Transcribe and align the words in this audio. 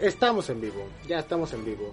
Estamos 0.00 0.48
en 0.48 0.62
vivo, 0.62 0.86
ya 1.06 1.18
estamos 1.18 1.52
en 1.52 1.62
vivo. 1.62 1.92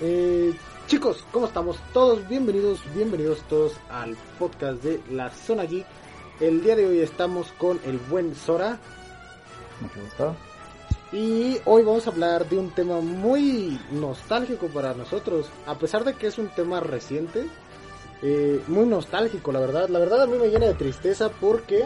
Eh, 0.00 0.52
chicos, 0.88 1.24
¿cómo 1.30 1.46
estamos? 1.46 1.78
Todos 1.92 2.28
bienvenidos, 2.28 2.80
bienvenidos 2.92 3.40
todos 3.42 3.74
al 3.88 4.16
podcast 4.36 4.82
de 4.82 5.00
La 5.12 5.30
Zona 5.30 5.62
Geek. 5.62 5.86
El 6.40 6.64
día 6.64 6.74
de 6.74 6.86
hoy 6.86 6.98
estamos 6.98 7.52
con 7.52 7.78
el 7.84 7.98
buen 7.98 8.34
Sora. 8.34 8.80
Mucho 9.80 10.00
gusto. 10.02 10.36
Y 11.12 11.58
hoy 11.66 11.84
vamos 11.84 12.08
a 12.08 12.10
hablar 12.10 12.48
de 12.48 12.58
un 12.58 12.70
tema 12.70 13.00
muy 13.00 13.78
nostálgico 13.92 14.66
para 14.66 14.94
nosotros, 14.94 15.46
a 15.66 15.78
pesar 15.78 16.02
de 16.02 16.14
que 16.14 16.26
es 16.26 16.38
un 16.38 16.48
tema 16.48 16.80
reciente, 16.80 17.46
eh, 18.22 18.60
muy 18.66 18.86
nostálgico, 18.86 19.52
la 19.52 19.60
verdad. 19.60 19.88
La 19.88 20.00
verdad 20.00 20.22
a 20.22 20.26
mí 20.26 20.36
me 20.36 20.48
llena 20.48 20.66
de 20.66 20.74
tristeza 20.74 21.28
porque 21.28 21.84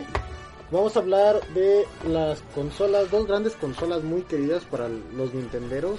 vamos 0.70 0.96
a 0.96 1.00
hablar 1.00 1.40
de 1.54 1.86
las 2.08 2.40
consolas, 2.54 3.10
dos 3.10 3.26
grandes 3.26 3.54
consolas 3.54 4.02
muy 4.02 4.22
queridas 4.22 4.64
para 4.64 4.88
los 4.88 5.34
nintenderos, 5.34 5.98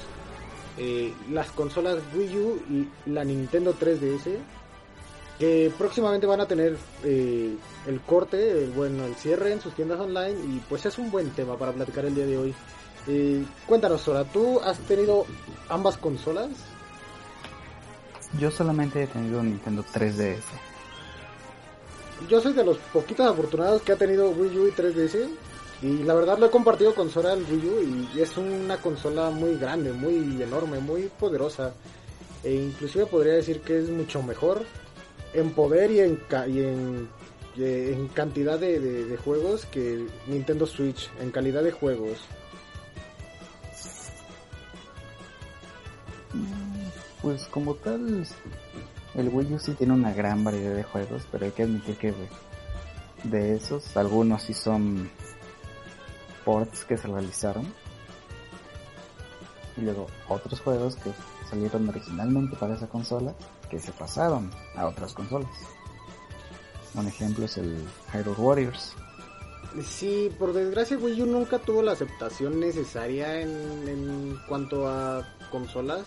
eh, 0.77 1.13
las 1.31 1.51
consolas 1.51 1.99
Wii 2.15 2.37
U 2.37 2.61
y 2.69 3.09
la 3.09 3.23
Nintendo 3.23 3.73
3DS, 3.73 4.37
que 5.39 5.71
próximamente 5.77 6.27
van 6.27 6.41
a 6.41 6.47
tener 6.47 6.77
eh, 7.03 7.55
el 7.87 8.01
corte, 8.01 8.63
el, 8.63 8.71
bueno, 8.71 9.05
el 9.05 9.15
cierre 9.15 9.51
en 9.51 9.61
sus 9.61 9.73
tiendas 9.73 9.99
online 9.99 10.39
y 10.45 10.61
pues 10.69 10.85
es 10.85 10.97
un 10.97 11.11
buen 11.11 11.31
tema 11.31 11.57
para 11.57 11.71
platicar 11.71 12.05
el 12.05 12.15
día 12.15 12.25
de 12.25 12.37
hoy. 12.37 12.55
Eh, 13.07 13.43
cuéntanos, 13.65 14.01
Sora, 14.01 14.23
¿tú 14.23 14.59
has 14.61 14.77
tenido 14.79 15.25
ambas 15.67 15.97
consolas? 15.97 16.49
Yo 18.39 18.51
solamente 18.51 19.03
he 19.03 19.07
tenido 19.07 19.43
Nintendo 19.43 19.83
3DS. 19.83 20.70
Yo 22.29 22.41
soy 22.41 22.53
de 22.53 22.63
los 22.63 22.77
poquitos 22.77 23.27
afortunados 23.27 23.81
que 23.81 23.91
ha 23.91 23.95
tenido 23.95 24.29
Wii 24.29 24.57
U 24.57 24.67
y 24.67 24.71
3DS. 24.71 25.29
Y 25.81 26.03
la 26.03 26.13
verdad 26.13 26.37
lo 26.37 26.45
he 26.45 26.51
compartido 26.51 26.93
con 26.93 27.09
Sora 27.09 27.33
el 27.33 27.43
Wii 27.43 27.67
U 27.67 28.09
y 28.15 28.21
es 28.21 28.37
una 28.37 28.77
consola 28.77 29.31
muy 29.31 29.57
grande, 29.57 29.91
muy 29.91 30.41
enorme, 30.41 30.79
muy 30.79 31.09
poderosa. 31.19 31.73
E 32.43 32.53
inclusive 32.53 33.07
podría 33.07 33.33
decir 33.33 33.61
que 33.61 33.79
es 33.79 33.89
mucho 33.89 34.21
mejor 34.21 34.63
en 35.33 35.51
poder 35.51 35.91
y 35.91 35.99
en, 36.01 36.19
y 37.55 37.63
en, 37.63 38.07
cantidad 38.13 38.59
de 38.59 39.17
juegos 39.23 39.65
que 39.65 40.05
Nintendo 40.27 40.67
Switch, 40.67 41.09
en 41.19 41.31
calidad 41.31 41.63
de 41.63 41.71
juegos. 41.71 42.19
Pues 47.21 47.43
como 47.45 47.75
tal, 47.75 48.25
el 49.15 49.29
Wii 49.29 49.53
U 49.55 49.59
sí 49.59 49.73
tiene 49.73 49.93
una 49.93 50.13
gran 50.13 50.43
variedad 50.43 50.75
de 50.75 50.83
juegos, 50.83 51.23
pero 51.31 51.45
hay 51.45 51.51
que 51.51 51.63
admitir 51.63 51.97
que 51.97 52.13
de 53.23 53.55
esos, 53.55 53.95
algunos 53.97 54.43
sí 54.43 54.53
son 54.53 55.09
ports 56.45 56.85
que 56.85 56.97
se 56.97 57.07
realizaron. 57.07 57.65
Y 59.77 59.81
luego 59.81 60.07
otros 60.27 60.59
juegos 60.61 60.95
que 60.95 61.11
salieron 61.49 61.87
originalmente 61.89 62.55
para 62.55 62.75
esa 62.75 62.87
consola, 62.87 63.33
que 63.69 63.79
se 63.79 63.91
pasaron 63.91 64.49
a 64.75 64.87
otras 64.87 65.13
consolas. 65.13 65.49
Un 66.93 67.07
ejemplo 67.07 67.45
es 67.45 67.57
el 67.57 67.85
Hyrule 68.13 68.37
Warriors. 68.37 68.95
Sí, 69.85 70.29
por 70.37 70.51
desgracia 70.51 70.97
Wii 70.97 71.21
U 71.21 71.25
nunca 71.27 71.59
tuvo 71.59 71.81
la 71.81 71.93
aceptación 71.93 72.59
necesaria 72.59 73.39
en, 73.41 73.87
en 73.87 74.37
cuanto 74.47 74.87
a 74.87 75.25
consolas 75.49 76.03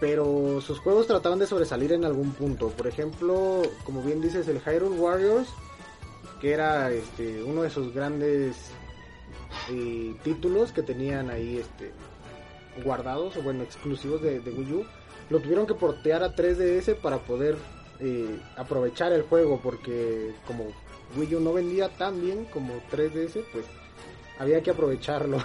pero 0.00 0.60
sus 0.60 0.78
juegos 0.80 1.06
trataban 1.06 1.38
de 1.38 1.46
sobresalir 1.46 1.92
en 1.92 2.04
algún 2.04 2.32
punto. 2.32 2.68
Por 2.68 2.86
ejemplo, 2.86 3.62
como 3.84 4.02
bien 4.02 4.20
dices, 4.20 4.48
el 4.48 4.60
Hyrule 4.60 4.98
Warriors, 4.98 5.48
que 6.40 6.52
era 6.52 6.90
este, 6.90 7.42
uno 7.42 7.62
de 7.62 7.70
sus 7.70 7.94
grandes 7.94 8.56
eh, 9.70 10.14
títulos 10.22 10.72
que 10.72 10.82
tenían 10.82 11.30
ahí 11.30 11.58
este, 11.58 11.92
guardados, 12.84 13.36
o 13.36 13.42
bueno, 13.42 13.62
exclusivos 13.62 14.20
de, 14.20 14.40
de, 14.40 14.50
Wii 14.50 14.72
U, 14.72 14.84
lo 15.30 15.40
tuvieron 15.40 15.66
que 15.66 15.74
portear 15.74 16.22
a 16.22 16.34
3DS 16.34 16.96
para 16.96 17.18
poder 17.18 17.56
eh, 18.00 18.38
aprovechar 18.56 19.12
el 19.12 19.22
juego, 19.22 19.60
porque 19.62 20.32
como 20.46 20.66
Wii 21.16 21.36
U 21.36 21.40
no 21.40 21.52
vendía 21.52 21.88
tan 21.88 22.20
bien 22.20 22.46
como 22.46 22.74
3DS, 22.90 23.44
pues 23.52 23.64
había 24.38 24.62
que 24.62 24.70
aprovecharlo. 24.70 25.38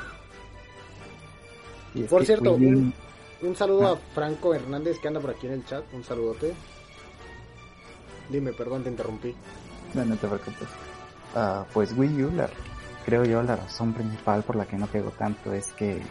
Y 1.95 2.03
Por 2.03 2.25
cierto, 2.25 2.53
un, 2.53 2.93
un 3.41 3.55
saludo 3.55 3.93
a 3.93 3.97
Franco 3.97 4.53
Hernández 4.53 4.99
que 4.99 5.07
anda 5.07 5.19
por 5.19 5.31
aquí 5.31 5.47
en 5.47 5.53
el 5.53 5.65
chat. 5.65 5.83
Un 5.93 6.03
saludote. 6.03 6.53
Dime, 8.29 8.53
perdón, 8.53 8.83
te 8.83 8.89
interrumpí. 8.89 9.35
No, 9.93 10.05
no 10.05 10.15
te 10.15 10.27
preocupes. 10.27 10.67
Uh, 11.35 11.63
pues 11.73 11.93
Wii 11.93 12.23
U, 12.23 12.31
la, 12.31 12.49
creo 13.05 13.23
yo, 13.25 13.41
la 13.41 13.55
razón 13.55 13.93
principal 13.93 14.43
por 14.43 14.55
la 14.55 14.65
que 14.65 14.77
no 14.77 14.87
pegó 14.87 15.11
tanto 15.11 15.53
es 15.53 15.71
que 15.73 16.01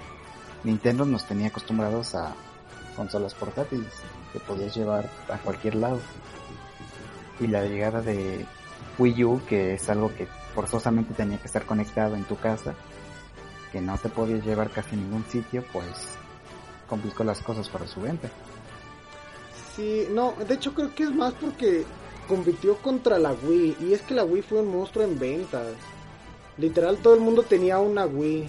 Nintendo 0.64 1.04
nos 1.04 1.24
tenía 1.26 1.48
acostumbrados 1.48 2.14
a 2.14 2.34
consolas 2.96 3.34
portátiles 3.34 3.92
que 4.32 4.40
podías 4.40 4.74
llevar 4.74 5.08
a 5.28 5.38
cualquier 5.38 5.76
lado. 5.76 6.00
Y 7.40 7.46
la 7.46 7.64
llegada 7.64 8.02
de 8.02 8.44
Wii 8.98 9.24
U, 9.24 9.40
que 9.48 9.74
es 9.74 9.88
algo 9.88 10.12
que 10.14 10.26
forzosamente 10.54 11.14
tenía 11.14 11.38
que 11.38 11.46
estar 11.46 11.64
conectado 11.64 12.16
en 12.16 12.24
tu 12.24 12.36
casa, 12.36 12.74
que 13.70 13.80
no 13.80 13.96
te 13.98 14.08
podías 14.08 14.44
llevar 14.44 14.70
casi 14.70 14.96
a 14.96 14.98
ningún 14.98 15.24
sitio, 15.26 15.64
pues 15.72 16.18
complicó 16.88 17.24
las 17.24 17.40
cosas 17.40 17.68
para 17.68 17.86
su 17.86 18.00
venta. 18.00 18.28
Sí, 19.76 20.08
no, 20.10 20.34
de 20.46 20.54
hecho 20.54 20.74
creo 20.74 20.94
que 20.94 21.04
es 21.04 21.14
más 21.14 21.32
porque 21.34 21.84
compitió 22.26 22.76
contra 22.76 23.18
la 23.18 23.32
Wii 23.32 23.76
y 23.80 23.92
es 23.92 24.02
que 24.02 24.14
la 24.14 24.24
Wii 24.24 24.42
fue 24.42 24.60
un 24.60 24.72
monstruo 24.72 25.04
en 25.04 25.18
ventas. 25.18 25.68
Literal 26.56 26.98
todo 26.98 27.14
el 27.14 27.20
mundo 27.20 27.42
tenía 27.42 27.78
una 27.78 28.06
Wii. 28.06 28.48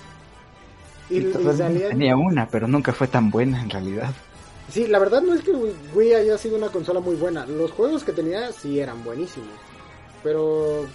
y, 1.10 1.18
y 1.18 1.32
salía... 1.56 1.88
tenía 1.88 2.16
una, 2.16 2.48
pero 2.48 2.66
nunca 2.66 2.92
fue 2.92 3.06
tan 3.06 3.30
buena 3.30 3.62
en 3.62 3.70
realidad. 3.70 4.10
Sí, 4.70 4.86
la 4.86 4.98
verdad 4.98 5.22
no 5.22 5.34
es 5.34 5.42
que 5.42 5.52
Wii 5.52 6.14
haya 6.14 6.38
sido 6.38 6.56
una 6.56 6.68
consola 6.68 7.00
muy 7.00 7.14
buena. 7.16 7.46
Los 7.46 7.70
juegos 7.70 8.02
que 8.02 8.12
tenía 8.12 8.50
sí 8.52 8.80
eran 8.80 9.04
buenísimos. 9.04 9.54
Pero 10.22 10.86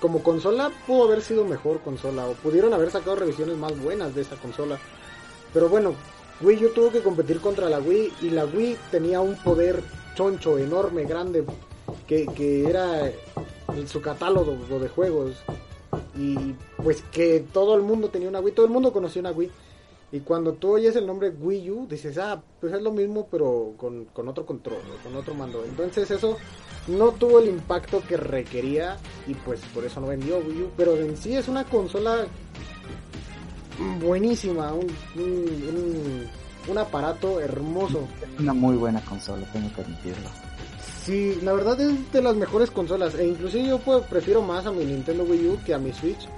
como 0.00 0.22
consola 0.22 0.70
pudo 0.86 1.04
haber 1.04 1.22
sido 1.22 1.44
mejor 1.44 1.80
consola 1.80 2.26
o 2.26 2.34
pudieron 2.34 2.74
haber 2.74 2.90
sacado 2.90 3.16
revisiones 3.16 3.56
más 3.56 3.78
buenas 3.78 4.14
de 4.14 4.22
esta 4.22 4.36
consola. 4.36 4.78
Pero 5.54 5.68
bueno, 5.68 5.94
Wii 6.42 6.66
U 6.66 6.68
tuvo 6.74 6.90
que 6.90 7.00
competir 7.00 7.40
contra 7.40 7.70
la 7.70 7.78
Wii 7.78 8.12
y 8.22 8.30
la 8.30 8.44
Wii 8.44 8.76
tenía 8.90 9.20
un 9.20 9.36
poder 9.36 9.82
choncho, 10.16 10.58
enorme, 10.58 11.04
grande, 11.04 11.44
que, 12.06 12.26
que 12.26 12.68
era 12.68 13.10
su 13.86 14.02
catálogo 14.02 14.78
de 14.80 14.88
juegos. 14.88 15.36
Y 16.18 16.54
pues 16.82 17.02
que 17.12 17.44
todo 17.52 17.76
el 17.76 17.82
mundo 17.82 18.08
tenía 18.08 18.28
una 18.28 18.40
Wii, 18.40 18.52
todo 18.52 18.66
el 18.66 18.72
mundo 18.72 18.92
conocía 18.92 19.20
una 19.20 19.30
Wii. 19.30 19.50
Y 20.12 20.20
cuando 20.20 20.52
tú 20.52 20.72
oyes 20.72 20.94
el 20.96 21.06
nombre 21.06 21.30
Wii 21.30 21.70
U, 21.70 21.86
dices, 21.88 22.18
ah, 22.18 22.42
pues 22.60 22.72
es 22.72 22.82
lo 22.82 22.92
mismo, 22.92 23.26
pero 23.30 23.74
con, 23.76 24.04
con 24.06 24.28
otro 24.28 24.44
control, 24.44 24.78
con 25.02 25.16
otro 25.16 25.34
mando. 25.34 25.64
Entonces 25.64 26.10
eso 26.10 26.36
no 26.88 27.12
tuvo 27.12 27.38
el 27.38 27.48
impacto 27.48 28.02
que 28.06 28.16
requería 28.16 28.96
y 29.26 29.34
pues 29.34 29.60
por 29.72 29.84
eso 29.84 30.00
no 30.00 30.08
vendió 30.08 30.38
Wii 30.38 30.62
U. 30.62 30.70
Pero 30.76 30.96
en 30.96 31.16
sí 31.16 31.36
es 31.36 31.48
una 31.48 31.64
consola 31.64 32.26
buenísima, 34.00 34.72
un, 34.72 34.86
un, 35.16 36.28
un, 36.68 36.78
aparato 36.78 37.40
hermoso. 37.40 38.06
Una 38.38 38.52
muy 38.52 38.76
buena 38.76 39.00
consola, 39.04 39.46
tengo 39.52 39.72
que 39.74 39.82
admitirlo. 39.82 40.28
Sí, 41.04 41.38
la 41.42 41.52
verdad 41.52 41.78
es 41.80 42.12
de 42.12 42.22
las 42.22 42.34
mejores 42.34 42.70
consolas. 42.70 43.14
E 43.14 43.26
inclusive 43.26 43.68
yo 43.68 43.78
pues, 43.78 44.04
prefiero 44.04 44.40
más 44.40 44.64
a 44.66 44.72
mi 44.72 44.84
Nintendo 44.84 45.24
Wii 45.24 45.48
U 45.48 45.58
que 45.64 45.74
a 45.74 45.78
mi 45.78 45.92
Switch. 45.92 46.28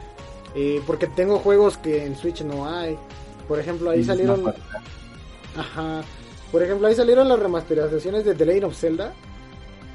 Eh, 0.56 0.82
porque 0.86 1.06
tengo 1.06 1.38
juegos 1.38 1.76
que 1.78 2.04
en 2.04 2.16
Switch 2.16 2.42
no 2.42 2.68
hay. 2.68 2.98
Por 3.46 3.60
ejemplo, 3.60 3.90
ahí 3.90 4.02
salieron... 4.02 4.42
Ajá. 5.56 6.02
Por 6.50 6.62
ejemplo, 6.62 6.88
ahí 6.88 6.94
salieron 6.94 7.28
las 7.28 7.38
remasterizaciones 7.38 8.24
de 8.24 8.34
The 8.34 8.46
Legend 8.46 8.64
of 8.64 8.76
Zelda. 8.76 9.12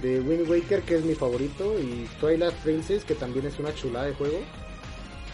De 0.02 0.22
Wind 0.22 0.50
Waker, 0.50 0.84
que 0.84 0.96
es 0.96 1.04
mi 1.04 1.16
favorito. 1.16 1.78
Y 1.78 2.08
Twilight 2.22 2.54
Princess, 2.64 3.04
que 3.04 3.16
también 3.16 3.48
es 3.48 3.60
una 3.60 3.74
chulada 3.74 4.06
de 4.06 4.14
juego. 4.14 4.38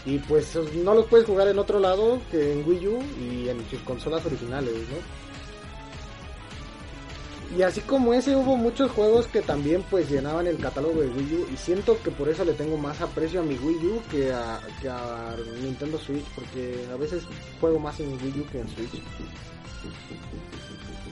Y 0.08 0.18
pues 0.20 0.56
no 0.74 0.94
los 0.94 1.04
puedes 1.04 1.26
jugar 1.26 1.48
en 1.48 1.58
otro 1.58 1.78
lado 1.78 2.18
que 2.30 2.54
en 2.54 2.66
Wii 2.66 2.88
U 2.88 3.02
y 3.20 3.48
en 3.50 3.62
sus 3.68 3.80
consolas 3.80 4.24
originales, 4.24 4.72
¿no? 4.72 5.28
Y 7.58 7.62
así 7.62 7.82
como 7.82 8.14
ese 8.14 8.34
hubo 8.34 8.56
muchos 8.56 8.90
juegos 8.90 9.26
que 9.26 9.42
también 9.42 9.82
pues 9.90 10.10
llenaban 10.10 10.46
el 10.46 10.56
catálogo 10.56 11.02
de 11.02 11.08
Wii 11.08 11.34
U 11.34 11.46
y 11.52 11.56
siento 11.58 12.00
que 12.02 12.10
por 12.10 12.30
eso 12.30 12.42
le 12.42 12.54
tengo 12.54 12.78
más 12.78 13.02
aprecio 13.02 13.40
a 13.40 13.42
mi 13.42 13.56
Wii 13.56 13.86
U 13.86 14.02
que 14.10 14.32
a, 14.32 14.60
Nintendo 15.62 15.98
Switch 15.98 16.24
porque 16.34 16.86
a 16.90 16.96
veces 16.96 17.24
juego 17.60 17.78
más 17.78 18.00
en 18.00 18.12
Wii 18.12 18.40
U 18.40 18.46
que 18.50 18.60
en 18.60 18.68
Switch. 18.68 19.02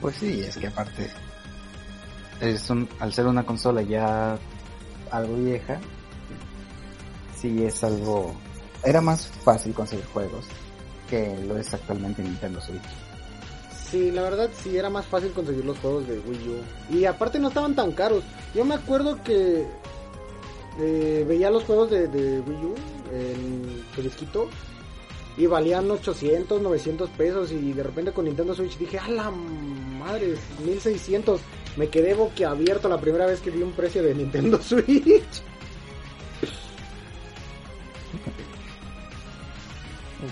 Pues 0.01 0.17
sí, 0.17 0.41
es 0.41 0.57
que 0.57 0.69
aparte 0.69 1.11
es 2.41 2.71
un, 2.71 2.89
al 2.99 3.13
ser 3.13 3.27
una 3.27 3.45
consola 3.45 3.83
ya 3.83 4.39
algo 5.11 5.37
vieja, 5.37 5.79
sí 7.39 7.63
es 7.63 7.85
algo 7.85 8.35
era 8.87 9.01
más 9.01 9.27
fácil 9.27 9.75
conseguir 9.75 10.07
juegos 10.07 10.47
que 11.11 11.37
lo 11.47 11.59
es 11.59 11.73
actualmente 11.75 12.23
Nintendo 12.23 12.61
Switch. 12.61 12.83
Sí, 13.91 14.11
la 14.11 14.23
verdad 14.23 14.51
sí 14.63 14.77
era 14.77 14.91
más 14.91 15.07
fácil 15.07 15.33
conseguir 15.33 15.65
los 15.65 15.79
juegos 15.79 16.07
de 16.09 16.19
Wii 16.19 16.49
U. 16.49 16.97
Y 16.97 17.05
aparte 17.05 17.39
no 17.39 17.49
estaban 17.49 17.75
tan 17.75 17.93
caros. 17.93 18.25
Yo 18.55 18.65
me 18.65 18.75
acuerdo 18.75 19.23
que 19.23 19.65
eh, 20.81 21.25
veía 21.29 21.51
los 21.51 21.65
juegos 21.65 21.91
de, 21.91 22.09
de, 22.09 22.41
Wii 22.41 22.65
U 22.65 22.75
en 23.13 23.85
su 23.95 24.03
disquito. 24.03 24.49
y 25.37 25.47
valían 25.47 25.91
800, 25.91 26.63
900 26.63 27.11
pesos 27.11 27.53
y 27.53 27.73
de 27.73 27.83
repente 27.83 28.13
con 28.13 28.25
Nintendo 28.25 28.55
Switch 28.55 28.79
dije, 28.79 28.99
a 28.99 29.09
la 29.09 29.31
madre, 29.31 30.37
1600. 30.65 31.41
Me 31.77 31.89
quedé 31.89 32.15
boquiabierto 32.15 32.89
la 32.89 33.01
primera 33.01 33.27
vez 33.27 33.41
que 33.41 33.51
vi 33.51 33.63
un 33.63 33.73
precio 33.73 34.03
de 34.03 34.15
Nintendo 34.15 34.61
Switch. 34.63 35.43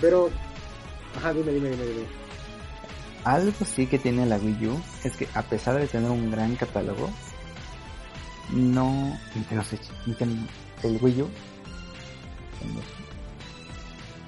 Pero, 0.01 0.29
ajá, 1.17 1.33
dime, 1.33 1.51
dime, 1.51 1.69
dime, 1.69 1.83
dime. 1.85 2.05
Algo 3.23 3.51
sí 3.65 3.87
que 3.87 3.97
tiene 3.97 4.25
la 4.25 4.37
Wii 4.37 4.67
U 4.67 4.81
es 5.03 5.15
que 5.17 5.27
a 5.33 5.41
pesar 5.41 5.75
de 5.79 5.87
tener 5.87 6.11
un 6.11 6.29
gran 6.29 6.55
catálogo, 6.55 7.09
no 8.51 9.17
Nintendo 9.33 9.63
Switch, 9.63 9.81
Nintendo, 10.05 10.47
el 10.83 10.99
Wii 11.01 11.21
U 11.23 11.29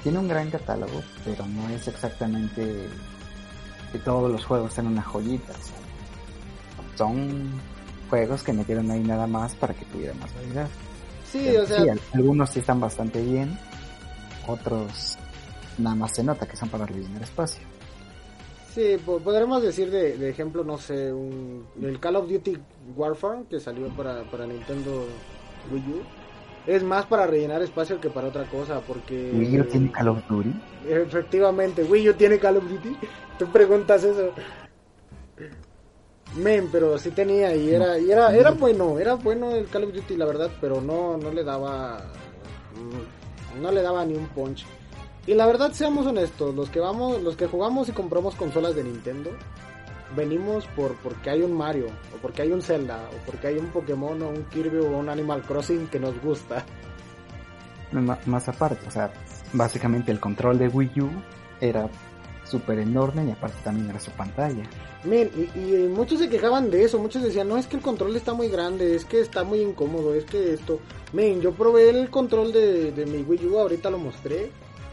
tiene 0.03 0.19
un 0.19 0.27
gran 0.27 0.49
catálogo, 0.49 1.03
pero 1.25 1.45
no 1.47 1.69
es 1.69 1.87
exactamente 1.87 2.87
que 3.91 3.99
todos 3.99 4.31
los 4.31 4.45
juegos 4.45 4.73
sean 4.73 4.87
una 4.87 5.01
joyita. 5.03 5.51
o 5.51 5.55
sea, 5.55 6.97
son 6.97 7.51
juegos 8.09 8.41
que 8.43 8.53
metieron 8.53 8.89
ahí 8.89 9.01
nada 9.01 9.27
más 9.27 9.53
para 9.55 9.73
que 9.73 9.85
tuviera 9.85 10.13
más 10.15 10.33
variedad. 10.35 10.67
Sí, 11.31 11.55
o 11.57 11.65
sea, 11.67 11.83
Sí, 11.83 11.89
al- 11.89 12.01
algunos 12.13 12.49
sí 12.49 12.59
están 12.59 12.79
bastante 12.79 13.21
bien, 13.21 13.57
otros 14.47 15.17
nada 15.77 15.95
más 15.95 16.15
se 16.15 16.23
nota 16.23 16.45
que 16.47 16.55
son 16.57 16.69
para 16.69 16.85
rellenar 16.85 17.21
espacio. 17.23 17.61
Sí, 18.73 18.97
po- 19.05 19.19
podremos 19.19 19.61
decir 19.63 19.89
de, 19.89 20.17
de 20.17 20.29
ejemplo, 20.29 20.63
no 20.63 20.77
sé, 20.77 21.11
un, 21.11 21.65
el 21.81 21.99
Call 21.99 22.15
of 22.17 22.29
Duty 22.29 22.57
Warfare 22.95 23.43
que 23.49 23.59
salió 23.59 23.87
para, 23.89 24.23
para 24.23 24.45
Nintendo 24.45 25.05
Wii 25.71 25.81
U. 25.83 26.01
Es 26.67 26.83
más 26.83 27.05
para 27.05 27.25
rellenar 27.25 27.61
espacio 27.61 27.99
que 27.99 28.09
para 28.09 28.27
otra 28.27 28.43
cosa, 28.45 28.81
porque... 28.81 29.31
Wii 29.33 29.61
U 29.61 29.63
tiene 29.65 29.91
Call 29.91 30.09
of 30.09 30.19
Duty. 30.29 30.53
Efectivamente, 30.87 31.83
Wii 31.83 32.09
U 32.09 32.13
tiene 32.13 32.37
Call 32.39 32.57
of 32.57 32.69
Duty. 32.69 32.95
Tú 33.39 33.47
preguntas 33.47 34.03
eso. 34.03 34.31
Men, 36.35 36.67
pero 36.71 36.97
sí 36.97 37.11
tenía 37.11 37.55
y 37.55 37.69
era, 37.73 37.97
y 37.97 38.11
era, 38.11 38.35
era 38.35 38.51
bueno, 38.51 38.99
era 38.99 39.15
bueno 39.15 39.51
el 39.55 39.65
Call 39.67 39.85
of 39.85 39.93
Duty, 39.93 40.17
la 40.17 40.25
verdad, 40.25 40.51
pero 40.59 40.81
no, 40.81 41.17
no 41.17 41.31
le 41.31 41.43
daba, 41.43 42.03
no 43.61 43.71
le 43.71 43.81
daba 43.81 44.05
ni 44.05 44.13
un 44.15 44.27
punch. 44.27 44.65
Y 45.27 45.33
la 45.33 45.45
verdad, 45.45 45.73
seamos 45.73 46.05
honestos, 46.05 46.55
los 46.55 46.69
que 46.69 46.79
vamos, 46.79 47.21
los 47.21 47.35
que 47.35 47.47
jugamos 47.47 47.89
y 47.89 47.91
compramos 47.91 48.33
consolas 48.35 48.75
de 48.75 48.83
Nintendo, 48.85 49.29
venimos 50.15 50.65
por 50.67 50.95
porque 50.95 51.29
hay 51.29 51.41
un 51.41 51.51
Mario, 51.51 51.87
o 52.15 52.21
porque 52.21 52.43
hay 52.43 52.51
un 52.53 52.61
Zelda, 52.61 53.09
o 53.13 53.25
porque 53.25 53.47
hay 53.47 53.57
un 53.57 53.67
Pokémon, 53.67 54.21
o 54.21 54.29
un 54.29 54.45
Kirby, 54.45 54.77
o 54.77 54.97
un 54.97 55.09
Animal 55.09 55.41
Crossing 55.41 55.87
que 55.87 55.99
nos 55.99 56.19
gusta. 56.21 56.63
Más 57.91 58.47
aparte, 58.47 58.87
o 58.87 58.91
sea, 58.91 59.11
básicamente 59.51 60.13
el 60.13 60.19
control 60.19 60.57
de 60.57 60.69
Wii 60.69 61.01
U 61.01 61.09
era 61.59 61.89
súper 62.45 62.79
enorme 62.79 63.25
y 63.25 63.31
aparte 63.31 63.57
también 63.65 63.89
era 63.89 63.99
su 63.99 64.11
pantalla. 64.11 64.63
Men, 65.03 65.29
y, 65.35 65.59
y 65.59 65.87
muchos 65.89 66.19
se 66.19 66.29
quejaban 66.29 66.71
de 66.71 66.85
eso, 66.85 66.99
muchos 66.99 67.21
decían, 67.21 67.49
no, 67.49 67.57
es 67.57 67.67
que 67.67 67.75
el 67.75 67.81
control 67.81 68.15
está 68.15 68.33
muy 68.33 68.47
grande, 68.47 68.95
es 68.95 69.03
que 69.03 69.19
está 69.19 69.43
muy 69.43 69.59
incómodo, 69.59 70.15
es 70.15 70.23
que 70.23 70.53
esto... 70.53 70.79
Men, 71.11 71.41
yo 71.41 71.51
probé 71.51 71.89
el 71.89 72.09
control 72.09 72.53
de, 72.53 72.93
de 72.93 73.05
mi 73.05 73.23
Wii 73.23 73.47
U, 73.47 73.59
ahorita 73.59 73.89
lo 73.89 73.97
mostré, 73.97 74.51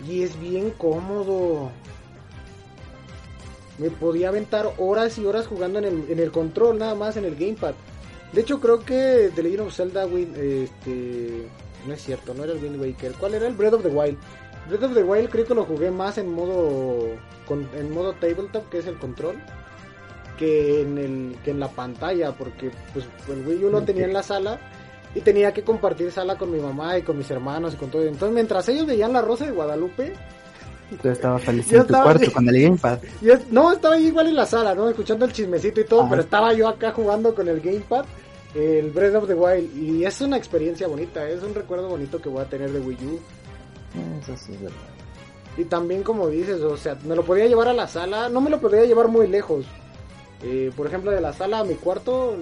y 0.09 0.23
es 0.23 0.39
bien 0.41 0.71
cómodo. 0.71 1.71
Me 3.79 3.91
podía 3.91 4.29
aventar 4.29 4.73
horas 4.79 5.19
y 5.19 5.27
horas 5.27 5.47
jugando 5.47 5.79
en 5.81 5.85
el, 5.87 6.05
en 6.09 6.19
el 6.21 6.31
control, 6.31 6.79
nada 6.79 6.95
más 6.95 7.17
en 7.17 7.25
el 7.25 7.35
gamepad. 7.35 7.75
De 8.33 8.41
hecho, 8.41 8.61
creo 8.61 8.81
que 8.85 9.31
The 9.35 9.43
Legend 9.43 9.61
of 9.69 9.75
Zelda, 9.75 10.05
este... 10.06 11.49
No 11.87 11.93
es 11.93 12.03
cierto, 12.03 12.33
no 12.35 12.45
era 12.45 12.53
el 12.55 12.62
Wind 12.62 12.81
Waker. 12.81 13.12
¿Cuál 13.12 13.35
era 13.35 13.47
el 13.47 13.55
Breath 13.55 13.75
of 13.75 13.83
the 13.83 13.89
Wild? 13.89 14.17
Breath 14.69 14.85
of 14.85 14.95
the 14.95 15.03
Wild 15.03 15.29
creo 15.29 15.45
que 15.45 15.55
lo 15.55 15.65
jugué 15.67 15.91
más 15.91 16.17
en 16.17 16.33
modo 16.33 17.09
con- 17.47 17.69
en 17.77 17.91
modo 17.93 18.15
tabletop, 18.15 18.71
que 18.71 18.79
es 18.79 18.87
el 18.87 18.99
control, 18.99 19.37
que 20.39 20.81
en 20.81 20.97
el 20.97 21.37
que 21.45 21.51
en 21.51 21.61
la 21.61 21.69
pantalla, 21.69 22.33
porque 22.33 22.71
pues 22.95 23.05
el 23.29 23.47
Wii 23.47 23.65
U 23.67 23.71
lo 23.71 23.83
tenía 23.83 24.06
en 24.06 24.15
la 24.15 24.23
sala 24.23 24.59
y 25.15 25.21
tenía 25.21 25.53
que 25.53 25.63
compartir 25.63 26.11
sala 26.11 26.37
con 26.37 26.51
mi 26.51 26.59
mamá 26.59 26.99
y 26.99 27.03
con 27.03 27.17
mis 27.19 27.31
hermanos 27.31 27.75
y 27.75 27.77
con 27.77 27.91
todo. 27.91 28.03
Entonces, 28.03 28.35
mientras 28.35 28.69
ellos 28.69 28.87
veían 28.87 29.13
La 29.13 29.23
Rosa 29.23 29.47
de 29.47 29.53
Guadalupe, 29.53 30.13
Tú 31.03 31.09
estabas 31.09 31.43
feliz 31.43 31.67
Yo 31.69 31.79
en 31.81 31.87
tu 31.87 31.95
estaba 31.95 32.05
cuarto 32.13 32.31
con 32.33 32.49
el 32.49 32.63
gamepad. 32.63 32.99
yo 33.23 33.35
no 33.51 33.73
estaba 33.73 33.95
ahí 33.95 34.07
igual 34.09 34.27
en 34.29 34.37
la 34.37 34.47
sala, 34.47 34.75
¿no? 34.75 34.89
Escuchando 34.89 35.25
el 35.25 35.33
chismecito 35.33 35.81
y 35.81 35.85
todo, 35.85 36.03
Ah. 36.03 36.07
pero 36.11 36.23
estaba 36.23 36.53
yo 36.53 36.69
acá 36.69 36.93
jugando 36.93 37.35
con 37.35 37.49
el 37.49 37.61
gamepad 37.61 38.05
el 38.55 38.91
Breath 38.91 39.15
of 39.17 39.27
the 39.27 39.35
Wild 39.35 39.77
y 39.77 40.05
es 40.05 40.21
una 40.21 40.37
experiencia 40.37 40.87
bonita, 40.87 41.29
es 41.29 41.43
un 41.43 41.55
recuerdo 41.55 41.89
bonito 41.89 42.21
que 42.21 42.29
voy 42.29 42.43
a 42.43 42.45
tener 42.49 42.71
de 42.71 42.79
Wii 42.81 42.99
U. 43.07 43.19
Eso 44.23 44.37
sí 44.37 44.53
es 44.53 44.61
verdad. 44.61 44.77
Y 45.57 45.65
también 45.65 46.03
como 46.05 46.29
dices, 46.29 46.61
o 46.61 46.77
sea, 46.77 46.97
me 47.05 47.17
lo 47.17 47.25
podía 47.25 47.47
llevar 47.47 47.69
a 47.69 47.73
la 47.73 47.89
sala, 47.89 48.29
no 48.29 48.41
me 48.41 48.51
lo 48.51 48.61
podía 48.61 48.85
llevar 48.85 49.09
muy 49.09 49.27
lejos. 49.27 49.65
Eh, 50.46 50.70
por 50.76 50.87
ejemplo, 50.87 51.11
de 51.11 51.20
la 51.23 51.32
sala 51.32 51.61
a 51.61 51.64
mi 51.64 51.75
cuarto 51.75 52.37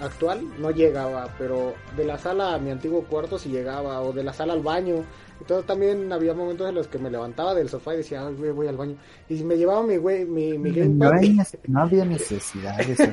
actual 0.00 0.42
no 0.60 0.70
llegaba, 0.70 1.28
pero 1.38 1.74
de 1.96 2.04
la 2.04 2.16
sala 2.16 2.54
a 2.54 2.58
mi 2.58 2.70
antiguo 2.70 3.02
cuarto 3.02 3.36
sí 3.38 3.48
llegaba, 3.48 4.00
o 4.00 4.12
de 4.12 4.22
la 4.22 4.32
sala 4.32 4.52
al 4.52 4.60
baño. 4.62 5.04
Entonces 5.40 5.66
también 5.66 6.12
había 6.12 6.34
momentos 6.34 6.68
en 6.68 6.76
los 6.76 6.86
que 6.86 6.98
me 6.98 7.10
levantaba 7.10 7.54
del 7.54 7.68
sofá 7.68 7.94
y 7.94 7.98
decía, 7.98 8.24
"Ay, 8.26 8.34
güey, 8.34 8.50
voy 8.52 8.68
al 8.68 8.76
baño. 8.76 8.96
Y 9.28 9.42
me 9.42 9.56
llevaba 9.56 9.82
mi, 9.82 9.96
güey, 9.96 10.24
mi, 10.24 10.56
mi 10.56 10.70
No, 10.70 10.76
gamepad. 11.10 11.12
hay 11.18 11.38
no 11.66 11.80
había 11.82 12.04
necesidad 12.04 12.76
de 12.78 12.92
eso. 12.92 13.04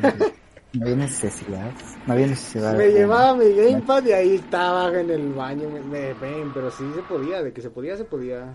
No 0.74 0.84
había 0.84 0.96
necesidad. 0.96 1.72
No 2.06 2.14
había 2.14 2.28
necesidad. 2.28 2.76
Me 2.76 2.90
llevaba 2.92 3.36
mi 3.36 3.52
gamepad 3.54 4.04
y 4.06 4.12
ahí 4.12 4.36
estaba 4.36 4.90
en 5.00 5.10
el 5.10 5.34
baño. 5.34 5.70
Me, 5.70 5.80
me- 5.82 6.14
ven, 6.14 6.52
pero 6.54 6.70
sí 6.70 6.84
se 6.96 7.02
podía, 7.04 7.42
de 7.42 7.52
que 7.54 7.62
se 7.62 7.70
podía, 7.72 7.96
se 7.98 8.04
podía. 8.06 8.54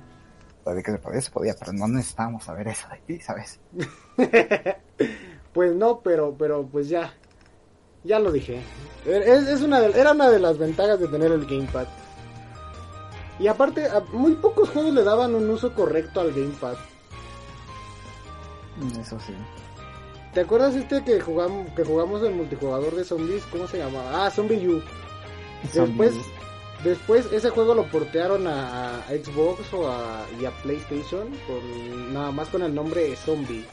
De 0.67 0.83
que 0.85 0.93
se 0.93 0.99
podía, 0.99 1.21
se 1.21 1.31
podía, 1.33 1.55
pero 1.59 1.73
no 1.73 1.89
necesitábamos 1.89 2.45
saber 2.45 2.69
eso 2.69 2.87
de 2.91 2.99
ti, 3.07 3.21
¿sabes? 3.21 3.59
Pues 5.53 5.75
no, 5.75 6.01
pero, 6.01 6.35
pero 6.39 6.67
pues 6.71 6.89
ya. 6.89 7.15
Ya 8.05 8.19
lo 8.19 8.33
dije. 8.33 8.63
Es, 9.07 9.47
es 9.49 9.61
una 9.63 9.81
de- 9.81 9.99
era 10.01 10.13
una 10.13 10.31
de 10.31 10.39
las 10.39 10.57
ventajas 10.59 11.01
de 11.01 11.09
tener 11.09 11.31
el 11.33 11.45
gamepad. 11.45 11.87
Y 13.39 13.47
aparte, 13.47 13.87
a 13.89 14.01
muy 14.13 14.33
pocos 14.37 14.69
juegos 14.71 14.93
le 14.95 15.03
daban 15.03 15.35
un 15.35 15.49
uso 15.51 15.75
correcto 15.75 16.21
al 16.21 16.33
gamepad. 16.33 16.75
Eso 19.01 19.19
sí. 19.21 19.35
¿Te 20.33 20.41
acuerdas 20.41 20.75
este 20.77 21.03
que 21.05 21.21
jugamos, 21.21 21.69
que 21.75 21.85
jugamos 21.85 22.23
el 22.23 22.35
multijugador 22.35 22.95
de 22.95 23.05
zombies? 23.05 23.43
¿Cómo 23.51 23.67
se 23.67 23.79
llamaba? 23.79 24.27
Ah, 24.27 24.31
Zombie 24.31 24.69
U. 24.69 24.81
Después, 25.75 26.15
después 26.85 27.33
ese 27.33 27.51
juego 27.51 27.75
lo 27.75 27.85
portearon 27.91 28.47
a, 28.47 28.99
a 28.99 29.09
Xbox 29.09 29.73
o 29.75 29.91
a, 29.91 30.25
y 30.41 30.45
a 30.45 30.51
PlayStation 30.63 31.29
con 31.47 32.15
nada 32.15 32.31
más 32.31 32.49
con 32.49 32.63
el 32.63 32.75
nombre 32.75 33.15
Zombie. 33.17 33.67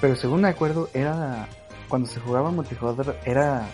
Pero 0.00 0.16
según 0.16 0.42
me 0.42 0.48
acuerdo, 0.48 0.88
era. 0.94 1.48
Cuando 1.88 2.08
se 2.08 2.18
jugaba 2.18 2.50
multijugador, 2.50 3.16
era 3.24 3.68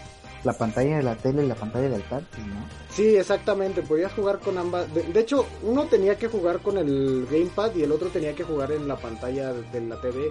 la 0.45 0.53
pantalla 0.53 0.99
de 0.99 1.03
la 1.03 1.17
tele 1.17 1.45
y 1.45 1.47
la 1.47 1.55
pantalla 1.55 1.89
del 1.89 2.03
táctil, 2.03 2.47
¿no? 2.49 2.67
Sí, 2.91 3.17
exactamente, 3.17 3.81
podías 3.83 4.13
jugar 4.13 4.39
con 4.41 4.59
ambas. 4.59 4.93
De, 4.93 5.03
de 5.03 5.21
hecho, 5.21 5.47
uno 5.63 5.85
tenía 5.87 6.19
que 6.19 6.29
jugar 6.29 6.59
con 6.59 6.77
el 6.77 7.27
gamepad 7.31 7.75
y 7.75 7.85
el 7.85 7.93
otro 7.93 8.09
tenía 8.09 8.35
que 8.35 8.45
jugar 8.45 8.73
en 8.73 8.87
la 8.87 8.97
pantalla 8.97 9.53
de 9.53 9.81
la 9.81 10.01
TV. 10.01 10.31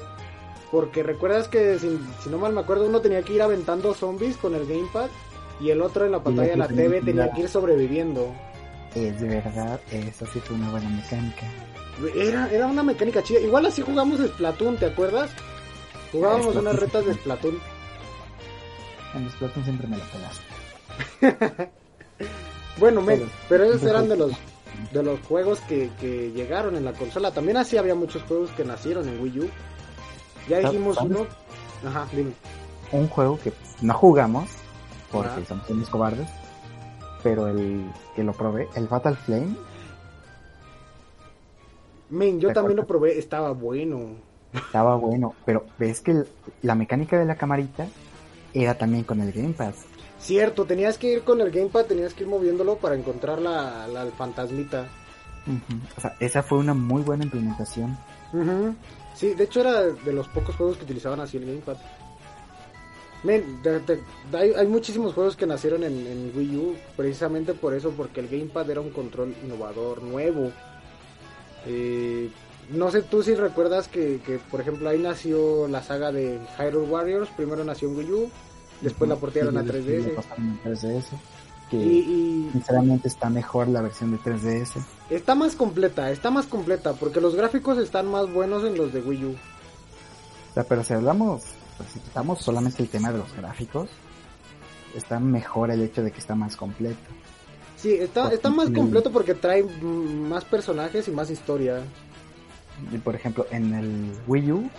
Porque 0.70 1.04
recuerdas 1.04 1.48
que, 1.48 1.80
si, 1.80 2.00
si 2.24 2.30
no 2.30 2.38
mal 2.38 2.54
me 2.54 2.62
acuerdo, 2.62 2.86
uno 2.86 3.02
tenía 3.02 3.24
que 3.24 3.34
ir 3.34 3.42
aventando 3.42 3.94
zombies 3.94 4.38
con 4.38 4.54
el 4.56 4.66
gamepad 4.68 5.10
y 5.60 5.70
el 5.70 5.82
otro 5.82 6.06
en 6.06 6.12
la 6.12 6.24
pantalla 6.24 6.52
de 6.52 6.58
la 6.58 6.68
tenía 6.68 6.84
TV 6.86 7.02
tenía 7.02 7.32
que 7.32 7.42
ir 7.42 7.50
sobreviviendo. 7.50 8.34
Es 8.96 9.20
de 9.22 9.28
verdad, 9.28 9.80
esa 9.92 10.26
sí 10.28 10.40
fue 10.40 10.56
una 10.56 10.70
buena 10.70 10.90
mecánica. 10.90 11.46
Era, 12.16 12.50
era 12.52 12.68
una 12.68 12.84
mecánica 12.84 13.22
chida. 13.22 13.40
Igual 13.40 13.66
así 13.66 13.82
jugamos 13.82 14.20
Splatoon, 14.20 14.78
¿te 14.78 14.88
acuerdas? 14.88 15.30
Jugábamos 16.12 16.56
unas 16.56 16.76
retas 16.78 17.06
de 17.06 17.14
Splatoon. 17.14 17.60
En 19.16 19.30
Splatoon 19.32 19.64
siempre 19.64 19.88
me 19.88 19.98
la 19.98 20.06
pelaste. 20.06 21.72
Bueno, 22.78 23.02
men, 23.02 23.30
Pero- 23.50 23.66
esos 23.66 23.84
eran 23.84 24.08
de 24.08 24.16
los 24.16 24.32
de 24.94 25.04
los 25.04 25.20
juegos 25.28 25.60
que, 25.62 25.90
que 26.00 26.32
llegaron 26.32 26.76
en 26.78 26.86
la 26.86 26.94
consola. 26.94 27.32
También 27.32 27.58
así 27.58 27.78
había 27.78 27.94
muchos 27.96 28.24
juegos 28.24 28.50
que 28.52 28.64
nacieron 28.64 29.08
en 29.10 29.22
Wii 29.22 29.40
U. 29.42 29.50
Ya 30.48 30.60
dijimos 30.60 30.98
uno. 31.02 31.28
Ajá, 31.86 32.08
dime. 32.14 32.32
Un 32.92 33.08
juego 33.10 33.38
que 33.44 33.52
no 33.82 33.94
jugamos, 33.94 34.50
porque 35.12 35.46
somos 35.46 35.70
unos 35.70 35.90
cobardes, 35.90 36.28
pero 37.22 37.48
el 37.48 37.86
que 38.16 38.24
lo 38.24 38.34
probé, 38.34 38.68
el 38.76 38.88
Fatal 38.88 39.18
Flame, 39.18 39.56
Men, 42.10 42.40
yo 42.42 42.50
¿Te 42.50 42.54
también 42.56 42.76
lo 42.78 42.86
probé, 42.86 43.18
estaba 43.18 43.52
bueno. 43.52 44.16
Estaba 44.54 44.96
bueno, 44.96 45.36
pero 45.46 45.66
ves 45.78 46.02
que 46.02 46.24
la 46.62 46.76
mecánica 46.76 47.18
de 47.18 47.26
la 47.26 47.36
camarita 47.36 47.88
era 48.54 48.78
también 48.78 49.04
con 49.04 49.22
el 49.22 49.32
gamepad. 49.32 49.74
Cierto, 50.20 50.66
tenías 50.66 50.98
que 50.98 51.14
ir 51.14 51.22
con 51.24 51.42
el 51.42 51.50
gamepad, 51.52 51.86
tenías 51.86 52.14
que 52.14 52.24
ir 52.24 52.30
moviéndolo 52.30 52.76
para 52.78 52.96
encontrar 52.96 53.40
la, 53.40 53.88
la 53.88 54.06
fantasmita. 54.18 54.88
O 55.98 56.02
sea, 56.02 56.16
esa 56.20 56.44
fue 56.44 56.60
una 56.60 56.74
muy 56.74 57.02
buena 57.02 57.24
implementación. 57.24 57.98
Sí, 59.16 59.34
de 59.34 59.44
hecho 59.44 59.62
era 59.62 59.82
de 59.82 60.14
los 60.14 60.28
pocos 60.28 60.56
juegos 60.56 60.78
que 60.78 60.84
utilizaban 60.84 61.20
así 61.20 61.38
el 61.38 61.46
gamepad. 61.46 61.78
Men, 63.24 63.62
de- 63.62 63.80
de- 63.82 64.02
hay, 64.34 64.52
hay 64.54 64.68
muchísimos 64.68 65.14
juegos 65.14 65.36
que 65.36 65.46
nacieron 65.46 65.84
en, 65.84 66.08
en 66.08 66.32
Wii 66.36 66.58
U 66.58 66.76
precisamente 66.96 67.54
por 67.54 67.74
eso, 67.74 67.92
porque 67.92 68.20
el 68.20 68.28
gamepad 68.28 68.70
era 68.70 68.82
un 68.82 68.90
control 68.92 69.36
innovador, 69.44 70.02
nuevo. 70.04 70.52
Eh, 71.68 72.30
no 72.74 72.92
sé 72.92 73.02
tú 73.02 73.24
si 73.24 73.36
recuerdas 73.36 73.88
que, 73.88 74.20
que, 74.26 74.38
por 74.38 74.62
ejemplo, 74.62 74.90
ahí 74.90 75.00
nació 75.00 75.68
la 75.68 75.84
saga 75.84 76.12
de 76.12 76.40
Hyrule 76.58 76.88
Warriors. 76.88 77.30
Primero 77.32 77.64
nació 77.64 77.90
en 77.90 77.98
Wii 77.98 78.12
U, 78.12 78.30
después 78.82 79.10
la 79.10 79.16
portearon 79.16 79.58
a 79.58 79.64
3DS. 79.64 80.18
A 80.18 80.68
3DS 80.68 81.06
que 81.72 81.78
y, 81.78 82.50
sinceramente 82.52 83.08
está 83.08 83.30
mejor 83.30 83.70
la 83.70 83.82
versión 83.82 84.12
de 84.12 84.18
3DS. 84.18 84.84
Está 85.10 85.36
más 85.36 85.56
completa, 85.56 86.12
está 86.12 86.30
más 86.30 86.46
completa, 86.46 86.94
porque 86.94 87.22
los 87.22 87.34
gráficos 87.34 87.78
están 87.78 88.08
más 88.08 88.32
buenos 88.32 88.66
en 88.66 88.78
los 88.78 88.92
de 88.92 89.00
Wii 89.00 89.26
U. 89.26 89.32
O 89.32 90.54
sea, 90.54 90.64
pero 90.66 90.84
si 90.84 90.94
hablamos, 90.94 91.44
pues 91.78 91.90
si 91.94 92.00
quitamos 92.00 92.42
solamente 92.42 92.84
el 92.84 92.90
tema 92.90 93.12
de 93.12 93.20
los 93.20 93.34
gráficos, 93.34 93.90
está 94.96 95.20
mejor 95.20 95.72
el 95.72 95.82
hecho 95.82 96.04
de 96.04 96.12
que 96.12 96.20
está 96.20 96.36
más 96.36 96.58
completo. 96.58 97.00
Sí, 97.78 97.94
está, 97.94 98.32
está 98.32 98.50
más 98.50 98.70
completo 98.70 99.12
porque 99.12 99.34
trae 99.34 99.64
más 99.64 100.44
personajes 100.44 101.08
y 101.08 101.12
más 101.12 101.32
historia. 101.32 101.82
Por 103.04 103.16
ejemplo, 103.16 103.46
en 103.52 103.74
el 103.74 104.12
Wii 104.28 104.52
U 104.52 104.70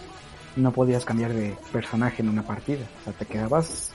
no 0.57 0.73
podías 0.73 1.05
cambiar 1.05 1.33
de 1.33 1.57
personaje 1.73 2.23
en 2.23 2.29
una 2.29 2.43
partida. 2.43 2.87
O 3.01 3.05
sea, 3.05 3.13
te 3.13 3.27
quedabas 3.27 3.93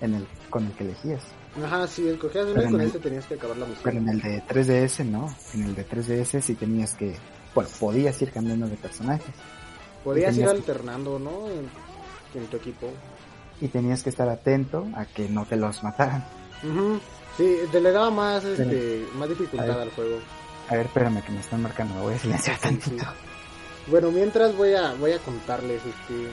en 0.00 0.14
el, 0.14 0.26
con 0.50 0.66
el 0.66 0.72
que 0.72 0.84
elegías. 0.84 1.22
Ajá, 1.64 1.86
sí, 1.86 2.08
escogías 2.08 2.46
uno 2.46 2.62
y 2.62 2.70
con 2.70 2.80
ese 2.80 2.98
tenías 2.98 3.26
que 3.26 3.34
acabar 3.34 3.56
la 3.56 3.66
misión. 3.66 3.82
Pero 3.84 3.98
en 3.98 4.08
el 4.08 4.20
de 4.20 4.42
3DS 4.44 5.04
no. 5.04 5.34
En 5.54 5.62
el 5.64 5.74
de 5.74 5.86
3DS 5.86 6.40
sí 6.40 6.54
tenías 6.54 6.94
que. 6.94 7.16
Bueno, 7.54 7.70
podías 7.80 8.20
ir 8.22 8.30
cambiando 8.30 8.68
de 8.68 8.76
personajes. 8.76 9.34
Podías 10.04 10.36
ir 10.36 10.46
alternando, 10.46 11.18
¿no? 11.18 11.48
En, 11.50 12.46
tu 12.46 12.56
equipo. 12.56 12.88
Y 13.60 13.68
tenías 13.68 14.02
que 14.02 14.10
estar 14.10 14.28
atento 14.28 14.86
a 14.94 15.04
que 15.06 15.28
no 15.28 15.44
te 15.44 15.56
los 15.56 15.82
mataran. 15.82 16.24
Sí, 17.36 17.56
te 17.72 17.80
le 17.80 17.90
daba 17.90 18.10
más, 18.10 18.44
este, 18.44 19.04
más 19.16 19.28
dificultad 19.28 19.82
al 19.82 19.90
juego. 19.90 20.18
A 20.68 20.74
ver, 20.74 20.86
espérame 20.86 21.22
que 21.22 21.32
me 21.32 21.40
están 21.40 21.62
marcando, 21.62 21.94
me 21.94 22.02
voy 22.02 22.14
a 22.14 22.18
silenciar 22.18 22.58
tantito. 22.58 23.04
Bueno, 23.90 24.10
mientras 24.10 24.54
voy 24.54 24.74
a, 24.74 24.92
voy 24.94 25.12
a 25.12 25.18
contarles, 25.18 25.76
este, 25.78 26.28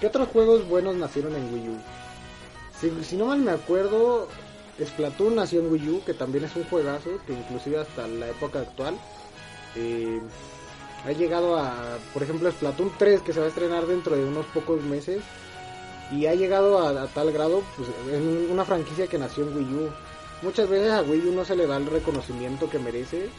¿qué 0.00 0.08
otros 0.08 0.28
juegos 0.28 0.66
buenos 0.68 0.96
nacieron 0.96 1.36
en 1.36 1.54
Wii 1.54 1.68
U? 1.68 3.02
Si, 3.04 3.16
no 3.16 3.26
mal 3.26 3.38
me 3.38 3.52
acuerdo, 3.52 4.26
Splatoon 4.84 5.36
nació 5.36 5.60
en 5.60 5.70
Wii 5.70 5.88
U, 5.90 6.04
que 6.04 6.12
también 6.12 6.44
es 6.44 6.56
un 6.56 6.64
juegazo, 6.64 7.10
que 7.24 7.34
inclusive 7.34 7.78
hasta 7.78 8.08
la 8.08 8.28
época 8.28 8.60
actual 8.60 8.98
eh, 9.76 10.20
ha 11.04 11.12
llegado 11.12 11.56
a, 11.56 11.98
por 12.12 12.24
ejemplo, 12.24 12.50
Splatoon 12.50 12.90
3, 12.98 13.20
que 13.20 13.32
se 13.32 13.38
va 13.38 13.46
a 13.46 13.50
estrenar 13.50 13.86
dentro 13.86 14.16
de 14.16 14.24
unos 14.24 14.46
pocos 14.46 14.82
meses, 14.82 15.22
y 16.10 16.26
ha 16.26 16.34
llegado 16.34 16.80
a, 16.80 17.06
tal 17.06 17.32
grado, 17.32 17.62
pues, 17.76 17.88
en 18.12 18.50
una 18.50 18.64
franquicia 18.64 19.06
que 19.06 19.18
nació 19.18 19.44
en 19.44 19.56
Wii 19.56 19.74
U. 19.74 19.90
Muchas 20.42 20.68
veces 20.68 20.90
a 20.90 21.02
Wii 21.02 21.28
U 21.28 21.32
no 21.32 21.44
se 21.44 21.54
le 21.54 21.68
da 21.68 21.76
el 21.76 21.86
reconocimiento 21.86 22.68
que 22.68 22.80
merece, 22.80 23.30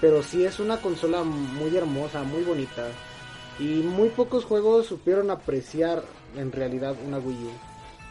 pero 0.00 0.22
sí 0.22 0.44
es 0.44 0.60
una 0.60 0.78
consola 0.78 1.22
muy 1.22 1.76
hermosa, 1.76 2.22
muy 2.22 2.42
bonita, 2.42 2.88
y 3.58 3.82
muy 3.82 4.08
pocos 4.08 4.44
juegos 4.44 4.86
supieron 4.86 5.30
apreciar 5.30 6.02
en 6.36 6.52
realidad 6.52 6.96
una 7.06 7.18
Wii 7.18 7.44
U. 7.44 7.50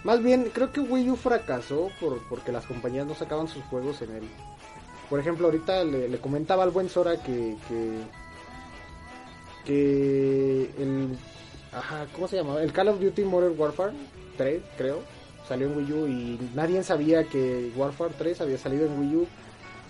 Más 0.03 0.21
bien, 0.21 0.51
creo 0.53 0.71
que 0.71 0.81
Wii 0.81 1.11
U 1.11 1.15
fracasó 1.15 1.89
por, 1.99 2.21
porque 2.27 2.51
las 2.51 2.65
compañías 2.65 3.07
no 3.07 3.15
sacaban 3.15 3.47
sus 3.47 3.63
juegos 3.65 4.01
en 4.01 4.15
él. 4.17 4.23
Por 5.09 5.19
ejemplo, 5.19 5.47
ahorita 5.47 5.83
le, 5.83 6.17
comentaba 6.19 6.63
al 6.63 6.71
buen 6.71 6.89
Sora 6.89 7.21
que, 7.21 7.55
que, 7.67 7.99
que 9.65 10.61
el, 10.81 11.17
ajá, 11.71 12.07
¿cómo 12.13 12.27
se 12.27 12.37
llamaba? 12.37 12.63
El 12.63 12.73
Call 12.73 12.89
of 12.89 12.99
Duty 12.99 13.23
Modern 13.23 13.55
Warfare 13.57 13.93
3, 14.37 14.61
creo, 14.77 14.99
salió 15.47 15.67
en 15.67 15.77
Wii 15.77 15.93
U 15.93 16.07
y 16.07 16.49
nadie 16.53 16.83
sabía 16.83 17.23
que 17.25 17.71
Warfare 17.75 18.13
3 18.17 18.41
había 18.41 18.57
salido 18.57 18.85
en 18.85 18.99
Wii 18.99 19.15
U. 19.15 19.27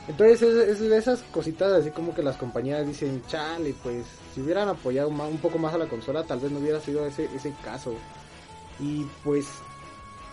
Entonces 0.07 0.41
es, 0.41 0.79
de 0.79 0.97
esas 0.97 1.21
cositas 1.31 1.71
así 1.71 1.91
como 1.91 2.13
que 2.13 2.23
las 2.23 2.35
compañías 2.35 2.85
dicen, 2.85 3.23
chale, 3.27 3.73
pues 3.81 4.05
si 4.33 4.41
hubieran 4.41 4.67
apoyado 4.67 5.07
un 5.07 5.37
poco 5.37 5.57
más 5.57 5.73
a 5.73 5.77
la 5.77 5.87
consola 5.87 6.23
tal 6.23 6.39
vez 6.39 6.51
no 6.51 6.59
hubiera 6.59 6.79
sido 6.81 7.05
ese, 7.05 7.29
ese 7.33 7.53
caso. 7.63 7.93
Y 8.79 9.05
pues 9.23 9.47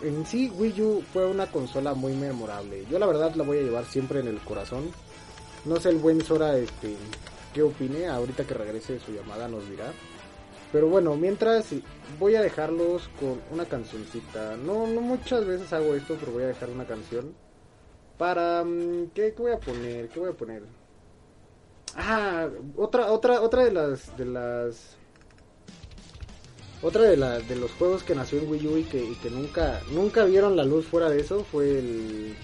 en 0.02 0.26
sí 0.26 0.50
Wii 0.56 0.82
U 0.82 1.04
fue 1.12 1.26
una 1.26 1.46
consola 1.46 1.94
muy 1.94 2.14
memorable. 2.14 2.84
Yo 2.90 2.98
la 2.98 3.06
verdad 3.06 3.34
la 3.34 3.44
voy 3.44 3.58
a 3.58 3.62
llevar 3.62 3.84
siempre 3.84 4.20
en 4.20 4.28
el 4.28 4.38
corazón. 4.38 4.90
No 5.64 5.76
sé 5.78 5.90
el 5.90 5.98
buen 5.98 6.20
Sora 6.24 6.56
este 6.56 6.96
qué 7.52 7.62
opine, 7.62 8.06
ahorita 8.06 8.44
que 8.44 8.54
regrese 8.54 8.98
su 9.00 9.12
llamada 9.12 9.48
nos 9.48 9.68
dirá. 9.68 9.92
Pero 10.72 10.88
bueno, 10.88 11.16
mientras 11.16 11.66
voy 12.18 12.36
a 12.36 12.42
dejarlos 12.42 13.10
con 13.18 13.40
una 13.52 13.64
cancioncita. 13.64 14.56
No, 14.56 14.86
no 14.86 15.00
muchas 15.00 15.44
veces 15.44 15.72
hago 15.72 15.94
esto, 15.94 16.16
pero 16.18 16.32
voy 16.32 16.44
a 16.44 16.48
dejar 16.48 16.70
una 16.70 16.86
canción. 16.86 17.34
Para 18.20 18.62
mm, 18.64 19.12
¿qué, 19.14 19.34
voy 19.38 19.52
a 19.52 19.58
poner? 19.58 20.10
¿Qué 20.10 20.20
voy 20.20 20.28
a 20.28 20.34
poner? 20.34 20.62
Ah, 21.96 22.50
otra 22.76 23.10
otra 23.10 23.40
otra 23.40 23.64
de 23.64 23.72
las 23.72 24.14
de 24.18 24.26
las 24.26 24.96
otra 26.82 27.04
de, 27.04 27.16
la, 27.16 27.38
de 27.38 27.56
los 27.56 27.70
juegos 27.72 28.02
que 28.02 28.14
nació 28.14 28.40
en 28.40 28.50
Wii 28.50 28.66
U 28.66 28.76
y 28.76 28.84
que, 28.84 29.14
que 29.22 29.30
nunca, 29.30 29.80
nunca 29.92 30.24
vieron 30.24 30.54
la 30.54 30.64
luz 30.64 30.84
fuera 30.84 31.08
de 31.08 31.20
eso 31.20 31.44
fue 31.44 31.78
el... 31.78 32.36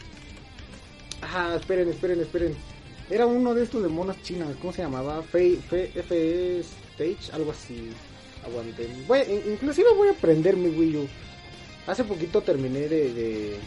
Ah, 1.21 1.55
esperen, 1.57 1.91
esperen, 1.91 2.21
esperen. 2.21 2.57
Era 3.11 3.27
uno 3.27 3.53
de 3.53 3.65
estos 3.65 3.83
de 3.83 3.89
monas 3.89 4.21
chinas, 4.23 4.49
¿cómo 4.61 4.73
se 4.73 4.83
llamaba? 4.83 5.23
Fe, 5.23 5.57
FE 5.57 6.61
Stage, 6.61 7.33
algo 7.33 7.51
así. 7.51 7.91
Aguanten. 8.47 9.07
Voy, 9.07 9.21
inclusive 9.47 9.89
voy 9.95 10.09
a 10.09 10.13
aprender 10.13 10.57
mi 10.57 10.69
Wii 10.69 10.97
U. 10.97 11.09
Hace 11.87 12.05
poquito 12.05 12.41
terminé 12.41 12.89
de, 12.89 13.59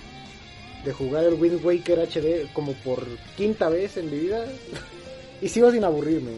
de 0.86 0.94
jugar 0.94 1.26
el 1.26 1.34
Wind 1.34 1.64
Waker 1.64 2.00
HD 2.00 2.52
como 2.54 2.74
por 2.74 3.06
quinta 3.36 3.70
vez 3.70 3.98
en 3.98 4.12
mi 4.12 4.20
vida. 4.20 4.46
y 5.42 5.50
sigo 5.50 5.72
sin 5.72 5.84
aburrirme. 5.84 6.32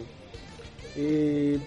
Y 0.96 1.60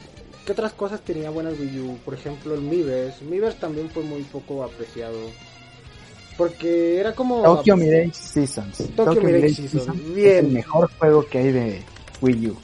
¿Qué 0.45 0.53
otras 0.53 0.75
cosas 0.75 1.01
tenía 1.01 1.31
buenas 1.31 1.59
Wii 1.59 1.81
U? 1.81 1.99
Por 2.05 2.13
ejemplo, 2.15 2.55
el 2.55 2.61
Miiverse. 2.61 3.25
Miiverse 3.25 3.59
también 3.59 3.89
fue 3.89 4.03
muy 4.03 4.23
poco 4.25 4.63
apreciado. 4.63 5.17
Porque 6.37 6.99
era 6.99 7.15
como... 7.15 7.43
Tokyo 7.43 7.77
Mirage 7.77 8.13
Seasons. 8.13 8.91
Tokyo, 8.95 9.23
Mirage, 9.23 9.55
Seasons. 9.55 10.15
Bien. 10.15 10.29
Es 10.29 10.45
el 10.45 10.53
mejor 10.53 10.91
juego 10.99 11.27
que 11.27 11.39
hay 11.39 11.53
de 11.53 11.83
Wii 12.21 12.49
U. 12.49 12.57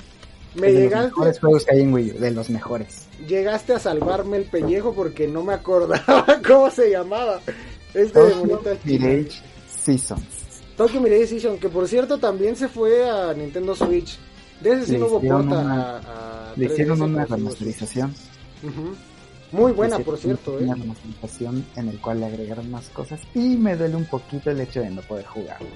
Me 0.57 0.73
de 0.73 0.81
llegaste... 0.81 1.09
los 1.09 1.17
mejores 1.17 1.41
juegos 1.41 1.65
que 1.65 1.75
hay 1.75 1.81
en 1.81 1.95
Wii 1.95 2.11
U, 2.11 2.19
de 2.19 2.31
los 2.33 2.51
mejores. 2.51 3.07
Llegaste 3.27 3.73
a 3.73 3.79
salvarme 3.79 4.37
el 4.37 4.45
pellejo 4.45 4.93
porque 4.93 5.27
no 5.27 5.43
me 5.43 5.55
acordaba 5.55 6.27
cómo 6.47 6.71
se 6.71 6.91
llamaba. 6.91 7.41
Este 7.95 8.13
Tokyo 8.13 8.45
Mirage 8.85 9.41
Seasons. 9.91 10.25
Tokyo 10.77 11.01
Mirage 11.01 11.27
Seasons, 11.27 11.61
que 11.61 11.69
por 11.69 11.87
cierto 11.89 12.19
también 12.19 12.57
se 12.57 12.69
fue 12.69 13.09
a 13.09 13.35
Nintendo 13.35 13.75
Switch. 13.75 14.19
De 14.61 14.73
ese 14.73 14.87
sí 14.87 14.99
no 14.99 15.07
hubo 15.07 15.21
porta 15.21 15.99
a, 15.99 16.53
Le 16.57 16.67
hicieron 16.67 17.03
una 17.03 17.25
remasterización. 17.25 18.15
Muy 19.53 19.73
buena, 19.73 19.99
por 19.99 20.17
cierto. 20.17 20.53
Una 20.61 20.73
¿eh? 20.73 20.77
remasterización 20.79 21.67
en 21.77 21.89
el 21.89 22.01
cual 22.01 22.21
le 22.21 22.27
agregaron 22.27 22.71
más 22.71 22.89
cosas 22.91 23.21
y 23.35 23.57
me 23.57 23.77
duele 23.77 23.97
un 23.97 24.05
poquito 24.05 24.51
el 24.51 24.61
hecho 24.61 24.81
de 24.81 24.91
no 24.91 25.03
poder 25.03 25.27
jugarlo. 25.27 25.69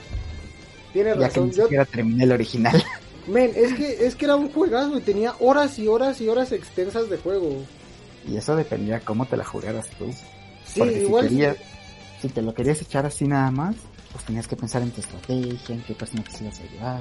Tiene 0.93 1.11
ya 1.11 1.27
razón. 1.27 1.51
Que 1.51 1.57
ni 1.57 1.63
siquiera 1.63 1.85
terminé 1.85 2.25
el 2.25 2.33
original. 2.33 2.85
Men, 3.27 3.51
es 3.55 3.73
que, 3.75 4.07
es 4.07 4.15
que 4.15 4.27
era 4.27 4.37
un 4.37 4.51
juegazo 4.53 4.99
y 4.99 5.01
tenía 5.01 5.35
horas 5.41 5.79
y 5.79 5.89
horas 5.89 6.21
y 6.21 6.29
horas 6.29 6.53
extensas 6.53 7.09
de 7.09 7.17
juego. 7.17 7.65
Y 8.29 8.37
eso 8.37 8.55
dependía 8.55 9.01
cómo 9.01 9.27
te 9.27 9.37
la 9.37 9.45
jugaras 9.45 9.89
tú. 9.99 10.07
Sí, 10.67 10.83
igual. 10.83 11.29
Si, 11.29 11.43
si 12.21 12.29
te 12.29 12.43
lo 12.43 12.55
querías 12.55 12.81
echar 12.83 13.07
así 13.07 13.27
nada 13.27 13.51
más, 13.51 13.77
pues 14.15 14.25
tenías 14.25 14.47
que 14.47 14.55
pensar 14.55 14.81
en 14.81 14.93
tu 14.93 15.01
estrategia, 15.01 15.75
en 15.75 15.83
qué 15.83 15.93
persona 15.93 16.23
te 16.23 16.45
ibas 16.45 16.61
a 16.61 16.63
ayudar 16.63 17.01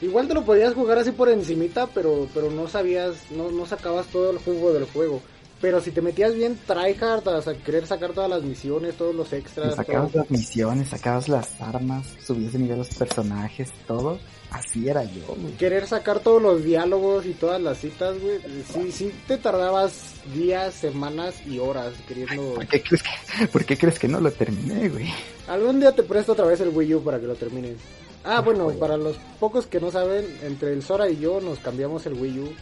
Igual 0.00 0.26
te 0.26 0.34
lo 0.34 0.44
podías 0.44 0.74
jugar 0.74 0.98
así 0.98 1.12
por 1.12 1.28
encimita, 1.28 1.86
pero, 1.86 2.26
pero 2.34 2.50
no 2.50 2.66
sabías, 2.66 3.30
no, 3.30 3.52
no 3.52 3.66
sacabas 3.66 4.08
todo 4.08 4.32
el 4.32 4.38
jugo 4.38 4.72
del 4.72 4.84
juego. 4.86 5.22
Pero 5.60 5.80
si 5.80 5.92
te 5.92 6.02
metías 6.02 6.34
bien 6.34 6.58
tryhard 6.66 7.28
a 7.28 7.54
querer 7.64 7.86
sacar 7.86 8.10
todas 8.10 8.28
las 8.28 8.42
misiones, 8.42 8.96
todos 8.96 9.14
los 9.14 9.32
extras. 9.32 9.76
Sacabas 9.76 10.12
las 10.12 10.28
misiones, 10.28 10.88
sacabas 10.88 11.28
las 11.28 11.60
armas, 11.60 12.04
subías 12.20 12.52
de 12.52 12.58
nivel 12.58 12.78
los 12.78 12.88
personajes, 12.88 13.70
todo. 13.86 14.18
Así 14.52 14.88
era 14.88 15.02
yo, 15.04 15.26
güey. 15.28 15.54
Querer 15.54 15.86
sacar 15.86 16.20
todos 16.20 16.42
los 16.42 16.62
diálogos 16.62 17.24
y 17.24 17.32
todas 17.32 17.60
las 17.60 17.78
citas, 17.78 18.20
güey. 18.20 18.38
Sí, 18.72 18.92
sí 18.92 19.12
te 19.26 19.38
tardabas 19.38 20.14
días, 20.34 20.74
semanas 20.74 21.34
y 21.46 21.58
horas 21.58 21.94
queriendo... 22.06 22.54
¿Por 22.54 22.66
qué 22.66 22.82
crees 22.82 23.02
que, 23.02 23.48
¿por 23.48 23.64
qué 23.64 23.78
crees 23.78 23.98
que 23.98 24.08
no 24.08 24.20
lo 24.20 24.30
terminé, 24.30 24.90
güey? 24.90 25.08
Algún 25.48 25.80
día 25.80 25.92
te 25.92 26.02
presto 26.02 26.32
otra 26.32 26.44
vez 26.44 26.60
el 26.60 26.68
Wii 26.68 26.94
U 26.96 27.02
para 27.02 27.18
que 27.18 27.26
lo 27.26 27.34
termines. 27.34 27.78
Ah, 28.24 28.40
bueno, 28.40 28.68
para 28.78 28.96
los 28.96 29.16
pocos 29.40 29.66
que 29.66 29.80
no 29.80 29.90
saben, 29.90 30.24
entre 30.42 30.72
el 30.72 30.82
Sora 30.82 31.08
y 31.08 31.18
yo 31.18 31.40
nos 31.40 31.58
cambiamos 31.58 32.04
el 32.06 32.14
Wii 32.14 32.38
U. 32.40 32.52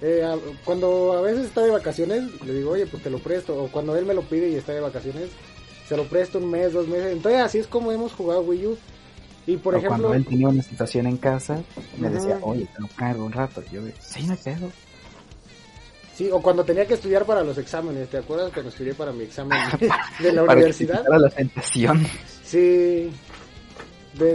Eh, 0.00 0.24
cuando 0.64 1.14
a 1.14 1.20
veces 1.20 1.46
está 1.46 1.62
de 1.62 1.70
vacaciones, 1.70 2.40
le 2.42 2.54
digo, 2.54 2.70
oye, 2.70 2.86
pues 2.86 3.02
te 3.02 3.10
lo 3.10 3.18
presto. 3.18 3.60
O 3.60 3.68
cuando 3.68 3.96
él 3.96 4.06
me 4.06 4.14
lo 4.14 4.22
pide 4.22 4.48
y 4.48 4.54
está 4.54 4.72
de 4.72 4.80
vacaciones, 4.80 5.30
se 5.88 5.96
lo 5.96 6.04
presto 6.04 6.38
un 6.38 6.50
mes, 6.50 6.72
dos 6.72 6.86
meses. 6.86 7.12
Entonces 7.12 7.40
así 7.40 7.58
es 7.58 7.66
como 7.66 7.92
hemos 7.92 8.12
jugado 8.12 8.42
Wii 8.42 8.66
U. 8.66 8.78
Y 9.46 9.56
por 9.56 9.74
ejemplo... 9.74 10.08
Cuando 10.08 10.14
él 10.14 10.24
tenía 10.24 10.48
una 10.48 10.62
situación 10.62 11.06
en 11.06 11.16
casa, 11.18 11.62
me 11.98 12.08
decía, 12.08 12.38
oye, 12.42 12.66
te 12.74 12.80
lo 12.80 12.88
cargo 12.88 13.24
un 13.24 13.32
rato. 13.32 13.62
yo, 13.70 13.82
sí, 14.00 14.26
no 14.26 14.36
pedo. 14.36 14.70
Sí, 16.14 16.30
o 16.30 16.40
cuando 16.40 16.64
tenía 16.64 16.86
que 16.86 16.94
estudiar 16.94 17.24
para 17.24 17.42
los 17.42 17.58
exámenes, 17.58 18.08
¿te 18.08 18.18
acuerdas 18.18 18.52
cuando 18.52 18.70
estudié 18.70 18.94
para 18.94 19.12
mi 19.12 19.24
examen 19.24 19.58
de 20.20 20.32
la 20.32 20.44
universidad? 20.44 21.04
Para 21.04 21.18
la 21.18 21.30
tentación. 21.30 22.06
Sí, 22.44 23.10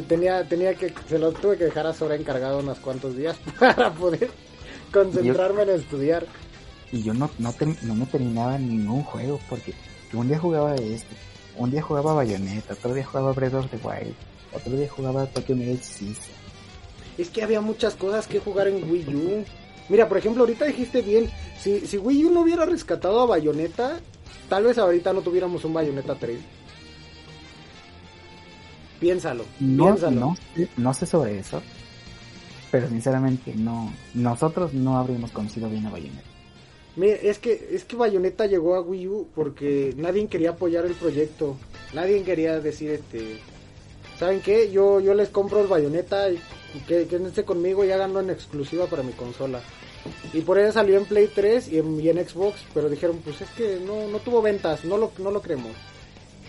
tenía, 0.07 0.43
tenía 0.43 0.75
que, 0.75 0.93
se 1.07 1.17
lo 1.17 1.31
tuve 1.31 1.57
que 1.57 1.65
dejar 1.65 1.87
a 1.87 1.93
Sora 1.93 2.15
encargado 2.15 2.59
unos 2.59 2.79
cuantos 2.79 3.15
días 3.15 3.37
para 3.59 3.93
poder 3.93 4.29
concentrarme 4.91 5.63
en 5.63 5.69
estudiar. 5.69 6.25
Y 6.91 7.03
yo 7.03 7.13
no, 7.13 7.29
no, 7.37 7.53
no 7.83 7.95
me 7.95 8.05
terminaba 8.07 8.57
ningún 8.57 9.03
juego 9.03 9.39
porque 9.47 9.73
un 10.13 10.27
día 10.27 10.39
jugaba 10.39 10.75
este, 10.75 11.15
un 11.59 11.69
día 11.71 11.81
jugaba 11.81 12.13
Bayonetta, 12.13 12.73
otro 12.73 12.93
día 12.93 13.05
jugaba 13.05 13.31
Breath 13.33 13.53
of 13.53 13.69
the 13.69 13.77
Wild, 13.77 14.15
otro 14.53 14.71
día 14.75 14.89
jugaba 14.89 15.25
Tokyo 15.27 15.55
Mirage 15.55 15.83
System. 15.83 16.35
Es 17.17 17.29
que 17.29 17.43
había 17.43 17.61
muchas 17.61 17.95
cosas 17.95 18.25
que 18.27 18.39
jugar 18.39 18.67
en 18.67 18.89
Wii 18.89 19.15
U. 19.15 19.45
Mira, 19.89 20.07
por 20.07 20.17
ejemplo, 20.17 20.43
ahorita 20.43 20.65
dijiste 20.65 21.01
bien, 21.01 21.29
si, 21.59 21.81
si 21.81 21.97
Wii 21.97 22.25
U 22.25 22.29
no 22.31 22.41
hubiera 22.41 22.65
rescatado 22.65 23.19
a 23.21 23.25
Bayonetta, 23.25 23.99
tal 24.47 24.63
vez 24.63 24.77
ahorita 24.77 25.11
no 25.13 25.21
tuviéramos 25.21 25.65
un 25.65 25.73
Bayonetta 25.73 26.15
3. 26.15 26.39
Piénsalo, 28.99 29.45
No, 29.59 29.85
piénsalo. 29.85 30.19
no, 30.19 30.35
sé- 30.55 30.69
no 30.77 30.93
sé 30.93 31.05
sobre 31.05 31.39
eso, 31.39 31.61
pero 32.69 32.87
sinceramente 32.89 33.53
no, 33.55 33.93
nosotros 34.13 34.73
no 34.73 34.97
habríamos 34.97 35.31
conocido 35.31 35.69
bien 35.69 35.85
a 35.85 35.89
Bayonetta. 35.89 36.27
Es 37.07 37.39
que 37.39 37.69
es 37.71 37.85
que 37.85 37.95
Bayonetta 37.95 38.45
llegó 38.45 38.75
a 38.75 38.81
Wii 38.81 39.07
U 39.07 39.27
porque 39.35 39.93
nadie 39.97 40.27
quería 40.27 40.51
apoyar 40.51 40.85
el 40.85 40.93
proyecto. 40.93 41.55
Nadie 41.93 42.23
quería 42.23 42.59
decir 42.59 42.91
este, 42.91 43.39
¿saben 44.17 44.41
qué? 44.41 44.71
Yo 44.71 44.99
yo 44.99 45.13
les 45.13 45.29
compro 45.29 45.61
el 45.61 45.67
Bayonetta 45.67 46.29
y 46.29 46.39
que 46.87 47.07
quédense 47.07 47.43
conmigo 47.43 47.83
y 47.83 47.91
háganlo 47.91 48.19
en 48.19 48.29
exclusiva 48.29 48.85
para 48.85 49.03
mi 49.03 49.13
consola. 49.13 49.61
Y 50.33 50.41
por 50.41 50.57
eso 50.59 50.73
salió 50.73 50.97
en 50.97 51.05
Play 51.05 51.29
3 51.33 51.67
y 51.69 51.77
en, 51.77 51.99
y 51.99 52.09
en 52.09 52.27
Xbox, 52.27 52.59
pero 52.73 52.89
dijeron, 52.89 53.19
pues 53.23 53.41
es 53.41 53.49
que 53.51 53.79
no 53.85 54.07
no 54.07 54.19
tuvo 54.19 54.41
ventas, 54.41 54.85
no 54.85 54.97
lo 54.97 55.11
no 55.19 55.31
lo 55.31 55.41
creemos. 55.41 55.73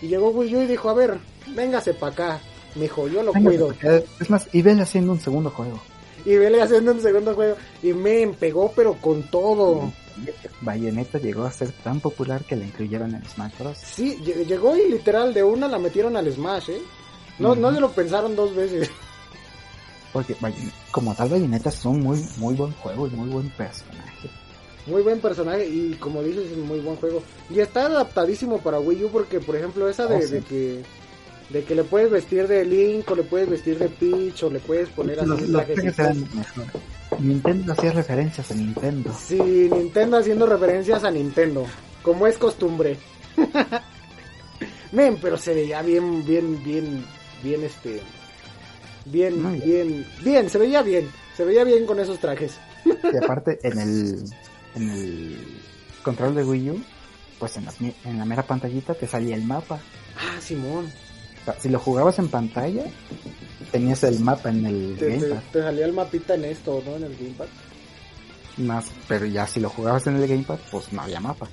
Y 0.01 0.07
llegó 0.07 0.29
Wii 0.29 0.55
U 0.55 0.61
y 0.61 0.67
dijo, 0.67 0.89
"A 0.89 0.93
ver, 0.93 1.17
véngase 1.55 1.93
para 1.93 2.13
acá, 2.13 2.41
mijo, 2.75 3.07
yo 3.07 3.23
lo 3.23 3.33
Venga, 3.33 3.49
cuido." 3.49 3.73
Es 4.19 4.29
más, 4.29 4.47
y 4.53 4.61
vele 4.61 4.81
haciendo 4.81 5.11
un 5.11 5.19
segundo 5.19 5.49
juego. 5.49 5.79
Y 6.25 6.35
vele 6.35 6.61
haciendo 6.61 6.91
un 6.91 7.01
segundo 7.01 7.33
juego 7.35 7.55
y 7.81 7.93
me 7.93 8.27
pegó 8.39 8.71
pero 8.75 8.93
con 8.93 9.23
todo. 9.23 9.91
Bayonetta 10.61 11.17
llegó 11.19 11.43
a 11.45 11.51
ser 11.51 11.71
tan 11.83 11.99
popular 11.99 12.43
que 12.43 12.55
la 12.55 12.65
incluyeron 12.65 13.15
en 13.15 13.23
Smash 13.27 13.53
Bros. 13.59 13.77
Sí, 13.77 14.17
lle- 14.23 14.45
llegó 14.45 14.75
y 14.75 14.89
literal 14.89 15.33
de 15.33 15.43
una 15.43 15.67
la 15.67 15.79
metieron 15.79 16.15
al 16.17 16.31
Smash, 16.31 16.69
¿eh? 16.69 16.81
No, 17.39 17.55
no 17.55 17.73
se 17.73 17.79
lo 17.79 17.91
pensaron 17.91 18.35
dos 18.35 18.55
veces. 18.55 18.89
Porque 20.13 20.35
como 20.91 21.15
tal 21.15 21.29
Bayonetta 21.29 21.69
es 21.69 21.85
un 21.85 22.01
muy, 22.01 22.21
muy 22.37 22.53
buen 22.55 22.73
juego 22.73 23.07
y 23.07 23.11
muy 23.11 23.29
buen 23.29 23.49
personaje. 23.51 24.29
Muy 24.85 25.01
buen 25.03 25.19
personaje 25.21 25.65
y 25.67 25.93
como 25.99 26.21
dices, 26.21 26.51
es 26.51 26.57
un 26.57 26.67
muy 26.67 26.79
buen 26.81 26.97
juego. 26.97 27.23
Y 27.49 27.59
está 27.59 27.85
adaptadísimo 27.85 28.57
para 28.59 28.79
Wii 28.79 29.05
U 29.05 29.09
porque, 29.09 29.39
por 29.39 29.55
ejemplo, 29.55 29.87
esa 29.87 30.07
de, 30.07 30.15
Oh, 30.17 30.21
sí. 30.21 30.27
de 30.33 30.41
que 30.41 30.83
de 31.51 31.63
que 31.65 31.75
le 31.75 31.83
puedes 31.83 32.09
vestir 32.09 32.47
de 32.47 32.63
Link 32.65 33.09
o 33.11 33.15
le 33.15 33.23
puedes 33.23 33.49
vestir 33.49 33.77
de 33.77 33.89
Peach 33.89 34.43
o 34.43 34.49
le 34.49 34.59
puedes 34.59 34.87
poner 34.89 35.19
así 35.19 35.27
Los, 35.29 35.41
los 35.41 35.65
trajes. 35.65 35.95
Nintendo 37.19 37.73
hacía 37.73 37.91
referencias 37.91 38.51
a 38.51 38.55
Nintendo. 38.55 39.13
Sí, 39.13 39.39
Nintendo 39.39 40.17
haciendo 40.17 40.45
referencias 40.45 41.03
a 41.03 41.11
Nintendo, 41.11 41.65
como 42.01 42.27
es 42.27 42.37
costumbre. 42.37 42.97
Men, 44.91 45.17
pero 45.21 45.37
se 45.37 45.53
veía 45.53 45.81
bien, 45.81 46.25
bien, 46.25 46.63
bien, 46.63 47.05
bien 47.43 47.63
este... 47.63 48.01
Bien, 49.05 49.59
bien, 49.59 50.05
bien, 50.21 50.49
se 50.49 50.59
veía 50.59 50.83
bien, 50.83 51.09
se 51.35 51.43
veía 51.43 51.63
bien 51.63 51.87
con 51.87 51.99
esos 51.99 52.19
trajes. 52.19 52.59
Y 52.85 53.17
aparte, 53.23 53.59
en 53.63 53.79
el, 53.79 54.23
en 54.75 54.89
el 54.89 55.61
control 56.03 56.35
de 56.35 56.43
Wii 56.43 56.69
U, 56.69 56.83
pues 57.39 57.57
en 57.57 57.65
la, 57.65 57.73
en 58.05 58.19
la 58.19 58.25
mera 58.25 58.43
pantallita 58.43 58.93
te 58.93 59.07
salía 59.07 59.35
el 59.35 59.43
mapa. 59.43 59.79
Ah, 60.17 60.39
Simón, 60.39 60.91
si 61.59 61.69
lo 61.69 61.79
jugabas 61.79 62.19
en 62.19 62.27
pantalla, 62.27 62.83
tenías 63.71 64.03
el 64.03 64.19
mapa 64.19 64.49
en 64.49 64.65
el 64.65 64.95
te, 64.97 65.17
Gamepad. 65.17 65.41
te 65.51 65.61
salía 65.61 65.85
el 65.85 65.93
mapita 65.93 66.35
en 66.35 66.45
esto, 66.45 66.83
¿no? 66.85 66.95
En 66.95 67.03
el 67.03 67.15
Gamepad. 67.15 67.47
Más, 68.57 68.85
pero 69.07 69.25
ya 69.25 69.47
si 69.47 69.59
lo 69.59 69.69
jugabas 69.69 70.05
en 70.07 70.17
el 70.17 70.27
Gamepad, 70.27 70.59
pues 70.69 70.91
no 70.93 71.01
había 71.01 71.19
mapa. 71.19 71.47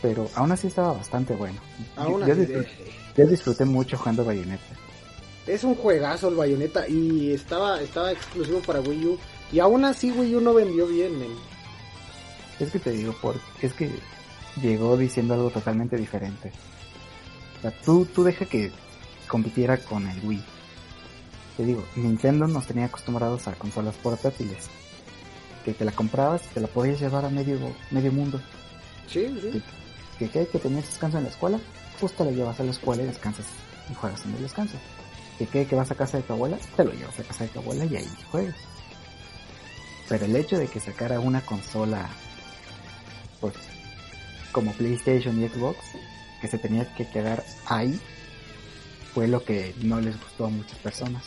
Pero 0.00 0.28
aún 0.34 0.50
así 0.50 0.66
estaba 0.66 0.94
bastante 0.94 1.34
bueno. 1.34 1.60
Aún 1.96 2.26
yo, 2.26 2.34
disfruté, 2.34 2.68
yo 3.16 3.26
disfruté 3.26 3.64
mucho 3.64 3.96
jugando 3.96 4.24
Bayonetta. 4.24 4.74
es 5.46 5.62
un 5.62 5.76
juegazo 5.76 6.28
el 6.28 6.34
Bayonetta 6.34 6.88
y 6.88 7.32
estaba, 7.32 7.80
estaba 7.80 8.10
exclusivo 8.10 8.60
para 8.60 8.80
Wii 8.80 9.06
U. 9.06 9.18
Y 9.52 9.60
aún 9.60 9.84
así 9.84 10.10
Wii 10.10 10.36
U 10.36 10.40
no 10.40 10.54
vendió 10.54 10.86
bien, 10.88 11.18
men. 11.18 11.30
Es 12.58 12.70
que 12.70 12.78
te 12.78 12.90
digo, 12.90 13.14
por, 13.20 13.36
es 13.60 13.72
que 13.74 13.90
llegó 14.60 14.96
diciendo 14.96 15.34
algo 15.34 15.50
totalmente 15.50 15.96
diferente. 15.96 16.50
O 17.62 17.70
sea, 17.70 17.70
tú, 17.84 18.04
tú 18.06 18.24
deja 18.24 18.44
que 18.44 18.72
compitiera 19.28 19.78
con 19.78 20.08
el 20.08 20.18
Wii. 20.24 20.42
Te 21.56 21.64
digo, 21.64 21.84
Nintendo 21.94 22.48
nos 22.48 22.66
tenía 22.66 22.86
acostumbrados 22.86 23.46
a 23.46 23.52
consolas 23.52 23.94
portátiles. 23.96 24.68
Que 25.64 25.72
te 25.72 25.84
la 25.84 25.92
comprabas 25.92 26.42
y 26.44 26.54
te 26.54 26.60
la 26.60 26.66
podías 26.66 27.00
llevar 27.00 27.24
a 27.24 27.28
medio, 27.28 27.58
medio 27.92 28.10
mundo. 28.10 28.40
Sí, 29.06 29.38
sí. 29.40 29.62
Que, 30.18 30.28
que, 30.28 30.48
que 30.48 30.58
tenías 30.58 30.86
descanso 30.86 31.18
en 31.18 31.24
la 31.24 31.30
escuela, 31.30 31.60
pues 32.00 32.12
te 32.14 32.24
la 32.24 32.32
llevas 32.32 32.58
a 32.58 32.64
la 32.64 32.72
escuela 32.72 33.04
y 33.04 33.06
descansas 33.06 33.46
y 33.88 33.94
juegas 33.94 34.24
en 34.24 34.34
el 34.34 34.42
descanso. 34.42 34.76
Que, 35.38 35.46
que, 35.46 35.64
que 35.64 35.76
vas 35.76 35.90
a 35.90 35.94
casa 35.94 36.16
de 36.16 36.24
tu 36.24 36.32
abuela, 36.32 36.58
te 36.76 36.84
lo 36.84 36.92
llevas 36.92 37.18
a 37.20 37.22
casa 37.22 37.44
de 37.44 37.50
tu 37.50 37.60
abuela 37.60 37.84
y 37.84 37.94
ahí 37.94 38.08
juegas. 38.32 38.56
Pero 40.08 40.24
el 40.24 40.34
hecho 40.34 40.58
de 40.58 40.66
que 40.66 40.80
sacara 40.80 41.20
una 41.20 41.42
consola, 41.42 42.08
pues, 43.40 43.54
como 44.50 44.72
PlayStation 44.72 45.40
y 45.40 45.48
Xbox, 45.48 45.78
que 46.42 46.48
se 46.48 46.58
tenía 46.58 46.92
que 46.94 47.08
quedar 47.08 47.42
ahí, 47.66 47.98
fue 49.14 49.28
lo 49.28 49.44
que 49.44 49.74
no 49.82 50.00
les 50.00 50.20
gustó 50.20 50.46
a 50.46 50.48
muchas 50.48 50.78
personas. 50.80 51.24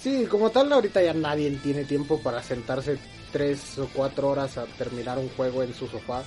Sí, 0.00 0.26
como 0.28 0.50
tal, 0.50 0.72
ahorita 0.72 1.00
ya 1.02 1.12
nadie 1.14 1.50
tiene 1.62 1.84
tiempo 1.84 2.18
para 2.20 2.42
sentarse 2.42 2.98
tres 3.30 3.78
o 3.78 3.88
cuatro 3.92 4.30
horas 4.30 4.58
a 4.58 4.64
terminar 4.64 5.18
un 5.18 5.28
juego 5.30 5.62
en 5.62 5.74
su 5.74 5.86
sofá. 5.86 6.22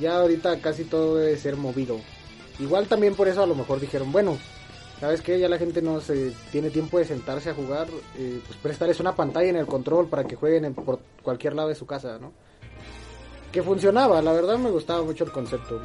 Ya 0.00 0.16
ahorita 0.18 0.60
casi 0.60 0.84
todo 0.84 1.16
debe 1.16 1.36
ser 1.36 1.56
movido. 1.56 1.98
Igual 2.60 2.86
también 2.86 3.14
por 3.16 3.26
eso 3.26 3.42
a 3.42 3.46
lo 3.46 3.54
mejor 3.54 3.80
dijeron, 3.80 4.12
bueno, 4.12 4.38
¿sabes 5.00 5.22
qué? 5.22 5.38
Ya 5.40 5.48
la 5.48 5.58
gente 5.58 5.80
no 5.82 6.00
se 6.00 6.32
tiene 6.52 6.70
tiempo 6.70 6.98
de 6.98 7.06
sentarse 7.06 7.50
a 7.50 7.54
jugar, 7.54 7.88
eh, 8.16 8.40
pues 8.46 8.58
prestarles 8.58 9.00
una 9.00 9.16
pantalla 9.16 9.48
en 9.48 9.56
el 9.56 9.66
control 9.66 10.08
para 10.08 10.24
que 10.24 10.36
jueguen 10.36 10.66
en- 10.66 10.74
por 10.74 11.00
cualquier 11.22 11.54
lado 11.54 11.68
de 11.70 11.74
su 11.74 11.86
casa, 11.86 12.18
¿no? 12.20 12.32
Que 13.50 13.62
funcionaba, 13.62 14.22
la 14.22 14.32
verdad 14.32 14.58
me 14.58 14.70
gustaba 14.70 15.02
mucho 15.02 15.24
el 15.24 15.32
concepto. 15.32 15.80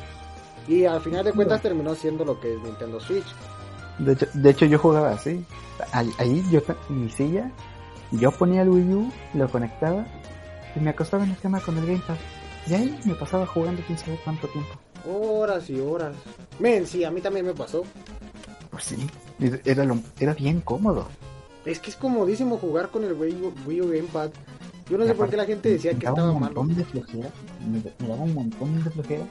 Y 0.68 0.86
al 0.86 1.02
final 1.02 1.24
de 1.24 1.32
cuentas 1.32 1.62
terminó 1.62 1.94
siendo 1.96 2.26
lo 2.26 2.40
que 2.40 2.56
es 2.56 2.62
Nintendo 2.62 3.00
Switch. 3.00 3.26
De 4.00 4.14
hecho, 4.14 4.28
de 4.34 4.50
hecho 4.50 4.66
yo 4.66 4.80
jugaba 4.80 5.12
así. 5.12 5.46
Ahí, 5.92 6.12
ahí 6.18 6.44
yo, 6.52 6.62
en 6.90 7.04
mi 7.04 7.10
silla, 7.10 7.52
yo 8.12 8.32
ponía 8.32 8.62
el 8.64 8.70
Wii 8.70 8.94
U, 8.94 9.12
lo 9.34 9.50
conectaba 9.50 10.06
y 10.76 10.80
me 10.80 10.90
acostaba 10.90 11.24
en 11.24 11.32
la 11.32 11.36
cama 11.36 11.60
con 11.62 11.78
el 11.78 11.86
Gamepad. 11.86 12.16
Y 12.68 12.74
ahí 12.74 13.00
me 13.06 13.14
pasaba 13.14 13.46
jugando 13.46 13.82
quién 13.86 13.98
sabe 13.98 14.20
cuánto 14.24 14.48
tiempo. 14.48 14.74
Horas 15.08 15.70
y 15.70 15.80
horas. 15.80 16.16
Men, 16.60 16.88
sí, 16.88 17.04
a 17.04 17.12
mí 17.12 17.22
también 17.22 17.46
me 17.46 17.54
pasó. 17.54 17.84
Pues 18.72 18.86
sí, 18.86 19.08
era, 19.64 19.86
lo, 19.86 20.00
era 20.20 20.34
bien 20.34 20.62
cómodo. 20.62 21.08
Es 21.64 21.80
que 21.80 21.92
es 21.92 21.96
comodísimo 21.96 22.58
jugar 22.58 22.90
con 22.90 23.04
el 23.04 23.14
Wii 23.14 23.42
U, 23.42 23.54
Wii 23.68 23.82
U 23.82 23.90
Gamepad. 23.90 24.32
Yo 24.90 24.98
no 24.98 25.06
sé 25.06 25.16
por 25.16 25.30
qué 25.30 25.38
la 25.38 25.46
gente 25.46 25.70
decía 25.70 25.94
me 25.94 26.00
que 26.00 26.06
daba 26.06 26.18
estaba 26.20 26.40
malo. 26.40 26.64
montón 26.64 26.76
de 26.76 26.86
flojera, 26.86 27.30
me, 27.68 27.82
me 28.00 28.08
daba 28.08 28.24
un 28.24 28.34
montón 28.34 28.84
de 28.84 28.90
flojera 28.90 29.26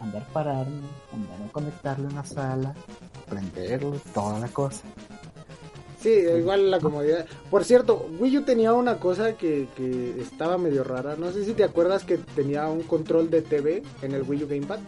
andar 0.00 0.26
pararme, 0.32 0.80
andar 1.12 1.42
a 1.48 1.52
conectarlo 1.52 2.08
en 2.08 2.14
la 2.14 2.24
sala, 2.24 2.74
prenderlo, 3.28 3.96
toda 4.14 4.38
la 4.38 4.48
cosa. 4.48 4.82
Sí, 6.00 6.10
igual 6.10 6.70
la 6.70 6.78
comodidad. 6.78 7.26
Por 7.50 7.64
cierto, 7.64 8.08
Wii 8.20 8.38
U 8.38 8.42
tenía 8.42 8.72
una 8.72 8.98
cosa 8.98 9.32
que, 9.36 9.66
que 9.76 10.20
estaba 10.20 10.56
medio 10.56 10.84
rara. 10.84 11.16
No 11.16 11.32
sé 11.32 11.44
si 11.44 11.54
te 11.54 11.64
acuerdas 11.64 12.04
que 12.04 12.18
tenía 12.18 12.68
un 12.68 12.82
control 12.84 13.30
de 13.30 13.42
TV 13.42 13.82
en 14.02 14.12
el 14.14 14.22
Wii 14.22 14.44
U 14.44 14.48
Gamepad. 14.48 14.78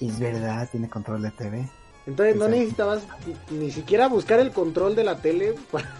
Es 0.00 0.18
verdad, 0.18 0.66
tiene 0.70 0.88
control 0.88 1.20
de 1.22 1.30
TV. 1.32 1.68
Entonces 2.06 2.36
no 2.36 2.48
necesitabas 2.48 3.02
ni 3.50 3.70
siquiera 3.70 4.08
buscar 4.08 4.40
el 4.40 4.50
control 4.50 4.96
de 4.96 5.04
la 5.04 5.16
tele 5.16 5.54
para- 5.70 5.92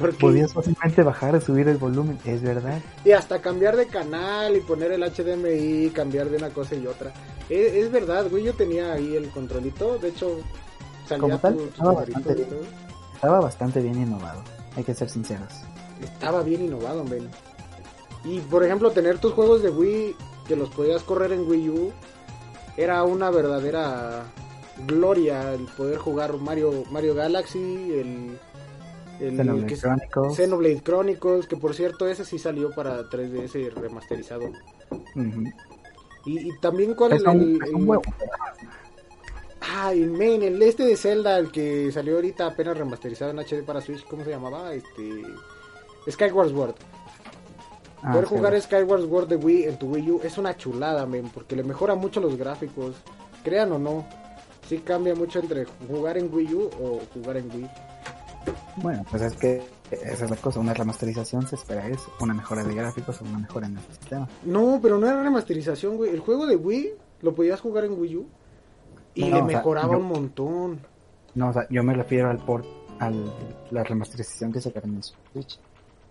porque 0.00 0.16
Podías 0.18 0.52
fácilmente 0.52 1.02
bajar 1.02 1.36
y 1.36 1.40
subir 1.40 1.68
el 1.68 1.76
volumen, 1.76 2.18
es 2.24 2.42
verdad. 2.42 2.80
y 3.04 3.12
hasta 3.12 3.40
cambiar 3.40 3.76
de 3.76 3.86
canal 3.86 4.56
y 4.56 4.60
poner 4.60 4.90
el 4.92 5.02
HDMI, 5.02 5.90
cambiar 5.90 6.28
de 6.30 6.38
una 6.38 6.50
cosa 6.50 6.74
y 6.74 6.86
otra. 6.86 7.12
Es, 7.48 7.74
es 7.74 7.92
verdad, 7.92 8.26
Wii 8.32 8.48
U 8.48 8.52
tenía 8.54 8.92
ahí 8.92 9.14
el 9.16 9.28
controlito. 9.30 9.98
De 9.98 10.08
hecho, 10.08 10.38
salía 11.06 11.20
Como 11.22 11.38
tal, 11.38 11.54
tu- 11.54 11.60
tu 11.60 11.68
estaba 11.68 11.92
bastante 11.92 12.34
todo. 12.34 12.60
Estaba 13.14 13.40
bastante 13.40 13.80
bien 13.80 13.96
innovado, 14.02 14.42
hay 14.76 14.82
que 14.84 14.94
ser 14.94 15.08
sinceros. 15.08 15.52
estaba 16.02 16.42
bien 16.42 16.64
innovado, 16.64 17.04
men. 17.04 17.28
Y 18.24 18.40
por 18.40 18.64
ejemplo, 18.64 18.90
tener 18.90 19.18
tus 19.18 19.32
juegos 19.32 19.62
de 19.62 19.70
Wii 19.70 20.16
que 20.48 20.56
los 20.56 20.68
podías 20.70 21.02
correr 21.02 21.32
en 21.32 21.48
Wii 21.48 21.68
U 21.70 21.92
era 22.76 23.02
una 23.04 23.30
verdadera 23.30 24.24
gloria 24.86 25.52
el 25.52 25.64
poder 25.66 25.98
jugar 25.98 26.36
Mario 26.38 26.84
Mario 26.90 27.14
Galaxy, 27.14 27.58
el 27.92 28.38
el 29.20 29.36
Xenoblade 29.36 29.66
que- 29.66 29.76
Chronicles. 29.76 30.36
Xenoblade 30.36 30.80
Chronicles, 30.82 31.46
que 31.46 31.56
por 31.56 31.74
cierto 31.74 32.08
ese 32.08 32.24
sí 32.24 32.38
salió 32.38 32.70
para 32.70 33.02
3DS 33.08 33.72
remasterizado. 33.74 34.50
Y, 36.26 36.38
y 36.48 36.58
también 36.60 36.94
cuál 36.94 37.12
Es 37.12 37.22
el, 37.22 37.28
un, 37.28 37.40
el- 37.64 37.74
un 37.74 37.94
el-. 37.94 38.00
Ah, 39.62 39.92
el 39.92 40.10
main, 40.10 40.42
el 40.42 40.60
este 40.62 40.84
de 40.84 40.96
Zelda, 40.96 41.38
el 41.38 41.50
que 41.52 41.92
salió 41.92 42.16
ahorita 42.16 42.46
apenas 42.46 42.76
remasterizado 42.76 43.30
en 43.30 43.38
HD 43.38 43.62
para 43.64 43.80
Switch, 43.80 44.04
¿cómo 44.06 44.24
se 44.24 44.30
llamaba? 44.30 44.72
Este 44.74 45.22
Skyward 46.10 46.50
Sword. 46.50 46.74
Ah, 48.02 48.12
Poder 48.12 48.26
sí, 48.28 48.34
jugar 48.34 48.60
Skyward 48.60 49.02
Sword 49.02 49.28
de 49.28 49.36
Wii 49.36 49.64
en 49.64 49.78
tu 49.78 49.88
Wii 49.88 50.10
U 50.10 50.20
es 50.24 50.38
una 50.38 50.56
chulada, 50.56 51.04
men, 51.06 51.28
porque 51.28 51.54
le 51.54 51.62
mejora 51.62 51.94
mucho 51.94 52.20
los 52.20 52.36
gráficos. 52.36 52.94
Crean 53.44 53.70
o 53.72 53.78
no, 53.78 54.06
sí 54.68 54.78
cambia 54.78 55.14
mucho 55.14 55.38
entre 55.38 55.66
jugar 55.86 56.16
en 56.18 56.32
Wii 56.34 56.54
U 56.54 56.70
o 56.82 57.00
jugar 57.14 57.36
en 57.36 57.50
Wii. 57.54 57.70
Bueno, 58.76 59.04
pues 59.10 59.22
es 59.22 59.34
que 59.34 59.62
esa 59.90 60.24
es 60.24 60.30
la 60.30 60.36
cosa. 60.36 60.60
Una 60.60 60.72
remasterización 60.74 61.46
se 61.46 61.56
espera 61.56 61.86
eso. 61.88 62.10
Una 62.20 62.34
mejora 62.34 62.64
de 62.64 62.74
gráficos 62.74 63.20
o 63.20 63.24
una 63.24 63.38
mejora 63.38 63.66
en 63.66 63.76
el 63.76 63.82
sistema. 63.84 64.28
No, 64.44 64.78
pero 64.82 64.98
no 64.98 65.06
era 65.06 65.22
remasterización, 65.22 65.96
güey. 65.96 66.10
El 66.10 66.20
juego 66.20 66.46
de 66.46 66.56
Wii 66.56 66.90
lo 67.22 67.34
podías 67.34 67.60
jugar 67.60 67.84
en 67.84 67.98
Wii 68.00 68.16
U 68.16 68.26
y 69.14 69.22
No, 69.22 69.26
le 69.28 69.32
sea, 69.36 69.44
mejoraba 69.44 69.92
yo- 69.92 69.98
un 69.98 70.06
montón. 70.08 70.80
No, 71.34 71.50
o 71.50 71.52
sea, 71.52 71.66
yo 71.70 71.82
me 71.82 71.94
refiero 71.94 72.30
al 72.30 72.38
port, 72.38 72.66
a 72.98 73.10
la 73.70 73.82
remasterización 73.84 74.52
que 74.52 74.60
sacaron 74.60 74.94
en 74.94 75.02
Switch. 75.02 75.58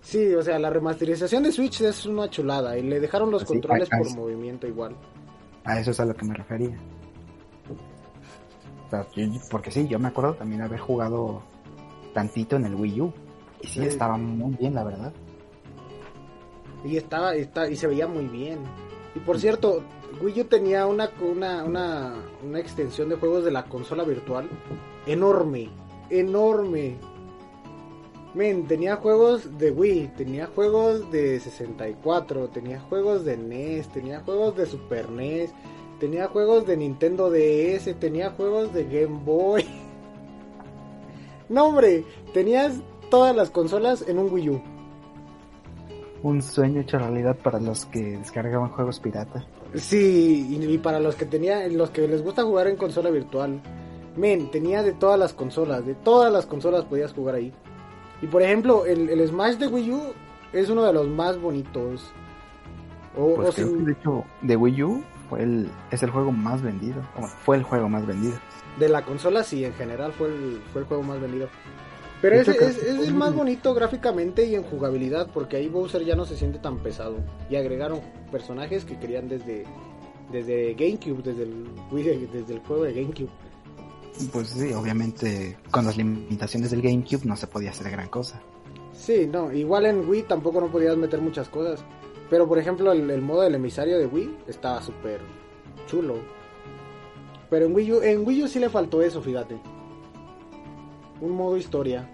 Sí, 0.01 0.33
o 0.33 0.41
sea, 0.41 0.57
la 0.59 0.69
remasterización 0.69 1.43
de 1.43 1.51
Switch 1.51 1.81
es 1.81 2.05
una 2.05 2.29
chulada 2.29 2.77
y 2.77 2.83
le 2.83 2.99
dejaron 2.99 3.31
los 3.31 3.41
Sí, 3.41 3.47
controles 3.47 3.91
a- 3.91 3.95
a 3.95 3.99
por 3.99 4.07
eso. 4.07 4.15
movimiento 4.17 4.65
igual. 4.67 4.95
A 5.65 5.79
eso 5.79 5.91
es 5.91 5.99
a 5.99 6.05
lo 6.05 6.15
que 6.15 6.25
me 6.25 6.33
refería. 6.35 6.77
O 8.87 8.89
sea, 8.89 9.05
porque 9.51 9.71
sí, 9.71 9.87
yo 9.87 9.99
me 9.99 10.07
acuerdo 10.07 10.33
también 10.35 10.61
haber 10.61 10.79
jugado 10.79 11.43
tantito 12.13 12.56
en 12.56 12.65
el 12.65 12.76
Wii 12.76 13.02
U. 13.02 13.13
Y 13.62 13.67
sí, 13.67 13.80
Sí. 13.82 13.86
estaba 13.88 14.17
muy 14.17 14.56
bien, 14.56 14.74
la 14.76 14.84
verdad. 14.84 15.13
Y 16.86 16.95
estaba, 16.98 17.36
y 17.36 17.76
se 17.76 17.88
veía 17.88 18.08
muy 18.08 18.26
bien. 18.28 18.60
Y 19.15 19.19
por 19.19 19.39
cierto, 19.39 19.84
Wii 20.22 20.41
U 20.41 20.43
tenía 20.45 20.86
una, 20.86 21.10
una, 21.22 21.63
una, 21.63 22.13
una 22.43 22.60
extensión 22.60 23.10
de 23.10 23.15
juegos 23.15 23.43
de 23.43 23.52
la 23.52 23.65
consola 23.65 24.04
virtual 24.04 24.48
enorme, 25.06 25.69
enorme. 26.10 26.98
Men, 28.34 28.67
tenía 28.67 28.95
juegos 28.98 29.58
de 29.58 29.72
Wii, 29.72 30.12
tenía 30.15 30.45
juegos 30.48 31.12
de 31.12 31.39
64, 31.39 32.48
tenía 32.50 32.80
juegos 32.80 33.26
de 33.26 33.36
NES, 33.38 33.89
tenía 33.89 34.19
juegos 34.22 34.56
de 34.56 34.67
Super 34.67 35.10
NES, 35.10 35.52
tenía 36.00 36.28
juegos 36.28 36.67
de 36.67 36.78
Nintendo 36.78 37.32
DS, 37.32 37.93
tenía 38.00 38.30
juegos 38.32 38.72
de 38.74 38.84
Game 38.84 39.19
Boy. 39.26 39.65
No, 41.49 41.65
hombre, 41.65 42.05
tenías 42.33 42.73
todas 43.09 43.35
las 43.35 43.49
consolas 43.49 44.05
en 44.07 44.19
un 44.19 44.31
Wii 44.31 44.49
U. 44.51 44.62
Un 46.21 46.41
sueño 46.41 46.81
hecho 46.81 46.97
realidad 46.99 47.38
para 47.41 47.59
los 47.59 47.85
que 47.85 48.17
descargaban 48.17 48.69
juegos 48.69 48.99
pirata. 48.99 49.45
Sí, 49.73 50.47
y, 50.49 50.77
para 50.79 50.99
los 50.99 51.15
que 51.15 51.25
tenía, 51.25 51.67
los 51.69 51.91
que 51.91 52.07
les 52.07 52.23
gusta 52.23 52.43
jugar 52.43 52.67
en 52.67 52.75
consola 52.75 53.09
virtual, 53.09 53.62
men, 54.17 54.49
tenía 54.51 54.83
de 54.83 54.91
todas 54.93 55.17
las 55.17 55.33
consolas, 55.33 55.85
de 55.85 55.95
todas 55.95 56.31
las 56.31 56.45
consolas 56.45 56.85
podías 56.85 57.13
jugar 57.13 57.35
ahí. 57.35 57.53
Y 58.21 58.27
por 58.27 58.41
ejemplo, 58.41 58.85
el, 58.85 59.09
el 59.09 59.27
Smash 59.27 59.55
de 59.55 59.67
Wii 59.67 59.91
U 59.93 60.01
es 60.51 60.69
uno 60.69 60.83
de 60.83 60.91
los 60.93 61.07
más 61.07 61.39
bonitos. 61.39 62.12
O, 63.17 63.35
Pues 63.35 63.49
o 63.49 63.53
creo 63.53 63.67
sin- 63.67 63.77
que 63.79 63.83
de 63.85 63.91
hecho 63.93 64.23
de 64.41 64.55
Wii 64.57 64.83
U 64.83 65.03
fue 65.29 65.43
el, 65.43 65.69
es 65.91 66.01
el 66.03 66.09
juego 66.09 66.31
más 66.31 66.61
vendido. 66.61 67.01
Fue 67.45 67.57
el 67.57 67.63
juego 67.63 67.87
más 67.89 68.05
vendido. 68.05 68.33
de 68.79 68.89
la 68.89 69.03
consola 69.03 69.43
sí, 69.43 69.63
en 69.65 69.73
general 69.73 70.11
fue 70.13 70.27
el, 70.27 70.61
fue 70.73 70.81
el 70.81 70.87
juego 70.87 71.03
más 71.03 71.19
vendido. 71.21 71.47
Pero 72.21 72.35
es, 72.35 72.47
es, 72.49 72.77
es 72.83 73.07
el 73.07 73.13
más 73.13 73.33
bonito 73.33 73.73
gráficamente 73.73 74.45
y 74.45 74.55
en 74.55 74.63
jugabilidad, 74.63 75.29
porque 75.33 75.55
ahí 75.55 75.69
Bowser 75.69 76.03
ya 76.03 76.15
no 76.15 76.25
se 76.25 76.35
siente 76.35 76.59
tan 76.59 76.77
pesado. 76.79 77.15
Y 77.49 77.55
agregaron 77.55 78.01
personajes 78.29 78.83
que 78.83 78.97
querían 78.99 79.29
desde, 79.29 79.63
desde 80.31 80.73
GameCube, 80.73 81.23
desde 81.23 81.43
el, 81.43 81.65
Wii- 81.91 82.29
desde 82.29 82.53
el 82.55 82.59
juego 82.59 82.83
de 82.83 82.93
GameCube. 82.93 83.29
Pues 84.33 84.49
sí, 84.49 84.73
obviamente 84.73 85.57
con 85.71 85.85
las 85.85 85.95
limitaciones 85.95 86.71
del 86.71 86.81
GameCube 86.81 87.25
no 87.25 87.37
se 87.37 87.47
podía 87.47 87.69
hacer 87.69 87.89
gran 87.89 88.09
cosa. 88.09 88.41
Sí, 88.91 89.29
no, 89.31 89.53
igual 89.53 89.85
en 89.85 90.09
Wii 90.09 90.23
tampoco 90.23 90.59
no 90.59 90.67
podías 90.67 90.97
meter 90.97 91.21
muchas 91.21 91.47
cosas. 91.47 91.79
Pero 92.29 92.47
por 92.47 92.59
ejemplo, 92.59 92.91
el, 92.91 93.09
el 93.09 93.21
modo 93.21 93.41
del 93.41 93.55
emisario 93.55 93.97
de 93.97 94.05
Wii 94.05 94.37
estaba 94.47 94.81
súper 94.81 95.19
chulo. 95.87 96.15
Pero 97.49 97.65
en 97.65 97.75
Wii 97.75 97.91
U, 97.91 98.01
en 98.01 98.27
Wii 98.27 98.43
U 98.43 98.47
sí 98.47 98.59
le 98.59 98.69
faltó 98.69 99.01
eso, 99.01 99.21
fíjate. 99.21 99.59
Un 101.21 101.31
modo 101.31 101.57
historia. 101.57 102.07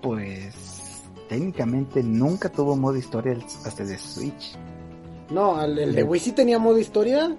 Pues 0.00 1.02
técnicamente 1.28 2.02
nunca 2.02 2.48
tuvo 2.48 2.76
modo 2.76 2.96
historia 2.96 3.36
hasta 3.64 3.82
el 3.82 3.88
de 3.88 3.98
Switch. 3.98 4.56
No, 5.30 5.60
el 5.62 5.94
de 5.94 6.02
Wii 6.04 6.20
sí 6.20 6.32
tenía 6.32 6.58
modo 6.58 6.78
historia. 6.78 7.36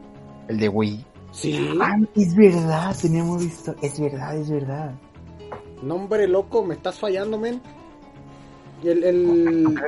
El 0.47 0.59
de 0.59 0.69
Wii. 0.69 1.05
Sí. 1.31 1.77
Ah, 1.79 1.95
es 2.15 2.35
verdad, 2.35 2.95
tenía 3.01 3.23
modo 3.23 3.43
historia. 3.43 3.79
Es 3.81 3.99
verdad, 3.99 4.37
es 4.37 4.49
verdad. 4.49 4.93
Nombre 5.81 6.27
loco, 6.27 6.63
me 6.63 6.73
estás 6.73 6.99
fallando, 6.99 7.39
men. 7.39 7.61
El, 8.83 9.03
el... 9.03 9.79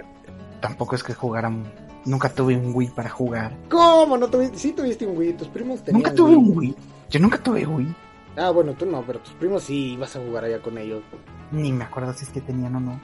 Tampoco 0.59 0.95
es 0.95 1.03
que 1.03 1.13
jugaran. 1.13 1.63
Nunca 2.05 2.29
tuve 2.29 2.55
un 2.57 2.71
Wii 2.73 2.89
para 2.89 3.09
jugar. 3.09 3.55
¿Cómo? 3.69 4.17
¿No 4.17 4.27
tuviste? 4.27 4.57
Sí 4.57 4.71
tuviste 4.73 5.05
un 5.05 5.15
Wii, 5.17 5.33
tus 5.33 5.47
primos 5.49 5.83
tenían 5.83 6.01
Nunca 6.01 6.15
tuve 6.15 6.31
Wii. 6.35 6.37
un 6.51 6.57
Wii. 6.57 6.75
Yo 7.11 7.19
nunca 7.19 7.37
tuve 7.37 7.65
Wii. 7.65 7.95
Ah, 8.37 8.49
bueno, 8.49 8.73
tú 8.73 8.85
no, 8.85 9.03
pero 9.05 9.19
tus 9.19 9.33
primos 9.33 9.63
sí 9.63 9.93
ibas 9.93 10.15
a 10.15 10.19
jugar 10.19 10.45
allá 10.45 10.61
con 10.61 10.77
ellos. 10.77 11.03
Ni 11.51 11.71
me 11.71 11.83
acuerdo 11.83 12.13
si 12.13 12.23
es 12.25 12.31
que 12.31 12.41
tenían 12.41 12.75
o 12.75 12.79
no. 12.79 12.99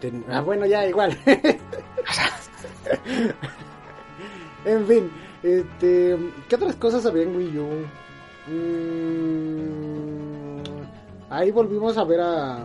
Ten- 0.00 0.24
Ah, 0.30 0.40
bueno, 0.40 0.64
ya, 0.66 0.86
igual. 0.86 1.16
en 4.64 4.86
fin, 4.86 5.10
este, 5.42 6.16
¿qué 6.48 6.54
otras 6.56 6.76
cosas 6.76 7.04
había 7.06 7.24
en 7.24 7.36
Wii 7.36 7.58
U? 7.58 7.68
Mm, 9.32 10.62
ahí 11.30 11.50
volvimos 11.50 11.96
a 11.98 12.04
ver 12.04 12.20
a... 12.20 12.64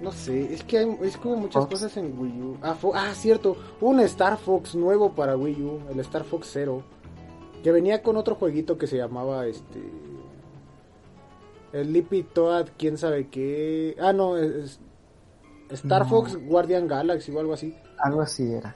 No 0.00 0.12
sé, 0.12 0.52
es 0.54 0.62
que 0.62 0.78
hay, 0.78 0.98
es 1.02 1.16
como 1.16 1.36
muchas 1.36 1.62
Fox. 1.64 1.72
cosas 1.74 1.96
en 1.96 2.18
Wii 2.18 2.40
U. 2.42 2.58
Ah, 2.62 2.76
Fo- 2.80 2.92
ah, 2.94 3.12
cierto, 3.14 3.56
un 3.80 3.98
Star 4.00 4.38
Fox 4.38 4.74
nuevo 4.76 5.12
para 5.12 5.36
Wii 5.36 5.62
U, 5.62 5.80
el 5.90 5.98
Star 6.00 6.24
Fox 6.24 6.48
Zero, 6.52 6.82
que 7.64 7.72
venía 7.72 8.02
con 8.02 8.16
otro 8.16 8.36
jueguito 8.36 8.78
que 8.78 8.86
se 8.86 8.96
llamaba, 8.96 9.46
este... 9.46 9.80
El 11.72 11.92
Lippy 11.92 12.22
Toad, 12.22 12.68
quién 12.78 12.96
sabe 12.96 13.28
qué... 13.28 13.96
Ah, 14.00 14.12
no, 14.12 14.36
es... 14.38 14.80
Star 15.70 16.02
No. 16.04 16.08
Fox 16.08 16.36
Guardian 16.46 16.86
Galaxy 16.88 17.30
o 17.32 17.40
algo 17.40 17.52
así. 17.52 17.74
Algo 17.98 18.22
así 18.22 18.50
era. 18.54 18.74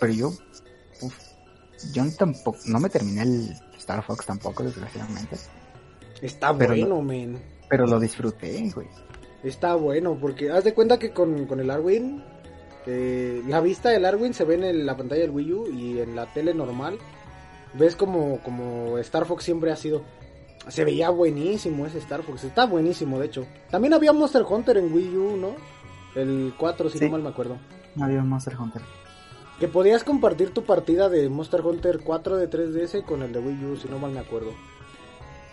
Pero 0.00 0.12
yo. 0.14 0.28
uf, 1.02 1.14
yo 1.92 2.02
tampoco. 2.16 2.56
No 2.66 2.80
me 2.80 2.88
terminé 2.88 3.22
el 3.22 3.50
Star 3.76 4.02
Fox 4.02 4.24
tampoco, 4.24 4.62
desgraciadamente. 4.62 5.36
Está 6.22 6.56
Pero 6.56 6.70
bueno, 6.74 7.02
men. 7.02 7.38
Pero 7.68 7.86
lo 7.86 8.00
disfruté, 8.00 8.70
güey. 8.74 8.86
Está 9.42 9.74
bueno, 9.76 10.16
porque 10.20 10.50
haz 10.50 10.64
de 10.64 10.74
cuenta 10.74 10.98
que 10.98 11.10
con, 11.10 11.46
con 11.46 11.60
el 11.60 11.70
Arwin, 11.70 12.22
eh, 12.86 13.42
la 13.46 13.60
vista 13.60 13.90
del 13.90 14.04
Arwin 14.04 14.34
se 14.34 14.44
ve 14.44 14.54
en 14.56 14.64
el- 14.64 14.86
la 14.86 14.96
pantalla 14.96 15.20
del 15.22 15.30
Wii 15.30 15.52
U 15.52 15.66
y 15.72 16.00
en 16.00 16.16
la 16.16 16.26
tele 16.32 16.54
normal. 16.54 16.98
Ves 17.74 17.94
como, 17.96 18.38
como 18.40 18.98
Star 18.98 19.26
Fox 19.26 19.44
siempre 19.44 19.70
ha 19.70 19.76
sido. 19.76 20.02
Se 20.68 20.84
veía 20.84 21.10
buenísimo 21.10 21.86
ese 21.86 21.98
Star 21.98 22.22
Fox. 22.22 22.44
Está 22.44 22.66
buenísimo, 22.66 23.18
de 23.18 23.26
hecho. 23.26 23.46
También 23.70 23.94
había 23.94 24.12
Monster 24.12 24.42
Hunter 24.48 24.76
en 24.78 24.92
Wii 24.92 25.16
U, 25.16 25.36
¿no? 25.36 25.54
El 26.14 26.52
4, 26.58 26.90
si 26.90 26.98
Sí. 26.98 27.04
no 27.04 27.12
mal 27.12 27.22
me 27.22 27.28
acuerdo. 27.28 27.58
No 27.94 28.04
había 28.06 28.22
Monster 28.24 28.56
Hunter. 28.58 28.82
Que 29.60 29.68
podías 29.68 30.04
compartir 30.04 30.50
tu 30.50 30.64
partida 30.64 31.08
de 31.08 31.28
Monster 31.28 31.60
Hunter 31.60 32.00
4 32.02 32.36
de 32.36 32.48
3DS 32.48 33.02
con 33.04 33.22
el 33.22 33.32
de 33.32 33.38
Wii 33.38 33.64
U, 33.66 33.76
si 33.76 33.88
no 33.88 33.98
mal 33.98 34.10
me 34.12 34.20
acuerdo. 34.20 34.52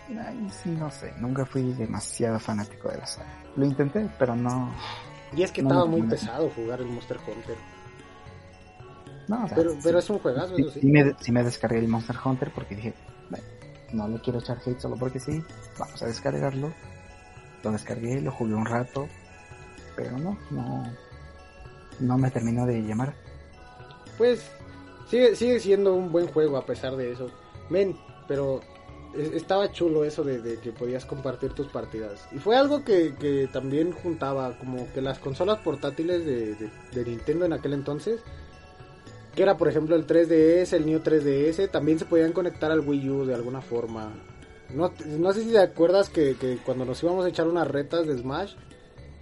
Ay, 0.08 0.48
sí, 0.62 0.70
no 0.70 0.90
sé. 0.90 1.12
Nunca 1.18 1.44
fui 1.44 1.72
demasiado 1.72 2.38
fanático 2.38 2.88
de 2.88 2.98
la 2.98 3.06
saga. 3.06 3.28
Lo 3.56 3.64
intenté, 3.64 4.08
pero 4.18 4.36
no. 4.36 4.72
Y 5.34 5.42
es 5.42 5.50
que 5.52 5.62
No, 5.62 5.70
estaba 5.70 5.86
muy 5.86 6.02
pesado 6.02 6.50
jugar 6.50 6.80
el 6.80 6.86
Monster 6.86 7.18
Hunter. 7.26 7.56
No, 9.28 9.44
o 9.44 9.48
sea, 9.48 9.56
Pero, 9.56 9.70
sí- 9.72 9.80
pero 9.82 9.98
es 9.98 10.10
un 10.10 10.18
juegazo, 10.20 10.54
sí, 10.54 10.62
eso 10.62 10.70
sí. 10.70 10.80
sí 11.20 11.32
me, 11.32 11.42
descargué 11.42 11.78
el 11.80 11.88
Monster 11.88 12.16
Hunter 12.24 12.52
porque 12.54 12.76
dije, 12.76 12.94
"Bueno, 13.28 13.44
no 13.92 14.08
le 14.08 14.20
quiero 14.20 14.38
echar 14.38 14.58
hate 14.64 14.78
solo 14.78 14.96
porque 14.96 15.18
sí. 15.18 15.42
Vamos 15.78 16.00
a 16.02 16.06
descargarlo. 16.06 16.72
Lo 17.64 17.72
descargué, 17.72 18.20
lo 18.20 18.30
jugué 18.30 18.54
un 18.54 18.66
rato. 18.66 19.08
Pero 19.96 20.16
no, 20.18 20.38
no. 20.50 20.92
No 21.98 22.18
me 22.18 22.30
terminó 22.30 22.66
de 22.66 22.82
llamar. 22.82 23.14
Pues 24.18 24.48
sigue, 25.08 25.34
sigue 25.34 25.58
siendo 25.58 25.94
un 25.94 26.12
buen 26.12 26.28
juego 26.28 26.56
a 26.58 26.64
pesar 26.64 26.94
de 26.94 27.12
eso. 27.12 27.28
Men, 27.70 27.96
pero 28.28 28.60
estaba 29.34 29.70
chulo 29.72 30.04
eso 30.04 30.22
de, 30.24 30.40
de 30.40 30.58
que 30.58 30.72
podías 30.72 31.04
compartir 31.04 31.52
tus 31.52 31.66
partidas. 31.68 32.26
Y 32.32 32.38
fue 32.38 32.56
algo 32.56 32.84
que, 32.84 33.14
que 33.18 33.48
también 33.52 33.92
juntaba 33.92 34.56
como 34.58 34.86
que 34.92 35.00
las 35.00 35.18
consolas 35.18 35.58
portátiles 35.58 36.24
de, 36.24 36.54
de- 36.54 36.70
de 36.92 37.04
Nintendo 37.04 37.44
en 37.44 37.52
aquel 37.52 37.72
entonces. 37.72 38.20
Que 39.34 39.42
era 39.42 39.56
por 39.58 39.68
ejemplo 39.68 39.96
el 39.96 40.06
3DS, 40.06 40.72
el 40.72 40.86
New 40.86 41.00
3DS, 41.00 41.70
también 41.70 41.98
se 41.98 42.06
podían 42.06 42.32
conectar 42.32 42.70
al 42.70 42.80
Wii 42.80 43.10
U 43.10 43.24
de 43.26 43.34
alguna 43.34 43.60
forma. 43.60 44.12
No, 44.74 44.90
no 45.18 45.32
sé 45.32 45.42
si 45.44 45.50
te 45.52 45.58
acuerdas 45.58 46.08
que, 46.08 46.36
que 46.40 46.56
cuando 46.64 46.84
nos 46.84 47.02
íbamos 47.02 47.24
a 47.24 47.28
echar 47.28 47.46
unas 47.46 47.68
retas 47.68 48.06
de 48.06 48.16
Smash 48.16 48.54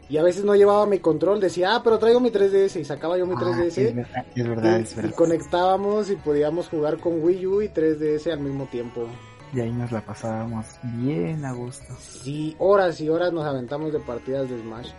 y 0.08 0.16
a 0.18 0.22
veces 0.22 0.44
no 0.44 0.54
llevaba 0.54 0.86
mi 0.86 1.00
control, 1.00 1.40
decía, 1.40 1.74
ah, 1.74 1.80
pero 1.82 1.98
traigo 1.98 2.20
mi 2.20 2.30
3DS 2.30 2.78
y 2.80 2.84
sacaba 2.84 3.18
yo 3.18 3.26
mi 3.26 3.34
Ah, 3.36 3.40
3DS. 3.40 3.70
sí, 3.70 3.80
es 3.82 3.94
verdad, 3.96 4.24
es 4.36 4.46
verdad, 4.48 4.78
Y- 4.78 4.82
es 4.82 4.92
y, 4.92 4.96
verdad. 4.96 5.14
conectábamos 5.16 6.10
y 6.10 6.16
podíamos 6.16 6.68
jugar 6.68 6.98
con 6.98 7.22
Wii 7.24 7.46
U 7.46 7.62
y 7.62 7.68
3DS 7.68 8.30
al 8.30 8.38
mismo 8.40 8.66
tiempo. 8.70 9.08
Y 9.54 9.60
ahí 9.60 9.70
nos 9.70 9.92
la 9.92 10.00
pasábamos 10.00 10.66
bien 10.82 11.44
a 11.44 11.52
gusto. 11.52 11.94
Sí, 12.00 12.56
horas 12.58 13.00
y 13.00 13.08
horas 13.08 13.32
nos 13.32 13.44
aventamos 13.44 13.92
de 13.92 14.00
partidas 14.00 14.50
de 14.50 14.58
Smash. 14.60 14.90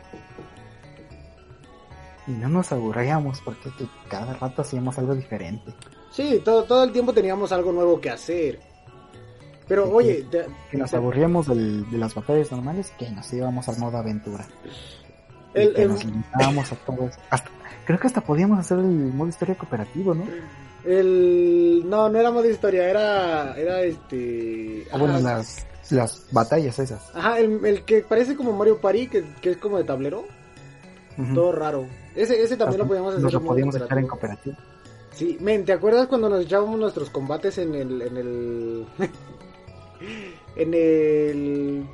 y 2.28 2.32
no 2.32 2.50
nos 2.50 2.72
aburríamos 2.72 3.42
porque 3.42 3.70
cada 4.08 4.34
rato 4.36 4.62
hacíamos 4.62 4.98
algo 4.98 5.14
diferente. 5.14 5.74
Sí, 6.10 6.42
todo, 6.44 6.64
todo 6.64 6.86
el 6.86 6.94
tiempo 6.94 7.12
teníamos 7.12 7.52
algo 7.52 7.74
nuevo 7.74 8.00
que 8.00 8.10
hacer. 8.10 8.60
Pero 9.68 9.92
oye, 9.92 10.26
que, 10.72 10.78
nos 10.78 10.94
aburríamos 10.94 11.48
de 11.48 11.98
las 11.98 12.16
batallas 12.16 12.52
normales, 12.52 12.94
que 12.98 13.10
nos 13.12 13.32
íbamos 13.34 13.68
al 13.68 13.78
modo 13.80 13.98
aventura. 13.98 14.48
El, 15.54 15.74
que 15.74 15.86
nos 15.86 16.04
limitábamos 16.06 16.72
a 16.72 16.76
todos. 16.78 17.16
Hasta, 17.30 17.50
creo 17.86 18.00
que 18.00 18.08
hasta 18.08 18.22
podíamos 18.22 18.60
hacer 18.60 18.80
el 18.80 18.86
modo 18.86 19.28
historia 19.28 19.56
cooperativo, 19.56 20.14
¿no? 20.14 20.24
El 20.86 21.84
no, 21.86 22.10
no 22.10 22.20
era 22.20 22.32
modo 22.32 22.50
historia, 22.50 22.90
era 22.90 23.56
era 23.58 23.82
este 23.82 24.88
ah, 24.92 24.98
bueno, 24.98 25.20
las 25.20 25.66
las 25.90 26.26
batallas 26.32 26.78
esas. 26.80 27.02
Ajá, 27.14 27.40
el, 27.40 27.64
el 27.66 27.84
que 27.84 28.02
parece 28.02 28.36
como 28.36 28.54
Mario 28.54 28.80
Party, 28.80 29.08
que, 29.08 29.24
que 29.42 29.52
es 29.52 29.58
como 29.58 29.78
de 29.78 29.84
tablero. 29.84 30.26
Todo 31.34 31.54
raro. 31.54 31.88
Ese, 32.14 32.42
ese 32.44 32.58
también 32.58 32.80
lo 32.80 32.88
podíamos 32.88 33.14
hacer. 33.14 33.24
Nos 33.24 33.34
lo 33.34 33.42
podíamos 33.42 33.76
hacer 33.76 33.98
en 33.98 34.08
cooperativo. 34.08 34.58
Sí, 35.12 35.38
men, 35.40 35.64
¿te 35.64 35.72
acuerdas 35.72 36.08
cuando 36.08 36.28
nos 36.28 36.44
echábamos 36.44 36.78
nuestros 36.78 37.10
combates 37.10 37.58
en 37.58 37.74
el 37.74 38.02
en 38.02 38.18
el 38.18 38.86
en 40.58 40.74
el 40.74 41.86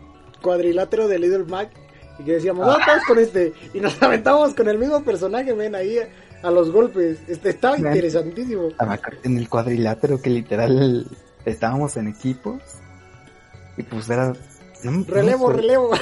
cuadrilátero 0.41 1.08
de 1.08 1.19
Little 1.19 1.45
Mac 1.45 1.69
y 2.17 2.23
que 2.23 2.34
decíamos, 2.34 2.65
vamos 2.65 2.82
ah. 2.88 2.99
con 3.08 3.19
este 3.19 3.54
y 3.75 3.80
nos 3.80 4.01
aventábamos 4.01 4.56
con 4.56 4.67
el 4.67 4.80
mismo 4.80 5.04
personaje, 5.04 5.54
men, 5.54 5.75
ahí 5.75 5.99
a 6.43 6.51
los 6.51 6.71
golpes. 6.71 7.19
Este 7.27 7.49
estaba 7.49 7.77
interesantísimo. 7.77 8.69
En 9.23 9.38
el 9.38 9.49
cuadrilátero 9.49 10.21
que 10.21 10.30
literal 10.30 11.08
estábamos 11.45 11.97
en 11.97 12.08
equipos 12.08 12.62
y 13.77 13.84
pues 13.84 14.10
era 14.10 14.34
relevo, 15.08 15.51
relevo. 15.51 15.91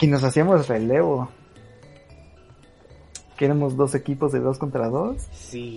Y 0.00 0.06
nos 0.06 0.22
hacíamos 0.22 0.68
relevo 0.68 1.30
que 3.36 3.46
éramos 3.46 3.76
dos 3.76 3.94
equipos 3.94 4.32
de 4.32 4.40
dos 4.40 4.58
contra 4.58 4.88
dos. 4.88 5.22
Sí. 5.32 5.76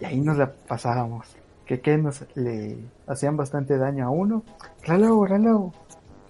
Y 0.00 0.04
ahí, 0.04 0.20
nos 0.20 0.36
la 0.36 0.52
pasábamos. 0.52 1.26
Que, 1.64 1.80
que 1.80 1.96
nos 1.98 2.24
le 2.34 2.78
hacían 3.06 3.36
bastante 3.36 3.76
daño 3.76 4.06
a 4.06 4.10
uno. 4.10 4.42
Relevo, 4.82 5.26
relevo. 5.26 5.72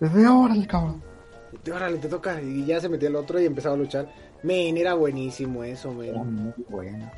Desde 0.00 0.28
órale, 0.28 0.66
cabrón. 0.66 1.02
Órale, 1.72 1.98
te 1.98 2.08
toca. 2.08 2.40
Y 2.40 2.64
ya 2.64 2.80
se 2.80 2.88
metió 2.88 3.08
el 3.08 3.16
otro 3.16 3.40
y 3.40 3.46
empezaba 3.46 3.74
a 3.74 3.78
luchar. 3.78 4.08
Men, 4.42 4.76
era 4.76 4.94
buenísimo 4.94 5.64
eso, 5.64 5.92
men. 5.92 6.14
muy 6.14 6.52
bueno. 6.68 7.10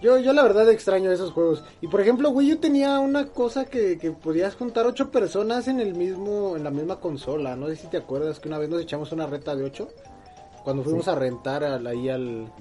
Yo, 0.00 0.16
yo 0.18 0.32
la 0.32 0.44
verdad 0.44 0.68
extraño 0.70 1.10
esos 1.10 1.32
juegos. 1.32 1.64
Y 1.80 1.88
por 1.88 2.00
ejemplo, 2.00 2.30
güey, 2.30 2.46
yo 2.48 2.58
tenía 2.58 3.00
una 3.00 3.26
cosa 3.26 3.64
que, 3.64 3.98
que 3.98 4.12
podías 4.12 4.54
juntar 4.54 4.86
ocho 4.86 5.10
personas 5.10 5.66
en 5.66 5.80
el 5.80 5.94
mismo, 5.96 6.56
en 6.56 6.62
la 6.62 6.70
misma 6.70 7.00
consola. 7.00 7.56
No 7.56 7.66
sé 7.66 7.76
si 7.76 7.88
te 7.88 7.96
acuerdas 7.96 8.38
que 8.38 8.48
una 8.48 8.58
vez 8.58 8.68
nos 8.68 8.80
echamos 8.80 9.10
una 9.10 9.26
reta 9.26 9.56
de 9.56 9.64
ocho. 9.64 9.88
Cuando 10.62 10.84
fuimos 10.84 11.08
a 11.08 11.16
rentar 11.16 11.64
ahí 11.64 12.08
al, 12.08 12.52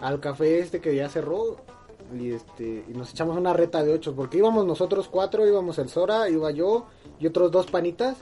al 0.00 0.20
café 0.20 0.60
este 0.60 0.80
que 0.80 0.94
ya 0.94 1.08
cerró. 1.10 1.56
Y 2.18 2.30
este 2.30 2.84
y 2.88 2.94
nos 2.94 3.10
echamos 3.10 3.36
una 3.36 3.52
reta 3.52 3.84
de 3.84 3.92
ocho. 3.92 4.14
Porque 4.14 4.38
íbamos 4.38 4.64
nosotros 4.64 5.08
cuatro, 5.08 5.46
íbamos 5.46 5.78
el 5.78 5.90
Sora, 5.90 6.30
iba 6.30 6.50
yo 6.52 6.86
y 7.20 7.26
otros 7.26 7.50
dos 7.50 7.66
panitas. 7.66 8.16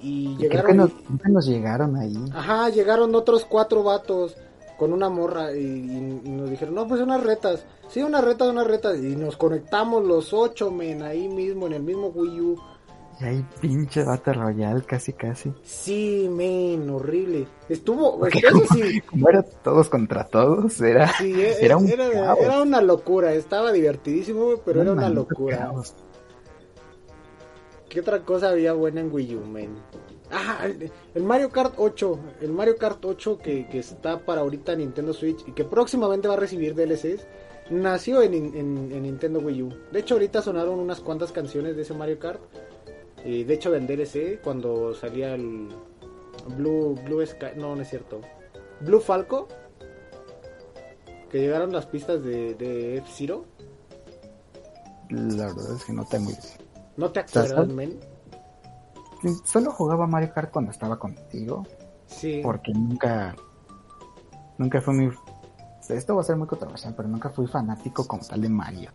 Y, 0.00 0.36
llegaron. 0.36 0.76
Nos, 0.76 0.90
nos 1.28 1.46
llegaron 1.46 1.96
ahí. 1.96 2.16
Ajá, 2.32 2.68
llegaron 2.68 3.14
otros 3.14 3.44
cuatro 3.44 3.82
vatos 3.82 4.36
con 4.78 4.92
una 4.92 5.10
morra 5.10 5.54
y, 5.54 6.20
nos 6.24 6.48
dijeron, 6.48 6.74
no, 6.74 6.86
pues 6.86 7.00
unas 7.00 7.22
retas. 7.22 7.66
Sí, 7.88 8.00
una 8.00 8.20
reta, 8.20 8.44
una 8.44 8.64
reta. 8.64 8.94
Y 8.94 9.16
nos 9.16 9.36
conectamos 9.36 10.04
los 10.04 10.32
ocho, 10.32 10.70
men, 10.70 11.02
ahí 11.02 11.28
mismo, 11.28 11.66
en 11.66 11.72
el 11.74 11.82
mismo 11.82 12.08
Wii 12.08 12.40
U. 12.40 12.56
Y 13.20 13.24
ahí 13.24 13.44
pinche 13.60 14.04
Battle 14.04 14.34
Royale, 14.34 14.82
casi, 14.84 15.12
casi. 15.12 15.52
Sí, 15.64 16.28
men, 16.30 16.88
horrible. 16.88 17.48
Estuvo, 17.68 18.20
como, 19.06 19.28
era 19.28 19.42
todos 19.42 19.88
contra 19.88 20.24
todos, 20.24 20.80
era, 20.80 21.10
e, 21.20 21.56
era, 21.60 21.76
un 21.76 21.88
era, 21.88 22.62
una 22.62 22.80
locura. 22.80 23.32
Estaba 23.32 23.72
divertidísimo, 23.72 24.54
pero 24.64 24.82
era 24.82 24.92
una 24.92 25.08
locura. 25.08 25.72
¿Qué 27.88 28.00
otra 28.00 28.24
cosa 28.24 28.50
había 28.50 28.72
buena 28.72 29.00
en 29.00 29.12
Wii 29.12 29.36
U, 29.36 29.44
men? 29.46 29.76
Ah, 30.30 30.68
el 31.14 31.22
Mario 31.22 31.50
Kart 31.50 31.74
8. 31.78 32.18
El 32.42 32.52
Mario 32.52 32.76
Kart 32.76 33.02
8 33.04 33.38
que, 33.38 33.66
que 33.68 33.78
está 33.78 34.18
para 34.20 34.42
ahorita 34.42 34.72
en 34.72 34.80
Nintendo 34.80 35.12
Switch 35.12 35.42
y 35.46 35.52
que 35.52 35.64
próximamente 35.64 36.28
va 36.28 36.34
a 36.34 36.38
recibir 36.38 36.74
DLCs. 36.74 37.26
Nació 37.70 38.22
en, 38.22 38.34
en, 38.34 38.92
en 38.92 39.02
Nintendo 39.02 39.40
Wii 39.40 39.62
U. 39.62 39.74
De 39.92 40.00
hecho, 40.00 40.14
ahorita 40.14 40.42
sonaron 40.42 40.78
unas 40.78 41.00
cuantas 41.00 41.32
canciones 41.32 41.76
de 41.76 41.82
ese 41.82 41.94
Mario 41.94 42.18
Kart 42.18 42.40
de 43.24 43.54
hecho, 43.54 43.70
del 43.70 43.86
DLC, 43.86 44.40
cuando 44.42 44.94
salía 44.94 45.34
el 45.34 45.68
Blue, 46.56 46.94
Blue 47.04 47.24
Sky, 47.26 47.56
no, 47.56 47.74
no 47.74 47.82
es 47.82 47.90
cierto. 47.90 48.20
Blue 48.80 49.00
Falco, 49.00 49.48
que 51.30 51.38
llegaron 51.38 51.72
las 51.72 51.86
pistas 51.86 52.22
de, 52.22 52.54
de 52.54 52.98
F-Zero. 52.98 53.44
La 55.10 55.46
verdad 55.46 55.76
es 55.76 55.84
que 55.84 55.92
no 55.92 56.04
tengo 56.06 56.30
¿No 56.98 57.12
te 57.12 57.20
acuerdas, 57.20 57.68
men? 57.68 57.98
Solo 59.44 59.70
jugaba 59.70 60.08
Mario 60.08 60.32
Kart 60.34 60.50
cuando 60.50 60.72
estaba 60.72 60.98
contigo. 60.98 61.64
Sí. 62.06 62.40
Porque 62.42 62.72
nunca. 62.72 63.36
Nunca 64.58 64.80
fui 64.80 64.94
muy. 64.94 65.14
Esto 65.88 66.16
va 66.16 66.22
a 66.22 66.24
ser 66.24 66.36
muy 66.36 66.48
controversial, 66.48 66.94
pero 66.96 67.08
nunca 67.08 67.30
fui 67.30 67.46
fanático 67.46 68.04
como 68.06 68.24
tal 68.26 68.42
de 68.42 68.48
Mario. 68.48 68.90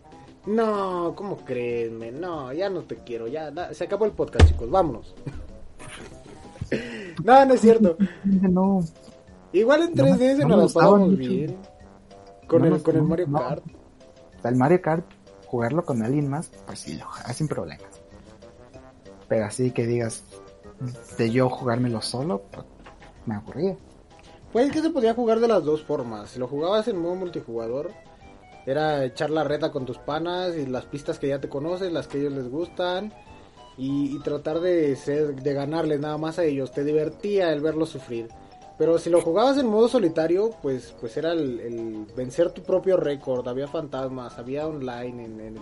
No, 0.46 1.14
¿cómo 1.16 1.38
crees, 1.38 1.90
No, 2.12 2.52
ya 2.52 2.68
no 2.68 2.82
te 2.82 2.96
quiero, 2.96 3.26
ya, 3.26 3.50
se 3.72 3.84
acabó 3.84 4.04
el 4.04 4.12
podcast, 4.12 4.46
chicos, 4.46 4.70
vámonos. 4.70 5.14
no, 7.24 7.46
no 7.46 7.54
es 7.54 7.60
cierto. 7.62 7.96
No. 8.24 8.80
Igual 9.52 9.82
en 9.82 9.94
3DS 9.94 10.46
no, 10.46 10.56
nos 10.58 10.74
pasamos 10.74 11.16
bien. 11.16 11.56
Con, 12.46 12.66
el, 12.66 12.82
con 12.82 12.96
el 12.96 13.02
Mario 13.02 13.32
Kart. 13.32 13.64
El 14.44 14.56
Mario 14.56 14.82
Kart, 14.82 15.06
jugarlo 15.46 15.84
con 15.84 16.02
alguien 16.02 16.28
más, 16.28 16.50
pues 16.66 16.80
sí, 16.80 16.98
lo 16.98 17.06
sin 17.32 17.48
problemas. 17.48 17.93
Así 19.42 19.70
que 19.70 19.86
digas, 19.86 20.24
de 21.18 21.30
yo 21.30 21.48
jugármelo 21.48 22.00
solo, 22.02 22.42
pues 22.50 22.66
me 23.26 23.34
aburría. 23.34 23.76
Pues 24.52 24.66
es 24.66 24.72
que 24.72 24.82
se 24.82 24.90
podía 24.90 25.14
jugar 25.14 25.40
de 25.40 25.48
las 25.48 25.64
dos 25.64 25.82
formas. 25.82 26.30
Si 26.30 26.38
lo 26.38 26.46
jugabas 26.46 26.86
en 26.88 26.98
modo 26.98 27.16
multijugador, 27.16 27.90
era 28.66 29.04
echar 29.04 29.30
la 29.30 29.44
reta 29.44 29.72
con 29.72 29.84
tus 29.84 29.98
panas 29.98 30.54
y 30.56 30.66
las 30.66 30.84
pistas 30.86 31.18
que 31.18 31.28
ya 31.28 31.40
te 31.40 31.48
conoces, 31.48 31.92
las 31.92 32.06
que 32.06 32.18
a 32.18 32.20
ellos 32.20 32.34
les 32.34 32.48
gustan. 32.48 33.12
Y, 33.76 34.20
tratar 34.20 34.60
de 34.60 34.94
ser, 34.94 35.34
de 35.34 35.52
ganarles 35.52 35.98
nada 35.98 36.16
más 36.16 36.38
a 36.38 36.44
ellos. 36.44 36.70
Te 36.70 36.84
divertía 36.84 37.52
el 37.52 37.60
verlos 37.60 37.88
sufrir. 37.88 38.28
Pero 38.78 38.98
si 38.98 39.10
lo 39.10 39.20
jugabas 39.20 39.58
en 39.58 39.66
modo 39.66 39.88
solitario, 39.88 40.50
pues, 40.62 40.94
pues 41.00 41.16
era 41.16 41.32
el, 41.32 42.06
vencer 42.16 42.50
tu 42.52 42.62
propio 42.62 42.96
récord. 42.96 43.46
Había 43.48 43.66
fantasmas, 43.66 44.38
había 44.38 44.66
online 44.68 45.24
en, 45.24 45.40
el, 45.40 45.58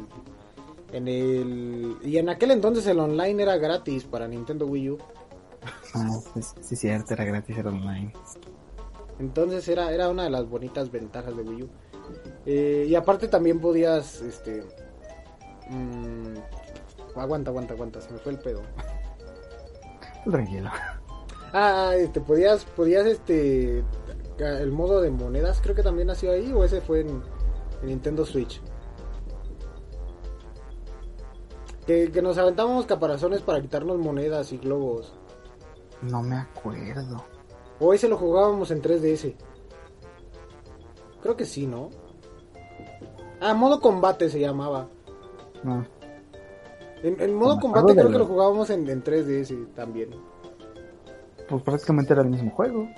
en 0.92 1.08
el... 1.08 1.96
Y 2.02 2.18
en 2.18 2.28
aquel 2.28 2.50
entonces 2.50 2.86
el 2.86 3.00
online 3.00 3.42
era 3.42 3.56
gratis 3.56 4.04
para 4.04 4.28
Nintendo 4.28 4.66
Wii 4.66 4.90
U. 4.90 4.98
Ah, 5.94 6.18
pues, 6.32 6.54
sí, 6.60 6.76
cierto, 6.76 7.14
era 7.14 7.24
gratis 7.24 7.56
el 7.58 7.66
online. 7.66 8.12
Entonces 9.18 9.66
era, 9.68 9.92
era 9.92 10.08
una 10.08 10.24
de 10.24 10.30
las 10.30 10.48
bonitas 10.48 10.90
ventajas 10.90 11.36
de 11.36 11.42
Wii 11.42 11.62
U. 11.62 11.68
Eh, 12.46 12.86
y 12.88 12.94
aparte 12.94 13.28
también 13.28 13.60
podías, 13.60 14.20
este... 14.22 14.64
Mmm, 15.70 16.36
aguanta, 17.16 17.50
aguanta, 17.50 17.74
aguanta, 17.74 18.00
se 18.00 18.12
me 18.12 18.18
fue 18.18 18.32
el 18.32 18.38
pedo. 18.38 18.62
Tranquilo. 20.24 20.70
Ah, 21.52 21.92
este, 21.96 22.20
podías, 22.20 22.64
podías, 22.64 23.06
este... 23.06 23.84
El 24.38 24.72
modo 24.72 25.00
de 25.00 25.10
monedas 25.10 25.60
creo 25.62 25.74
que 25.74 25.82
también 25.82 26.08
nació 26.08 26.32
ahí 26.32 26.52
o 26.52 26.64
ese 26.64 26.80
fue 26.80 27.00
en, 27.00 27.22
Nintendo 27.82 28.24
Switch. 28.24 28.60
Que, 31.86 32.10
que, 32.12 32.22
nos 32.22 32.38
aventábamos 32.38 32.86
caparazones 32.86 33.40
para 33.40 33.60
quitarnos 33.60 33.98
monedas 33.98 34.52
y 34.52 34.58
globos. 34.58 35.12
No 36.02 36.22
me 36.22 36.36
acuerdo. 36.36 37.24
O 37.80 37.92
ese 37.92 38.08
lo 38.08 38.16
jugábamos 38.16 38.70
en 38.70 38.80
3DS. 38.80 39.34
Creo 41.22 41.36
que 41.36 41.44
sí, 41.44 41.66
¿no? 41.66 41.90
Ah, 43.40 43.54
modo 43.54 43.80
combate 43.80 44.28
se 44.30 44.38
llamaba. 44.38 44.88
No. 45.64 45.84
En, 47.02 47.34
modo 47.34 47.58
combate 47.58 47.94
creo 47.94 48.10
que 48.10 48.18
lo 48.18 48.26
jugábamos 48.26 48.70
en, 48.70 48.86
3DS 48.86 49.74
también. 49.74 50.10
Pues 51.48 51.62
prácticamente 51.62 52.12
era 52.12 52.22
el 52.22 52.28
mismo 52.28 52.50
juego. 52.52 52.88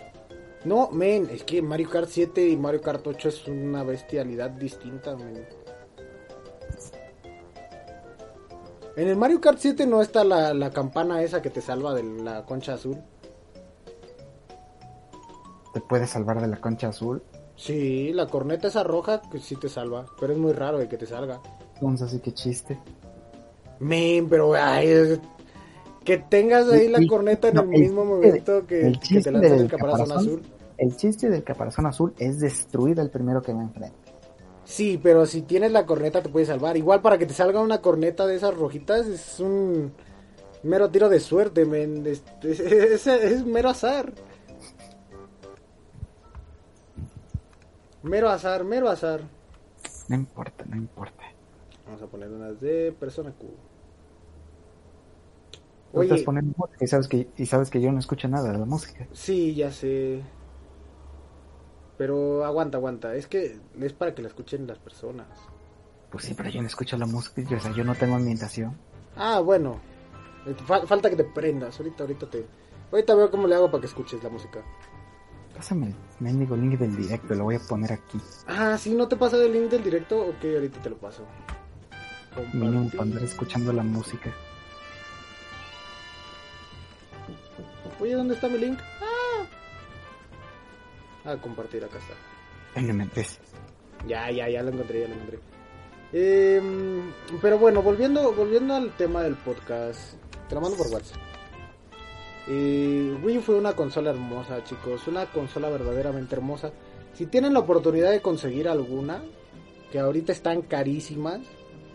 No, 0.67 0.91
men, 0.91 1.29
es 1.31 1.45
que 1.45 1.63
Mario 1.63 1.89
Kart 1.89 2.09
7 2.09 2.47
y 2.49 2.57
Mario 2.57 2.83
Kart 2.83 3.07
8 3.07 3.29
es 3.29 3.49
una 3.49 3.83
bestialidad 3.83 4.51
distinta, 4.51 5.17
men. 5.17 5.47
En 8.97 9.09
el 9.09 9.17
Mario 9.17 9.41
Kart 9.41 9.59
7 9.59 9.87
no 9.87 10.03
está 10.03 10.23
la, 10.23 10.55
la 10.55 10.71
campana 10.71 11.23
esa 11.23 11.43
que 11.43 11.51
te 11.51 11.61
salva 11.61 11.95
de 11.95 12.05
la 12.05 12.45
concha 12.45 12.75
azul. 12.75 12.99
¿Te 15.73 15.81
puede 15.81 16.07
salvar 16.07 16.41
de 16.41 16.47
la 16.47 16.61
concha 16.61 16.89
azul? 16.89 17.23
Sí, 17.57 18.13
la 18.13 18.27
corneta 18.27 18.69
esa 18.69 18.83
roja 18.83 19.23
que 19.31 19.39
sí 19.39 19.57
te 19.57 19.69
salva, 19.69 20.07
pero 20.21 20.33
es 20.33 20.39
muy 20.39 20.53
raro 20.53 20.79
de 20.79 20.89
que 20.89 20.97
te 20.97 21.07
salga. 21.07 21.41
Entonces, 21.75 22.09
así 22.09 22.21
que 22.21 22.33
chiste. 22.33 22.79
Men, 23.81 24.29
pero 24.29 24.55
ay, 24.55 25.19
que 26.05 26.19
tengas 26.19 26.71
ahí 26.71 26.89
la 26.89 27.01
corneta 27.07 27.49
en 27.49 27.59
el 27.59 27.67
mismo 27.67 28.05
momento 28.05 28.67
que, 28.67 28.93
te 29.01 29.31
lanzas 29.31 29.61
el 29.61 29.69
caparazón, 29.69 30.13
azul. 30.13 30.43
el 30.79 30.97
chiste 30.97 31.31
del 31.31 31.43
caparazón 31.43 31.87
azul 31.87 32.15
es 32.19 32.39
destruir 32.41 33.01
al 33.01 33.11
primero 33.11 33.43
que 33.43 33.55
me 33.55 33.65
enfrente. 33.65 34.04
Sí, 34.65 34.99
pero 35.03 35.27
si 35.27 35.43
tienes 35.43 35.73
la 35.73 35.85
corneta 35.87 36.23
te 36.23 36.29
puede 36.31 36.47
salvar. 36.47 36.77
Igual 36.77 37.03
para 37.03 37.19
que 37.19 37.27
te 37.27 37.35
salga 37.35 37.61
una 37.61 37.83
corneta 37.83 38.27
de 38.27 38.37
esas 38.37 38.55
rojitas 38.55 39.07
es 39.07 39.39
un 39.41 39.93
mero 40.63 40.91
tiro 40.91 41.09
de 41.09 41.21
suerte, 41.21 41.67
men. 41.67 42.07
Es, 42.07 42.25
es- 42.43 43.07
es 43.09 43.47
mero 43.47 43.71
azar. 43.71 44.13
Mero 48.05 48.29
azar, 48.31 48.63
mero 48.63 48.89
azar. 48.89 49.21
No 50.09 50.15
importa, 50.17 50.65
no 50.65 50.77
importa. 50.77 51.25
Vamos 51.87 52.03
a 52.03 52.07
poner 52.09 52.31
unas 52.31 52.61
de 52.61 52.93
persona 52.93 53.33
Q. 53.33 53.47
Tú 55.95 56.03
estás 56.03 56.23
Oye, 56.23 56.25
poniendo 56.25 56.53
música 56.59 56.85
y 56.85 56.89
sabes 56.89 57.09
que, 57.09 57.33
y 57.37 57.47
sabes 57.47 57.71
que 57.71 57.81
yo 57.81 57.91
no 57.91 57.99
escucho 57.99 58.29
nada 58.29 58.53
de 58.53 58.59
la 58.59 58.67
música. 58.67 59.09
sí, 59.13 59.55
ya 59.55 59.71
sé. 59.73 60.23
Pero 61.97 62.45
aguanta, 62.45 62.79
aguanta. 62.79 63.15
Es 63.15 63.27
que 63.27 63.59
es 63.81 63.93
para 63.93 64.15
que 64.15 64.23
la 64.23 64.29
escuchen 64.29 64.67
las 64.67 64.79
personas. 64.79 65.27
Pues 66.11 66.25
sí, 66.25 66.35
pero 66.35 66.49
yo 66.51 66.61
no 66.61 66.67
escucho 66.69 66.97
la 66.97 67.07
música, 67.07 67.43
yo, 67.43 67.57
o 67.57 67.61
sea, 67.61 67.73
yo 67.73 67.85
no 67.85 67.95
tengo 67.95 68.15
ambientación. 68.17 68.77
Ah, 69.17 69.41
bueno. 69.41 69.81
Eh, 70.47 70.55
fal- 70.67 70.87
falta 70.87 71.11
que 71.11 71.17
te 71.17 71.25
prendas. 71.25 71.79
Ahorita, 71.79 72.03
ahorita 72.05 72.29
te. 72.31 72.47
Ahorita 72.93 73.15
veo 73.15 73.31
cómo 73.31 73.47
le 73.47 73.55
hago 73.55 73.71
para 73.71 73.81
que 73.81 73.87
escuches 73.87 74.23
la 74.23 74.29
música. 74.29 74.61
Pásame 75.57 75.87
el 75.89 75.95
mendigo 76.21 76.57
link 76.57 76.79
del 76.79 76.97
directo, 76.97 77.33
lo 77.35 77.45
voy 77.45 77.55
a 77.55 77.61
poner 77.61 77.93
aquí. 77.93 78.21
Ah, 78.49 78.77
sí, 78.77 78.93
¿no 78.95 79.07
te 79.07 79.15
pasa 79.17 79.37
el 79.37 79.53
link 79.53 79.71
del 79.71 79.85
directo? 79.85 80.21
Ok, 80.21 80.45
ahorita 80.45 80.83
te 80.83 80.91
lo 80.91 80.97
paso. 80.97 81.25
Mínimo 82.53 82.91
para 82.91 83.03
andar 83.05 83.23
escuchando 83.23 83.73
la 83.73 83.85
música. 83.85 84.33
Oye, 88.01 88.15
¿dónde 88.15 88.35
está 88.35 88.49
mi 88.49 88.59
link? 88.59 88.79
Ah. 91.25 91.33
Ah, 91.33 91.37
compartir, 91.41 91.85
acá 91.85 91.99
está. 91.99 92.15
Ay, 92.75 92.85
no 92.85 92.95
me. 92.95 93.09
Ya, 94.07 94.31
ya, 94.31 94.49
ya 94.49 94.63
lo 94.63 94.71
encontré, 94.71 95.01
ya 95.01 95.09
lo 95.09 95.15
encontré. 95.15 95.39
Em, 96.13 97.13
pero 97.41 97.59
bueno, 97.59 97.83
volviendo, 97.83 98.33
volviendo 98.33 98.75
al 98.75 98.91
tema 98.97 99.23
del 99.23 99.35
podcast, 99.37 100.15
te 100.49 100.55
lo 100.55 100.61
mando 100.61 100.77
por 100.77 100.89
WhatsApp. 100.89 101.19
Eh, 102.47 103.17
Wii 103.23 103.39
fue 103.39 103.57
una 103.57 103.73
consola 103.73 104.11
hermosa, 104.11 104.63
chicos, 104.65 105.07
una 105.09 105.27
consola 105.27 105.71
verdaderamente 105.71 106.35
hermosa. 106.35 106.71
Si 107.15 107.27
tienen 107.27 107.55
la 107.55 107.61
oportunidad 107.61 108.11
de 108.11 108.21
conseguir 108.21 108.69
alguna, 108.69 109.23
que 109.91 109.99
ahorita 109.99 110.33
están 110.33 110.63
carísimas, 110.63 111.41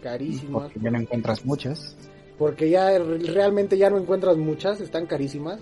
carísimas, 0.01 0.63
Porque 0.63 0.79
ya 0.79 0.89
no 0.91 0.99
encuentras 0.99 1.45
muchas. 1.45 1.95
porque 2.37 2.69
ya 2.69 2.97
re- 2.97 3.19
realmente 3.19 3.77
ya 3.77 3.89
no 3.89 3.97
encuentras 3.99 4.37
muchas, 4.37 4.81
están 4.81 5.05
carísimas. 5.05 5.59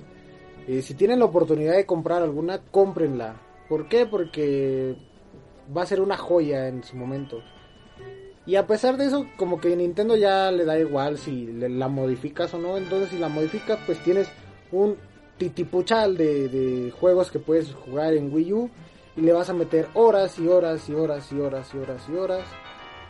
Eh, 0.67 0.81
si 0.81 0.93
tienen 0.93 1.19
la 1.19 1.25
oportunidad 1.25 1.75
de 1.75 1.85
comprar 1.85 2.21
alguna, 2.21 2.59
cómprenla. 2.71 3.41
¿Por 3.69 3.87
qué? 3.89 4.05
Porque 4.05 4.95
va 5.75 5.81
a 5.83 5.85
ser 5.85 6.01
una 6.01 6.17
joya 6.17 6.67
en 6.67 6.83
su 6.83 6.95
momento. 6.95 7.41
Y 8.45 8.55
a 8.55 8.65
pesar 8.65 8.95
de 8.95 9.05
eso, 9.05 9.27
como 9.35 9.59
que 9.59 9.75
Nintendo 9.75 10.15
ya 10.15 10.51
le 10.51 10.63
da 10.63 10.79
igual 10.79 11.17
si 11.17 11.47
le- 11.47 11.67
la 11.69 11.89
modificas 11.89 12.53
o 12.53 12.57
no. 12.59 12.77
Entonces, 12.77 13.09
si 13.09 13.17
la 13.19 13.27
modificas, 13.27 13.77
pues 13.85 14.01
tienes 14.03 14.29
un 14.71 14.95
titipuchal 15.37 16.15
de, 16.15 16.47
de 16.47 16.91
juegos 16.91 17.29
que 17.29 17.39
puedes 17.39 17.73
jugar 17.73 18.13
en 18.13 18.33
Wii 18.33 18.53
U. 18.53 18.69
Y 19.17 19.21
le 19.21 19.33
vas 19.33 19.49
a 19.49 19.53
meter 19.53 19.87
horas 19.95 20.39
y 20.39 20.47
horas 20.47 20.87
y 20.87 20.93
horas 20.93 21.29
y 21.31 21.39
horas 21.39 21.73
y 21.73 21.77
horas 21.77 22.03
y 22.09 22.15
horas. 22.15 22.43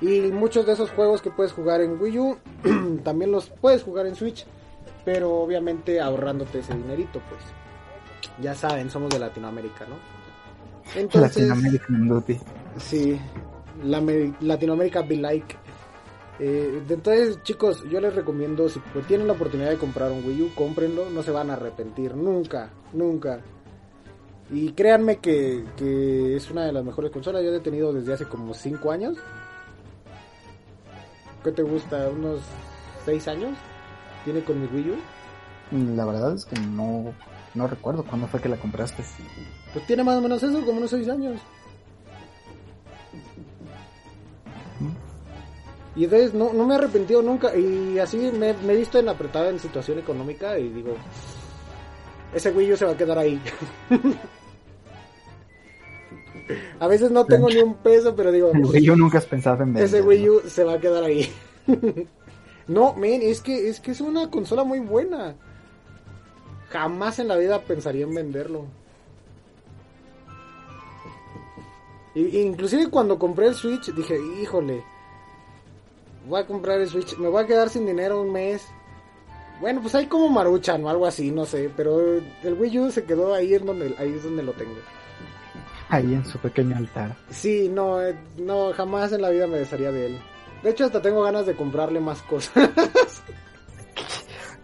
Y 0.01 0.21
muchos 0.31 0.65
de 0.65 0.73
esos 0.73 0.89
juegos 0.91 1.21
que 1.21 1.29
puedes 1.29 1.51
jugar 1.53 1.81
en 1.81 2.01
Wii 2.01 2.19
U 2.19 2.37
también 3.03 3.31
los 3.31 3.49
puedes 3.49 3.83
jugar 3.83 4.07
en 4.07 4.15
Switch, 4.15 4.45
pero 5.05 5.35
obviamente 5.35 5.99
ahorrándote 5.99 6.59
ese 6.59 6.73
dinerito, 6.75 7.21
pues. 7.29 7.41
Ya 8.41 8.55
saben, 8.55 8.89
somos 8.89 9.09
de 9.09 9.19
Latinoamérica, 9.19 9.85
¿no? 9.85 10.16
Entonces, 10.95 11.47
Latinoamerican 11.47 12.07
Duty. 12.07 12.37
sí, 12.77 13.19
la 13.83 14.01
Latinoamérica 14.41 15.01
be 15.01 15.17
like. 15.17 15.55
Eh, 16.39 16.83
entonces, 16.89 17.41
chicos, 17.43 17.83
yo 17.89 17.99
les 17.99 18.13
recomiendo, 18.13 18.69
si 18.69 18.79
pues, 18.93 19.07
tienen 19.07 19.27
la 19.27 19.33
oportunidad 19.33 19.69
de 19.69 19.77
comprar 19.77 20.11
un 20.11 20.23
Wii 20.25 20.41
U, 20.43 20.51
cómprenlo, 20.55 21.09
no 21.09 21.23
se 21.23 21.31
van 21.31 21.49
a 21.49 21.53
arrepentir, 21.53 22.15
nunca, 22.15 22.69
nunca. 22.93 23.41
Y 24.51 24.71
créanme 24.71 25.17
que, 25.17 25.65
que 25.75 26.35
es 26.35 26.49
una 26.51 26.65
de 26.65 26.71
las 26.71 26.85
mejores 26.85 27.11
consolas, 27.11 27.43
yo 27.43 27.51
la 27.51 27.57
he 27.57 27.61
tenido 27.61 27.91
desde 27.91 28.13
hace 28.13 28.25
como 28.25 28.53
5 28.53 28.91
años. 28.91 29.17
¿Qué 31.43 31.51
te 31.51 31.63
gusta? 31.63 32.07
¿Unos 32.09 32.41
6 33.05 33.27
años? 33.27 33.57
¿Tiene 34.23 34.43
con 34.43 34.61
mi 34.61 34.67
Wii 34.67 34.91
U? 34.91 35.95
La 35.95 36.05
verdad 36.05 36.35
es 36.35 36.45
que 36.45 36.59
no, 36.59 37.13
no 37.57 37.67
recuerdo 37.67 38.03
cuándo 38.03 38.27
fue 38.27 38.39
que 38.39 38.49
la 38.49 38.57
compraste. 38.57 39.03
Pues 39.73 39.85
tiene 39.87 40.03
más 40.03 40.17
o 40.17 40.21
menos 40.21 40.41
eso, 40.43 40.63
como 40.65 40.77
unos 40.77 40.91
6 40.91 41.09
años. 41.09 41.41
Y 45.95 46.03
entonces 46.03 46.33
no, 46.33 46.53
no 46.53 46.65
me 46.65 46.75
he 46.75 46.77
arrepentido 46.77 47.23
nunca. 47.23 47.55
Y 47.55 47.97
así 47.97 48.17
me, 48.17 48.53
me 48.53 48.73
he 48.73 48.77
visto 48.77 48.99
en 48.99 49.09
apretada 49.09 49.49
en 49.49 49.59
situación 49.59 49.97
económica 49.97 50.59
y 50.59 50.69
digo, 50.69 50.95
ese 52.33 52.51
Wii 52.51 52.73
U 52.73 52.77
se 52.77 52.85
va 52.85 52.91
a 52.91 52.97
quedar 52.97 53.17
ahí. 53.17 53.41
a 56.79 56.87
veces 56.87 57.09
no 57.09 57.25
tengo 57.25 57.49
ni 57.49 57.57
un 57.57 57.75
peso, 57.75 58.15
pero 58.15 58.31
digo, 58.31 58.51
El 58.53 58.65
Wii 58.65 58.91
U 58.91 58.95
nunca 58.95 59.17
has 59.17 59.25
pensado 59.25 59.63
en 59.63 59.75
ese 59.75 60.01
venderlo. 60.01 60.09
Wii 60.09 60.29
U 60.29 60.41
se 60.47 60.63
va 60.63 60.73
a 60.73 60.79
quedar 60.79 61.03
ahí. 61.03 61.27
no, 62.67 62.93
men, 62.93 63.23
es 63.23 63.41
que, 63.41 63.67
es 63.67 63.79
que 63.79 63.91
es 63.91 64.01
una 64.01 64.29
consola 64.29 64.63
muy 64.63 64.79
buena. 64.79 65.35
Jamás 66.69 67.19
en 67.19 67.27
la 67.29 67.37
vida 67.37 67.61
pensaría 67.61 68.03
en 68.03 68.13
venderlo. 68.13 68.65
Y- 72.15 72.39
inclusive 72.39 72.87
cuando 72.89 73.17
compré 73.19 73.47
el 73.47 73.55
Switch 73.55 73.93
dije, 73.93 74.17
híjole, 74.41 74.83
voy 76.27 76.41
a 76.41 76.47
comprar 76.47 76.79
el 76.81 76.89
Switch, 76.89 77.15
me 77.17 77.27
voy 77.29 77.43
a 77.43 77.47
quedar 77.47 77.69
sin 77.69 77.85
dinero 77.85 78.21
un 78.21 78.31
mes. 78.31 78.65
Bueno, 79.61 79.81
pues 79.81 79.95
hay 79.95 80.05
como 80.07 80.29
maruchan 80.29 80.83
o 80.83 80.89
algo 80.89 81.05
así, 81.05 81.31
no 81.31 81.45
sé, 81.45 81.71
pero 81.75 81.99
el 82.17 82.53
Wii 82.59 82.79
U 82.79 82.91
se 82.91 83.03
quedó 83.05 83.33
ahí 83.33 83.53
en 83.55 83.65
donde, 83.65 83.95
ahí 83.97 84.13
es 84.13 84.23
donde 84.23 84.43
lo 84.43 84.53
tengo. 84.53 84.75
Ahí 85.89 86.13
en 86.13 86.25
su 86.25 86.37
pequeño 86.39 86.75
altar. 86.75 87.15
Sí, 87.29 87.69
no, 87.69 88.01
eh, 88.01 88.15
no, 88.37 88.73
jamás 88.73 89.13
en 89.13 89.21
la 89.21 89.29
vida 89.29 89.47
me 89.47 89.57
desharía 89.59 89.91
de 89.91 90.07
él. 90.07 90.19
De 90.63 90.71
hecho, 90.71 90.85
hasta 90.85 91.01
tengo 91.01 91.21
ganas 91.23 91.45
de 91.45 91.55
comprarle 91.55 91.99
más 91.99 92.21
cosas. 92.23 92.69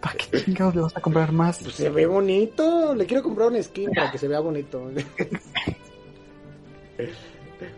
¿Para 0.04 0.16
qué 0.18 0.44
chingados 0.44 0.74
le 0.74 0.80
vas 0.82 0.94
a 0.96 1.00
comprar 1.00 1.32
más? 1.32 1.58
Pues 1.62 1.74
se 1.76 1.88
ve 1.88 2.04
bonito. 2.06 2.94
Le 2.94 3.06
quiero 3.06 3.22
comprar 3.22 3.48
un 3.48 3.62
skin 3.62 3.90
para 3.92 4.10
que 4.12 4.18
se 4.18 4.28
vea 4.28 4.40
bonito. 4.40 4.90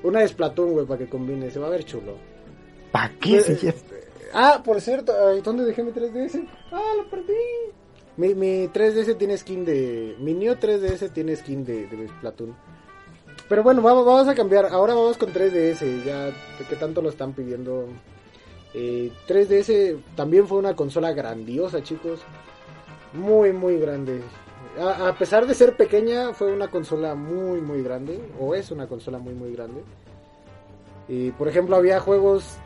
Una 0.02 0.20
de 0.20 0.28
Splatoon, 0.28 0.72
güey, 0.72 0.86
para 0.86 0.98
que 0.98 1.08
combine. 1.08 1.50
Se 1.50 1.58
va 1.58 1.68
a 1.68 1.70
ver 1.70 1.84
chulo. 1.84 2.14
¿Para 2.92 3.12
qué? 3.20 3.40
Si 3.42 3.52
Eh, 3.52 3.58
ya- 3.62 3.74
Ah, 4.34 4.60
por 4.64 4.80
cierto, 4.80 5.12
ay, 5.28 5.40
¿dónde 5.40 5.64
dejé 5.64 5.82
mi 5.84 5.92
3DS? 5.92 6.44
Ah, 6.72 6.82
lo 6.96 7.08
perdí. 7.08 7.32
Mi, 8.16 8.34
mi 8.34 8.66
3DS 8.68 9.16
tiene 9.16 9.36
skin 9.38 9.64
de... 9.64 10.16
Mi 10.18 10.34
Neo 10.34 10.56
3DS 10.58 11.12
tiene 11.12 11.36
skin 11.36 11.64
de, 11.64 11.86
de 11.86 12.08
Splatoon. 12.08 12.54
Pero 13.48 13.62
bueno, 13.62 13.80
vamos, 13.82 14.04
vamos 14.04 14.26
a 14.28 14.34
cambiar. 14.34 14.66
Ahora 14.66 14.94
vamos 14.94 15.16
con 15.16 15.32
3DS. 15.32 16.04
Ya 16.04 16.24
de 16.26 16.32
que 16.68 16.74
tanto 16.76 17.00
lo 17.02 17.08
están 17.10 17.32
pidiendo. 17.34 17.86
Eh, 18.78 19.10
3DS 19.26 19.98
también 20.14 20.46
fue 20.46 20.58
una 20.58 20.76
consola 20.76 21.12
grandiosa, 21.12 21.82
chicos. 21.82 22.20
Muy, 23.14 23.50
muy 23.50 23.78
grande. 23.78 24.20
A, 24.78 25.14
pesar 25.18 25.46
de 25.46 25.54
ser 25.54 25.78
pequeña, 25.78 26.34
fue 26.34 26.52
una 26.52 26.68
consola 26.68 27.14
muy, 27.14 27.62
muy 27.62 27.82
grande. 27.82 28.20
O 28.38 28.54
es 28.54 28.70
una 28.70 28.86
consola 28.86 29.18
muy, 29.18 29.32
muy 29.32 29.52
grande. 29.52 29.82
Y 31.08 31.30
por 31.30 31.48
ejemplo, 31.48 31.76
había 31.76 32.00
juegos 32.00 32.58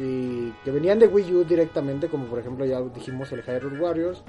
eh, 0.00 0.50
que 0.64 0.70
venían 0.70 0.98
de 0.98 1.08
Wii 1.08 1.34
U 1.34 1.44
directamente, 1.44 2.08
como 2.08 2.24
por 2.24 2.38
ejemplo 2.38 2.64
ya 2.64 2.80
dijimos 2.80 3.30
el 3.32 3.42
Hyrule 3.42 3.78
Warriors. 3.78 4.22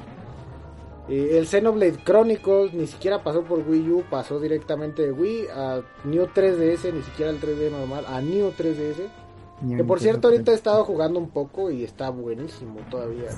Eh, 1.07 1.38
el 1.38 1.47
Xenoblade 1.47 2.03
Chronicles 2.03 2.74
ni 2.74 2.88
siquiera 2.88 3.24
pasó 3.24 3.41
por 3.43 3.59
Wii 3.59 3.89
U, 3.91 4.03
pasó 4.09 4.38
directamente 4.38 5.03
de 5.03 5.13
Wii 5.13 5.47
a 5.55 5.82
New 6.03 6.26
3DS, 6.26 6.91
ni 6.91 7.03
siquiera 7.03 7.32
el 7.32 7.39
3D 7.39 7.72
normal, 7.72 8.03
a 8.05 8.20
New 8.20 8.51
3DS. 8.51 9.26
Que 9.76 9.84
por 9.84 9.99
cierto 9.99 10.28
ahorita 10.28 10.51
he 10.51 10.55
estado 10.55 10.84
jugando 10.86 11.20
un 11.20 11.30
poco 11.30 11.72
y 11.72 11.84
está 11.84 12.10
buenísimo 12.12 12.80
todavía. 12.91 13.30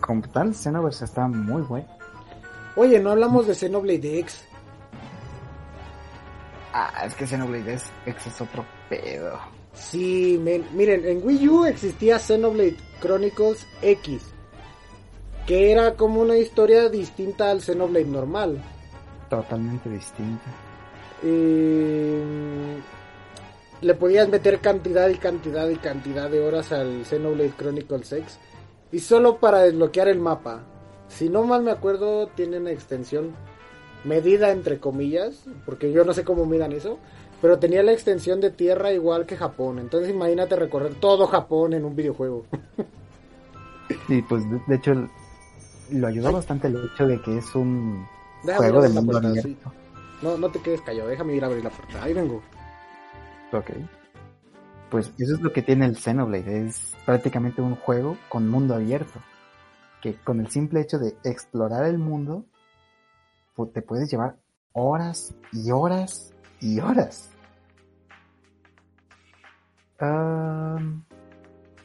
Como 0.00 0.22
tal, 0.22 0.54
Xenoverse 0.54 1.04
está 1.06 1.26
muy 1.28 1.62
bueno. 1.62 1.86
Oye, 2.76 2.98
no 3.00 3.10
hablamos 3.10 3.46
de 3.46 3.54
Xenoblade 3.54 4.18
X. 4.20 4.44
Ah, 6.72 7.04
es 7.06 7.14
que 7.14 7.26
Xenoblade 7.26 7.72
X 7.74 7.90
X 8.06 8.26
es 8.26 8.40
otro 8.40 8.64
pedo. 8.88 9.38
Sí, 9.74 10.38
men- 10.42 10.66
miren, 10.74 11.04
en 11.06 11.26
Wii 11.26 11.48
U 11.48 11.64
existía 11.66 12.18
Xenoblade 12.18 12.76
Chronicles 13.00 13.66
X, 13.82 14.22
que 15.46 15.70
era 15.72 15.94
como 15.94 16.20
una 16.20 16.36
historia 16.36 16.88
distinta 16.88 17.50
al 17.50 17.60
Xenoblade 17.62 18.04
normal. 18.06 18.62
Totalmente 19.30 19.88
distinta. 19.88 20.44
Eh, 21.22 22.78
le 23.82 23.94
podías 23.94 24.28
meter 24.28 24.60
cantidad 24.60 25.08
y 25.08 25.16
cantidad 25.16 25.68
y 25.68 25.76
cantidad 25.76 26.30
de 26.30 26.40
horas 26.40 26.72
al 26.72 27.04
Xenoblade 27.04 27.52
Chronicles 27.56 28.12
X 28.12 28.38
y 28.92 29.00
solo 29.00 29.38
para 29.38 29.60
desbloquear 29.60 30.08
el 30.08 30.20
mapa. 30.20 30.60
Si 31.08 31.28
no 31.28 31.42
mal 31.42 31.62
me 31.62 31.72
acuerdo, 31.72 32.28
tiene 32.28 32.58
una 32.58 32.70
extensión 32.70 33.32
medida 34.04 34.50
entre 34.50 34.78
comillas, 34.78 35.44
porque 35.66 35.92
yo 35.92 36.04
no 36.04 36.12
sé 36.12 36.24
cómo 36.24 36.46
midan 36.46 36.72
eso, 36.72 36.98
pero 37.40 37.58
tenía 37.58 37.82
la 37.82 37.92
extensión 37.92 38.40
de 38.40 38.50
tierra 38.50 38.92
igual 38.92 39.26
que 39.26 39.36
Japón. 39.36 39.80
Entonces 39.80 40.10
imagínate 40.10 40.56
recorrer 40.56 40.94
todo 40.94 41.26
Japón 41.26 41.74
en 41.74 41.84
un 41.84 41.96
videojuego. 41.96 42.46
Sí, 44.06 44.22
pues 44.26 44.42
de, 44.68 44.74
hecho 44.74 44.94
lo 45.90 46.06
ayudó 46.06 46.32
bastante 46.32 46.68
el 46.68 46.76
hecho 46.82 47.06
de 47.06 47.20
que 47.20 47.36
es 47.36 47.54
un 47.54 48.06
juego 48.42 48.80
de 48.80 48.88
mundo 48.88 49.20
puerta, 49.20 49.42
sí. 49.42 49.54
No, 50.22 50.38
no 50.38 50.48
te 50.48 50.60
quedes 50.60 50.80
callado, 50.80 51.10
déjame 51.10 51.34
ir 51.34 51.44
a 51.44 51.48
abrir 51.48 51.62
la 51.62 51.68
puerta. 51.68 52.02
Ahí 52.02 52.14
vengo. 52.14 52.40
Ok. 53.52 53.70
Pues 54.90 55.12
eso 55.18 55.34
es 55.34 55.40
lo 55.40 55.52
que 55.52 55.62
tiene 55.62 55.86
el 55.86 55.96
Xenoblade, 55.96 56.66
es 56.66 56.94
prácticamente 57.06 57.62
un 57.62 57.76
juego 57.76 58.18
con 58.28 58.48
mundo 58.48 58.74
abierto, 58.74 59.20
que 60.02 60.14
con 60.16 60.40
el 60.40 60.48
simple 60.50 60.80
hecho 60.82 60.98
de 60.98 61.16
explorar 61.24 61.86
el 61.86 61.98
mundo, 61.98 62.44
pu- 63.56 63.72
te 63.72 63.80
puedes 63.80 64.10
llevar 64.10 64.36
horas 64.72 65.34
y 65.52 65.70
horas 65.70 66.34
y 66.60 66.80
horas. 66.80 67.30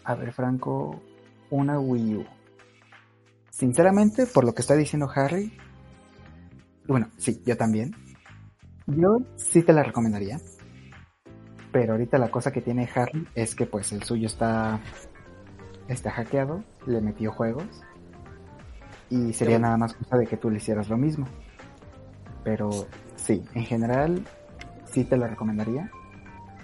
A 0.04 0.16
ver, 0.16 0.34
Franco, 0.34 1.02
una 1.52 1.80
Wii 1.80 2.16
U. 2.16 2.26
Sinceramente, 3.52 4.26
por 4.26 4.44
lo 4.44 4.54
que 4.54 4.62
está 4.62 4.76
diciendo 4.76 5.10
Harry, 5.14 5.56
bueno, 6.88 7.10
sí, 7.18 7.42
yo 7.46 7.56
también. 7.56 7.94
Yo 8.88 9.20
sí 9.36 9.62
te 9.62 9.72
la 9.74 9.84
recomendaría. 9.84 10.40
Pero 11.80 11.94
ahorita 11.94 12.18
la 12.18 12.32
cosa 12.32 12.52
que 12.52 12.60
tiene 12.60 12.90
Harry 12.96 13.28
es 13.36 13.54
que 13.54 13.68
pues 13.68 13.92
el 13.92 14.02
suyo 14.02 14.26
está 14.26 14.80
está 15.88 16.10
hackeado, 16.10 16.64
le 16.88 17.02
metió 17.02 17.32
juegos 17.32 17.68
y 19.12 19.32
sería 19.34 19.60
nada 19.60 19.78
más 19.78 19.94
cosa 19.94 20.18
de 20.18 20.26
que 20.26 20.38
tú 20.38 20.50
le 20.50 20.58
hicieras 20.58 20.90
lo 20.90 20.98
mismo. 20.98 21.28
Pero 22.44 22.72
sí, 23.16 23.46
en 23.54 23.64
general 23.64 24.26
sí 24.86 25.04
te 25.04 25.18
lo 25.18 25.28
recomendaría 25.28 25.92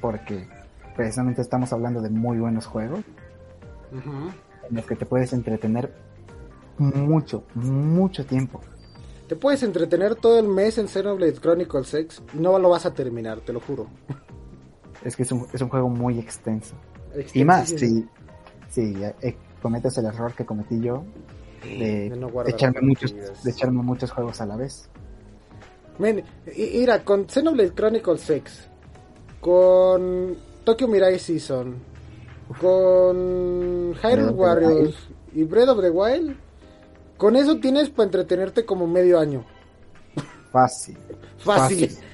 porque 0.02 0.48
precisamente 0.96 1.44
estamos 1.44 1.72
hablando 1.74 2.02
de 2.02 2.10
muy 2.10 2.40
buenos 2.40 2.66
juegos 2.66 3.02
en 3.92 4.76
los 4.76 4.84
que 4.88 4.96
te 4.96 5.06
puedes 5.06 5.32
entretener 5.32 5.94
mucho, 6.80 7.44
mucho 7.54 8.26
tiempo. 8.26 8.62
Te 9.28 9.36
puedes 9.36 9.62
entretener 9.62 10.16
todo 10.16 10.40
el 10.40 10.48
mes 10.48 10.80
en 10.80 10.88
Xenoblade 10.88 11.34
Chronicles 11.34 11.94
X 11.94 12.24
y 12.34 12.40
no 12.40 12.58
lo 12.58 12.70
vas 12.70 12.88
a 12.88 12.96
terminar, 12.96 13.42
te 13.42 13.54
lo 13.54 13.60
juro. 13.60 13.86
Es 15.04 15.16
que 15.16 15.24
es 15.24 15.32
un, 15.32 15.48
es 15.52 15.62
un 15.62 15.70
juego 15.70 15.90
muy 15.90 16.20
extenso. 16.20 16.76
Y 17.34 17.44
más, 17.44 17.70
si, 17.70 18.08
si 18.70 18.96
eh, 19.22 19.38
cometes 19.62 19.98
el 19.98 20.06
error 20.06 20.34
que 20.34 20.46
cometí 20.46 20.80
yo 20.82 21.04
de, 21.64 22.10
De 22.10 22.18
no 22.18 22.30
guardar 22.30 22.54
echarme 22.54 22.82
muchos, 22.82 23.14
de 23.44 23.52
echarme 23.52 23.82
muchos 23.82 24.12
juegos 24.12 24.42
a 24.42 24.46
la 24.46 24.56
vez. 24.56 24.90
Men, 26.00 26.24
mira, 26.58 27.04
con 27.04 27.30
Xenoblade 27.30 27.74
Chronicles 27.74 28.30
X, 28.30 28.68
con 29.40 30.36
Tokyo 30.64 30.88
Mirai 30.88 31.20
Season, 31.20 31.76
con 32.60 33.94
Hyrule 33.94 34.32
Warriors 34.32 34.96
y 35.34 35.44
Breath 35.44 35.70
of 35.70 35.82
the 35.82 35.90
Wild, 35.92 36.36
con 37.18 37.36
eso 37.36 37.60
tienes 37.60 37.90
para 37.90 38.06
entretenerte 38.06 38.66
como 38.66 38.88
medio 38.88 39.20
año. 39.20 39.46
Fácil. 40.52 40.98
Fácil. 41.38 41.90
Fácil. 41.90 42.13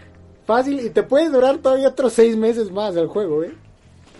Fácil. 0.49 0.79
y 0.79 0.89
te 0.89 1.03
puede 1.03 1.29
durar 1.29 1.59
todavía 1.59 1.89
otros 1.89 2.13
seis 2.13 2.35
meses 2.35 2.71
más 2.71 2.95
el 2.95 3.05
juego, 3.05 3.43
¿eh? 3.43 3.53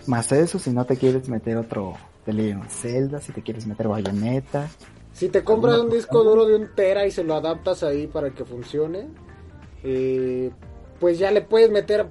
Más 0.06 0.30
eso, 0.30 0.60
si 0.60 0.70
no 0.70 0.84
te 0.84 0.96
quieres 0.96 1.28
meter 1.28 1.56
otro 1.56 1.94
The 2.24 2.32
Legend 2.32 2.62
of 2.62 2.72
Zelda, 2.72 3.20
si 3.20 3.32
te 3.32 3.42
quieres 3.42 3.66
meter 3.66 3.88
Bayonetta. 3.88 4.68
Si 5.12 5.28
te 5.28 5.42
compras 5.42 5.74
un 5.74 5.80
¿Alguna 5.80 5.96
disco 5.96 6.22
duro 6.22 6.46
de 6.46 6.54
un 6.54 6.68
tera 6.76 7.04
y 7.04 7.10
se 7.10 7.24
lo 7.24 7.34
adaptas 7.34 7.82
ahí 7.82 8.06
para 8.06 8.30
que 8.30 8.44
funcione, 8.44 9.08
eh, 9.82 10.52
pues 11.00 11.18
ya 11.18 11.32
le 11.32 11.42
puedes 11.42 11.68
meter 11.68 12.06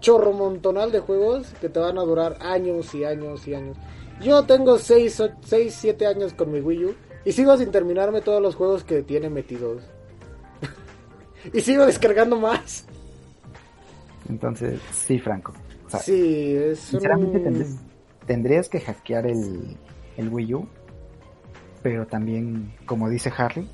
chorro 0.00 0.32
montonal 0.32 0.90
de 0.92 1.00
juegos 1.00 1.48
que 1.60 1.68
te 1.68 1.78
van 1.78 1.98
a 1.98 2.04
durar 2.04 2.38
años 2.40 2.94
y 2.94 3.04
años 3.04 3.46
y 3.46 3.54
años. 3.54 3.76
Yo 4.22 4.44
tengo 4.44 4.78
6, 4.78 5.22
6 5.44 5.76
7 5.78 6.06
años 6.06 6.32
con 6.32 6.50
mi 6.50 6.60
Wii 6.60 6.84
U 6.86 6.94
y 7.26 7.32
sigo 7.32 7.54
sin 7.58 7.70
terminarme 7.70 8.22
todos 8.22 8.40
los 8.40 8.54
juegos 8.54 8.82
que 8.82 9.02
tiene 9.02 9.28
metidos. 9.28 9.82
Y 11.52 11.60
sigo 11.60 11.86
descargando 11.86 12.38
más. 12.38 12.86
Entonces, 14.28 14.80
sí, 14.92 15.18
Franco. 15.18 15.52
O 15.86 15.90
sea, 15.90 16.00
Sí, 16.00 16.54
es 16.56 16.80
sinceramente 16.80 17.38
un... 17.38 17.44
tendrías, 17.44 17.76
tendrías 18.26 18.68
que 18.68 18.80
hackear 18.80 19.26
el, 19.26 19.76
el 20.16 20.28
Wii 20.28 20.54
U, 20.54 20.68
pero 21.82 22.06
también, 22.06 22.74
como 22.86 23.08
dice 23.08 23.32
Harry, 23.36 23.68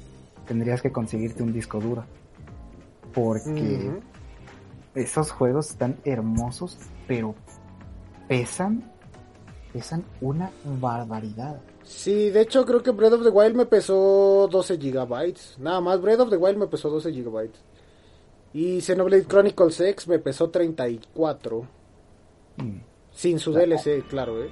tendrías 0.47 0.83
que 0.83 0.93
conseguirte 0.93 1.43
un 1.43 1.53
disco 1.53 1.81
duro. 1.81 2.05
Porque 3.15 3.91
esos 4.95 5.31
juegos 5.31 5.71
están 5.71 5.97
hermosos, 6.05 6.79
pero 7.07 7.35
pesan, 8.29 8.92
pesan 9.73 10.05
una 10.21 10.51
barbaridad. 10.65 11.61
Sí, 11.85 12.31
de 12.31 12.43
hecho 12.43 12.65
creo 12.65 12.83
que 12.83 12.91
Breath 12.91 13.15
of 13.15 13.23
the 13.25 13.31
Wild 13.31 13.57
me 13.57 13.67
pesó 13.67 14.49
12 14.51 14.79
gigabytes. 14.79 15.57
Nada 15.59 15.81
más, 15.81 16.01
Breath 16.01 16.21
of 16.21 16.31
the 16.31 16.37
Wild 16.37 16.59
me 16.59 16.67
pesó 16.67 16.91
12 16.91 17.13
gigabytes. 17.13 17.61
Y 18.55 18.81
Xenoblade 18.81 19.25
Chronicles 19.25 19.81
X 19.81 20.09
me 20.09 20.19
pesó 20.19 20.51
34. 20.51 21.67
Mm, 22.57 22.77
Sin 23.13 23.39
su 23.39 23.53
DLC, 23.53 24.07
claro, 24.09 24.43
¿eh? 24.43 24.51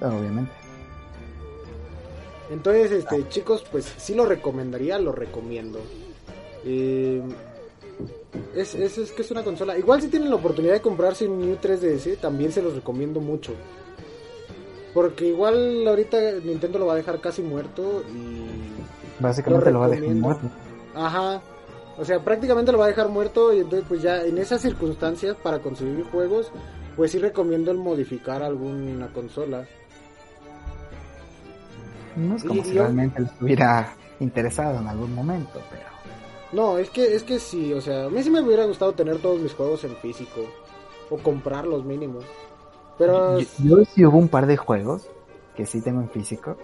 obviamente. 0.00 0.52
Entonces, 2.50 2.92
este, 2.92 3.28
chicos, 3.28 3.64
pues 3.70 3.84
sí 3.96 4.14
lo 4.14 4.26
recomendaría, 4.26 4.98
lo 4.98 5.12
recomiendo. 5.12 5.78
Eh, 6.64 7.22
es, 8.54 8.74
es, 8.74 8.98
es 8.98 9.12
que 9.12 9.22
es 9.22 9.30
una 9.30 9.42
consola. 9.42 9.78
Igual 9.78 10.02
si 10.02 10.08
tienen 10.08 10.28
la 10.30 10.36
oportunidad 10.36 10.74
de 10.74 10.80
comprarse 10.80 11.26
un 11.26 11.38
New 11.38 11.56
3DS, 11.56 12.18
también 12.18 12.52
se 12.52 12.62
los 12.62 12.74
recomiendo 12.74 13.20
mucho. 13.20 13.54
Porque 14.94 15.26
igual 15.26 15.86
ahorita 15.86 16.16
Nintendo 16.44 16.78
lo 16.78 16.86
va 16.86 16.92
a 16.94 16.96
dejar 16.96 17.20
casi 17.20 17.42
muerto 17.42 18.02
y 18.14 18.46
Básicamente 19.20 19.70
lo, 19.72 19.80
va 19.80 19.86
a 19.86 19.88
dejar 19.90 20.08
muerto. 20.14 20.42
Ajá. 20.94 21.42
O 21.98 22.04
sea, 22.04 22.20
prácticamente 22.20 22.72
lo 22.72 22.78
va 22.78 22.86
a 22.86 22.88
dejar 22.88 23.08
muerto 23.08 23.52
y 23.52 23.58
entonces 23.60 23.84
pues 23.88 24.02
ya 24.02 24.22
en 24.22 24.38
esas 24.38 24.62
circunstancias 24.62 25.36
para 25.42 25.58
conseguir 25.58 26.04
juegos, 26.10 26.50
pues 26.96 27.10
sí 27.12 27.18
recomiendo 27.18 27.70
el 27.70 27.78
modificar 27.78 28.42
alguna 28.42 29.08
consola. 29.08 29.66
No 32.16 32.36
es 32.36 32.44
como 32.44 32.60
Y 32.60 32.64
si 32.64 32.74
yo- 32.74 32.82
realmente 32.82 33.20
le 33.20 33.26
estuviera 33.26 33.94
interesado 34.20 34.78
en 34.78 34.86
algún 34.86 35.14
momento, 35.14 35.60
pero 35.70 35.82
No, 36.52 36.78
es 36.78 36.88
que 36.90 37.16
es 37.16 37.24
que 37.24 37.40
sí, 37.40 37.72
o 37.72 37.80
sea, 37.80 38.04
a 38.04 38.10
mí 38.10 38.22
sí 38.22 38.30
me 38.30 38.40
hubiera 38.40 38.64
gustado 38.64 38.92
tener 38.92 39.18
todos 39.18 39.40
mis 39.40 39.52
juegos 39.54 39.82
en 39.82 39.96
físico 39.96 40.40
o 41.10 41.18
comprarlos 41.18 41.84
mínimo. 41.84 42.20
Pero 42.98 43.38
yo, 43.40 43.46
yo 43.58 43.84
sí 43.84 44.04
hubo 44.04 44.18
un 44.18 44.28
par 44.28 44.46
de 44.46 44.56
juegos 44.56 45.08
que 45.56 45.66
sí 45.66 45.80
tengo 45.80 46.00
en 46.00 46.10
físico 46.10 46.56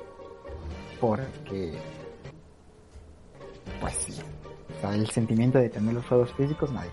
porque 1.01 1.79
pues 3.81 3.95
sí, 3.95 4.13
o 4.77 4.81
sea, 4.81 4.95
el 4.95 5.09
sentimiento 5.11 5.59
de 5.59 5.71
tener 5.71 5.95
los 5.95 6.07
juegos 6.07 6.33
físicos 6.33 6.71
nadie. 6.71 6.91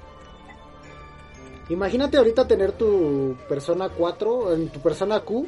imagínate 1.70 2.18
ahorita 2.18 2.48
tener 2.48 2.72
tu 2.72 3.36
Persona 3.50 3.90
4 3.90 4.54
en 4.54 4.70
tu 4.70 4.80
Persona 4.80 5.20
Q 5.20 5.48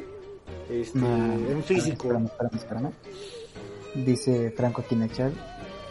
este, 0.68 0.98
en 0.98 1.62
físico. 1.64 2.08
Espérame, 2.08 2.26
espérame, 2.26 2.56
espérame. 2.56 2.92
Dice 3.94 4.50
Franco 4.52 4.84
Kinechal, 4.88 5.32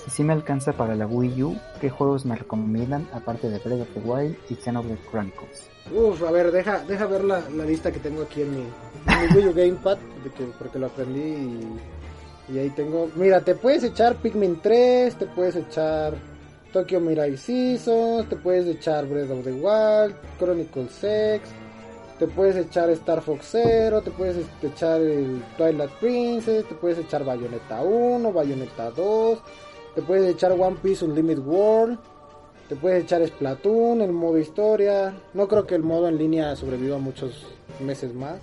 si 0.07 0.23
me 0.23 0.33
alcanza 0.33 0.73
para 0.73 0.95
la 0.95 1.05
Wii 1.05 1.43
U, 1.43 1.57
¿qué 1.81 1.89
juegos 1.89 2.25
me 2.25 2.35
recomiendan 2.35 3.07
aparte 3.13 3.49
de 3.49 3.59
Breath 3.59 3.81
of 3.81 3.89
the 3.93 3.99
Wild 3.99 4.37
y 4.49 4.55
Xenoblade 4.55 4.99
Chronicles? 5.09 5.69
Uf, 5.93 6.23
a 6.23 6.31
ver, 6.31 6.51
deja, 6.51 6.79
deja 6.85 7.05
ver 7.05 7.23
la, 7.23 7.41
la 7.49 7.65
lista 7.65 7.91
que 7.91 7.99
tengo 7.99 8.23
aquí 8.23 8.41
en 8.41 8.55
mi, 8.55 8.63
Wii 9.35 9.47
U 9.47 9.53
Gamepad, 9.53 9.97
de 10.23 10.29
que, 10.31 10.43
porque 10.57 10.79
lo 10.79 10.87
aprendí 10.87 11.19
y, 12.49 12.53
y 12.53 12.59
ahí 12.59 12.69
tengo... 12.71 13.09
Mira, 13.15 13.41
te 13.41 13.55
puedes 13.55 13.83
echar 13.83 14.15
Pikmin 14.15 14.61
3, 14.61 15.15
te 15.15 15.25
puedes 15.25 15.55
echar 15.55 16.13
Tokyo 16.71 16.99
Mirai 16.99 17.35
Seasons, 17.37 18.29
te 18.29 18.35
puedes 18.35 18.67
echar 18.67 19.07
Breath 19.07 19.31
of 19.31 19.43
the 19.43 19.51
Wild, 19.51 20.15
Chronicles 20.37 21.03
X, 21.03 21.49
te 22.19 22.27
puedes 22.27 22.55
echar 22.57 22.89
Star 22.91 23.21
Fox 23.21 23.49
Zero, 23.51 24.01
te 24.01 24.11
puedes 24.11 24.37
este, 24.37 24.67
echar 24.67 25.01
Twilight 25.57 25.91
Princess, 25.99 26.67
te 26.67 26.75
puedes 26.75 26.99
echar 26.99 27.23
Bayonetta 27.23 27.81
1, 27.81 28.31
Bayonetta 28.31 28.91
2, 28.91 29.39
te 29.95 30.01
puedes 30.01 30.33
echar 30.33 30.51
One 30.51 30.77
Piece 30.81 31.05
Unlimited 31.05 31.43
World, 31.43 31.99
te 32.69 32.75
puedes 32.75 33.03
echar 33.03 33.25
Splatoon, 33.25 34.01
el 34.01 34.11
modo 34.11 34.37
historia. 34.37 35.11
No 35.33 35.47
creo 35.47 35.65
que 35.65 35.73
el 35.73 35.81
modo 35.81 36.07
en 36.07 36.19
línea 36.19 36.55
sobreviva 36.55 36.99
muchos 36.99 37.47
meses 37.79 38.13
más. 38.13 38.39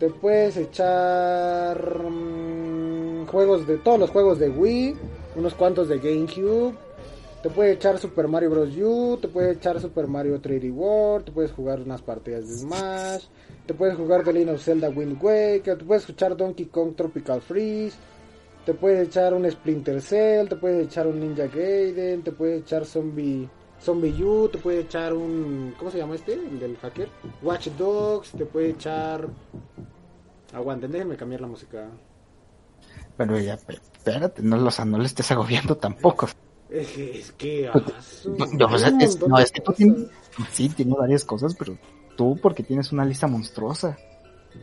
Te 0.00 0.08
puedes 0.08 0.56
echar 0.56 2.02
mm, 2.08 3.26
juegos 3.26 3.66
de 3.66 3.76
todos 3.76 3.98
los 3.98 4.08
juegos 4.08 4.38
de 4.38 4.48
Wii, 4.48 4.96
unos 5.36 5.52
cuantos 5.54 5.90
de 5.90 5.98
GameCube. 5.98 6.74
Te 7.42 7.50
puedes 7.50 7.76
echar 7.76 7.98
Super 7.98 8.28
Mario 8.28 8.48
Bros. 8.48 8.70
U, 8.78 9.18
te 9.20 9.28
puedes 9.28 9.58
echar 9.58 9.78
Super 9.78 10.06
Mario 10.06 10.40
3D 10.40 10.72
World, 10.72 11.26
te 11.26 11.32
puedes 11.32 11.52
jugar 11.52 11.80
unas 11.80 12.00
partidas 12.00 12.48
de 12.48 12.54
Smash, 12.54 13.24
te 13.66 13.74
puedes 13.74 13.94
jugar 13.96 14.24
The 14.24 14.32
Legend 14.32 14.54
of 14.54 14.62
Zelda 14.62 14.88
Wind 14.88 15.22
Waker, 15.22 15.76
te 15.76 15.84
puedes 15.84 16.04
escuchar 16.04 16.34
Donkey 16.34 16.66
Kong 16.66 16.94
Tropical 16.96 17.42
Freeze, 17.42 17.96
te 18.68 18.74
puedes 18.74 19.08
echar 19.08 19.32
un 19.32 19.50
Splinter 19.50 19.98
Cell, 20.02 20.46
te 20.46 20.56
puedes 20.56 20.86
echar 20.88 21.06
un 21.06 21.18
Ninja 21.18 21.46
Gaiden, 21.46 22.22
te 22.22 22.32
puedes 22.32 22.60
echar 22.60 22.84
Zombie 22.84 23.48
Zombie 23.80 24.22
U, 24.22 24.46
te 24.50 24.58
puedes 24.58 24.84
echar 24.84 25.14
un 25.14 25.74
¿cómo 25.78 25.90
se 25.90 25.96
llama 25.96 26.16
este? 26.16 26.34
El 26.34 26.60
del 26.60 26.76
hacker. 26.76 27.08
Watch 27.40 27.68
Dogs, 27.78 28.32
te 28.32 28.44
puedes 28.44 28.74
echar 28.74 29.26
Aguanten, 30.52 30.92
déjenme 30.92 31.16
cambiar 31.16 31.40
la 31.40 31.46
música. 31.46 31.88
Pero 33.16 33.38
ya, 33.40 33.54
espérate, 33.54 34.42
no, 34.42 34.58
los, 34.58 34.84
no 34.84 34.98
le 34.98 35.06
estés 35.06 35.30
agobiando 35.30 35.78
tampoco. 35.78 36.28
Es 36.68 36.88
que, 36.88 37.18
es 37.20 37.32
que 37.32 37.70
Pues, 37.72 38.52
No, 38.52 38.68
pues, 38.68 38.82
es- 38.82 39.18
no, 39.26 39.38
es 39.38 39.50
que 39.50 39.62
tú 39.62 39.72
tienes, 39.72 40.08
sí, 40.52 40.68
tiene 40.68 40.94
varias 40.94 41.24
cosas, 41.24 41.54
pero 41.58 41.78
tú 42.18 42.38
porque 42.42 42.62
tienes 42.62 42.92
una 42.92 43.06
lista 43.06 43.26
monstruosa. 43.28 43.96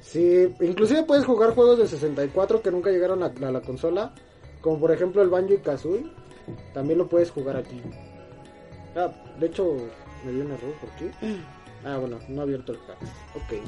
Sí, 0.02 0.54
inclusive 0.62 1.04
puedes 1.04 1.26
jugar 1.26 1.56
juegos 1.56 1.80
de 1.80 1.88
64 1.88 2.62
que 2.62 2.72
nunca 2.72 2.92
llegaron 2.92 3.24
a, 3.24 3.28
a 3.28 3.52
la 3.52 3.62
consola, 3.62 4.14
como 4.62 4.80
por 4.80 4.92
ejemplo 4.92 5.22
el 5.22 5.30
Banjo 5.30 5.54
y 5.54 5.58
Kazooie, 5.58 6.06
también 6.74 7.00
lo 7.00 7.08
puedes 7.08 7.32
jugar 7.32 7.58
aquí. 7.58 7.82
Ah, 8.96 9.12
de 9.40 9.48
hecho, 9.48 9.76
me 10.26 10.32
dio 10.32 10.46
un 10.46 10.52
error, 10.52 10.74
¿por? 10.80 11.30
Ah, 11.86 11.98
bueno, 12.00 12.18
no 12.30 12.42
ha 12.42 12.44
abierto 12.46 12.72
el 12.72 12.80
pack. 12.80 12.98
Ok. 13.36 13.62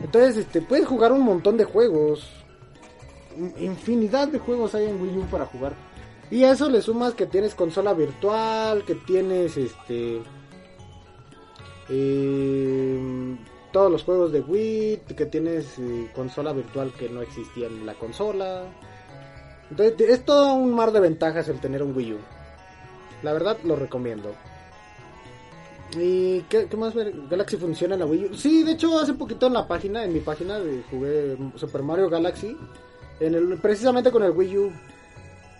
Entonces, 0.00 0.36
este, 0.36 0.62
puedes 0.62 0.86
jugar 0.86 1.10
un 1.10 1.22
montón 1.22 1.56
de 1.56 1.64
juegos. 1.64 2.30
Infinidad 3.58 4.28
de 4.28 4.38
juegos 4.38 4.76
hay 4.76 4.86
en 4.86 5.02
Wii 5.02 5.18
U 5.18 5.22
para 5.22 5.46
jugar. 5.46 5.72
Y 6.30 6.44
a 6.44 6.52
eso 6.52 6.68
le 6.68 6.80
sumas 6.82 7.14
que 7.14 7.26
tienes 7.26 7.56
consola 7.56 7.94
virtual, 7.94 8.84
que 8.84 8.94
tienes 8.94 9.56
este 9.56 10.22
eh, 11.88 13.36
todos 13.72 13.90
los 13.90 14.04
juegos 14.04 14.32
de 14.32 14.40
Wii, 14.40 15.02
que 15.16 15.26
tienes 15.26 15.78
eh, 15.78 16.10
consola 16.14 16.52
virtual 16.52 16.92
que 16.92 17.08
no 17.08 17.22
existía 17.22 17.66
en 17.66 17.84
la 17.84 17.94
consola. 17.94 18.64
Entonces, 19.70 20.08
es 20.08 20.24
todo 20.24 20.54
un 20.54 20.74
mar 20.74 20.92
de 20.92 21.00
ventajas 21.00 21.48
el 21.48 21.60
tener 21.60 21.82
un 21.82 21.94
Wii 21.94 22.14
U. 22.14 22.18
La 23.22 23.32
verdad, 23.32 23.58
lo 23.64 23.76
recomiendo. 23.76 24.34
¿Y 25.96 26.42
qué, 26.42 26.66
qué 26.66 26.76
más? 26.76 26.94
Galaxy 26.94 27.56
funciona 27.56 27.94
en 27.94 28.00
la 28.00 28.06
Wii 28.06 28.24
U. 28.26 28.34
Sí, 28.34 28.62
de 28.62 28.72
hecho, 28.72 28.98
hace 28.98 29.14
poquito 29.14 29.46
en 29.46 29.54
la 29.54 29.66
página, 29.66 30.04
en 30.04 30.12
mi 30.12 30.20
página, 30.20 30.58
de, 30.58 30.82
jugué 30.90 31.36
Super 31.56 31.82
Mario 31.82 32.08
Galaxy. 32.08 32.56
En 33.20 33.34
el, 33.34 33.58
precisamente 33.58 34.10
con 34.10 34.22
el 34.22 34.30
Wii 34.30 34.58
U. 34.58 34.72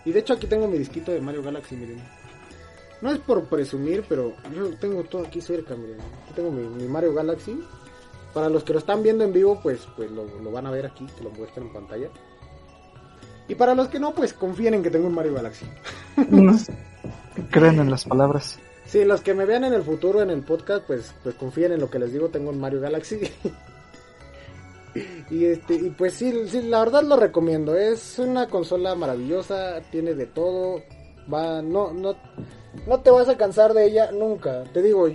Y 0.04 0.12
de 0.12 0.20
hecho, 0.20 0.34
aquí 0.34 0.46
tengo 0.46 0.66
mi 0.66 0.78
disquito 0.78 1.12
de 1.12 1.20
Mario 1.20 1.42
Galaxy, 1.42 1.76
miren. 1.76 2.02
No 3.00 3.12
es 3.12 3.18
por 3.18 3.44
presumir, 3.44 4.04
pero 4.08 4.32
yo 4.54 4.70
tengo 4.76 5.04
todo 5.04 5.24
aquí 5.26 5.40
cerca, 5.40 5.76
miren. 5.76 6.00
Aquí 6.00 6.34
tengo 6.34 6.50
mi 6.50 6.88
Mario 6.88 7.12
Galaxy. 7.12 7.60
Para 8.38 8.50
los 8.50 8.62
que 8.62 8.72
lo 8.72 8.78
están 8.78 9.02
viendo 9.02 9.24
en 9.24 9.32
vivo, 9.32 9.58
pues, 9.60 9.80
pues 9.96 10.12
lo, 10.12 10.24
lo 10.24 10.52
van 10.52 10.64
a 10.64 10.70
ver 10.70 10.86
aquí, 10.86 11.04
que 11.16 11.24
lo 11.24 11.30
muestran 11.30 11.66
en 11.66 11.72
pantalla. 11.72 12.08
Y 13.48 13.56
para 13.56 13.74
los 13.74 13.88
que 13.88 13.98
no, 13.98 14.14
pues 14.14 14.32
confíen 14.32 14.74
en 14.74 14.82
que 14.84 14.90
tengo 14.90 15.08
un 15.08 15.14
Mario 15.16 15.34
Galaxy. 15.34 15.66
Creen 17.50 17.80
en 17.80 17.90
las 17.90 18.04
palabras. 18.04 18.60
Sí, 18.86 19.04
los 19.04 19.22
que 19.22 19.34
me 19.34 19.44
vean 19.44 19.64
en 19.64 19.72
el 19.72 19.82
futuro 19.82 20.22
en 20.22 20.30
el 20.30 20.42
podcast, 20.42 20.86
pues, 20.86 21.12
pues 21.24 21.34
confíen 21.34 21.72
en 21.72 21.80
lo 21.80 21.90
que 21.90 21.98
les 21.98 22.12
digo, 22.12 22.28
tengo 22.28 22.50
un 22.50 22.60
Mario 22.60 22.80
Galaxy. 22.80 23.22
y 25.30 25.46
este, 25.46 25.74
y 25.74 25.90
pues 25.90 26.12
sí, 26.12 26.32
sí, 26.46 26.62
la 26.62 26.78
verdad 26.78 27.02
lo 27.02 27.16
recomiendo. 27.16 27.76
Es 27.76 28.20
una 28.20 28.46
consola 28.46 28.94
maravillosa, 28.94 29.80
tiene 29.90 30.14
de 30.14 30.26
todo. 30.26 30.80
Va, 31.34 31.60
no, 31.60 31.92
no, 31.92 32.14
no 32.86 33.00
te 33.00 33.10
vas 33.10 33.28
a 33.28 33.36
cansar 33.36 33.74
de 33.74 33.86
ella 33.86 34.12
nunca. 34.12 34.62
Te 34.72 34.80
digo, 34.80 35.08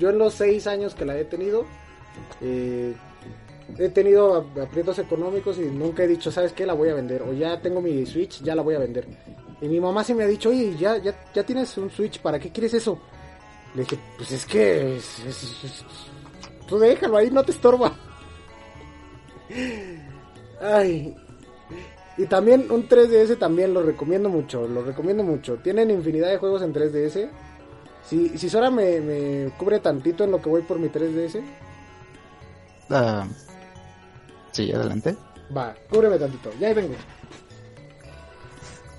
yo 0.00 0.10
en 0.10 0.18
los 0.18 0.34
seis 0.34 0.66
años 0.66 0.96
que 0.96 1.04
la 1.04 1.16
he 1.16 1.24
tenido, 1.24 1.64
eh, 2.40 2.94
he 3.78 3.88
tenido 3.90 4.34
ap- 4.36 4.58
aprietos 4.58 4.98
económicos 4.98 5.58
y 5.58 5.62
nunca 5.66 6.04
he 6.04 6.08
dicho, 6.08 6.30
¿sabes 6.30 6.52
qué? 6.52 6.66
La 6.66 6.74
voy 6.74 6.88
a 6.90 6.94
vender. 6.94 7.22
O 7.22 7.32
ya 7.32 7.60
tengo 7.60 7.80
mi 7.80 8.04
Switch, 8.06 8.42
ya 8.42 8.54
la 8.54 8.62
voy 8.62 8.74
a 8.74 8.78
vender. 8.78 9.06
Y 9.60 9.68
mi 9.68 9.80
mamá 9.80 10.04
sí 10.04 10.14
me 10.14 10.24
ha 10.24 10.26
dicho, 10.26 10.50
oye, 10.50 10.76
ya, 10.76 10.98
ya, 10.98 11.14
ya 11.34 11.42
tienes 11.44 11.76
un 11.78 11.90
Switch, 11.90 12.20
¿para 12.20 12.38
qué 12.38 12.50
quieres 12.50 12.74
eso? 12.74 12.98
Le 13.74 13.82
dije, 13.82 13.98
pues 14.16 14.32
es 14.32 14.46
que... 14.46 14.96
es- 14.96 15.84
tú 16.68 16.78
déjalo 16.78 17.16
ahí, 17.16 17.30
no 17.30 17.42
te 17.44 17.52
estorba. 17.52 17.92
Ay. 20.60 21.14
Y 22.18 22.26
también 22.26 22.66
un 22.70 22.88
3DS 22.88 23.38
también 23.38 23.74
lo 23.74 23.82
recomiendo 23.82 24.28
mucho, 24.28 24.66
lo 24.66 24.82
recomiendo 24.82 25.22
mucho. 25.22 25.56
Tienen 25.56 25.90
infinidad 25.90 26.30
de 26.30 26.38
juegos 26.38 26.62
en 26.62 26.72
3DS. 26.72 27.28
Si, 28.04 28.38
si 28.38 28.48
Sora 28.48 28.70
me 28.70 29.50
cubre 29.58 29.80
tantito 29.80 30.24
en 30.24 30.30
lo 30.30 30.40
que 30.40 30.48
voy 30.48 30.62
por 30.62 30.78
mi 30.78 30.88
3DS, 30.88 31.42
Ah, 32.90 33.26
sí, 34.52 34.72
adelante. 34.72 35.16
va, 35.56 35.74
cúbreme 35.90 36.18
tantito, 36.18 36.50
ya 36.58 36.68
ahí 36.68 36.74
vengo. 36.74 36.94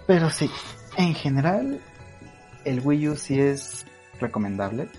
Pero 0.06 0.30
sí, 0.30 0.50
en 0.98 1.14
general, 1.14 1.82
el 2.66 2.80
Wii 2.86 3.10
U 3.10 3.16
sí 3.16 3.40
es 3.40 3.86
recomendable. 4.20 4.90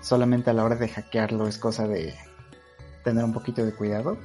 Solamente 0.00 0.50
a 0.50 0.52
la 0.54 0.64
hora 0.64 0.76
de 0.76 0.88
hackearlo 0.88 1.46
es 1.46 1.58
cosa 1.58 1.86
de 1.86 2.14
tener 3.04 3.24
un 3.24 3.32
poquito 3.32 3.64
de 3.64 3.74
cuidado. 3.74 4.18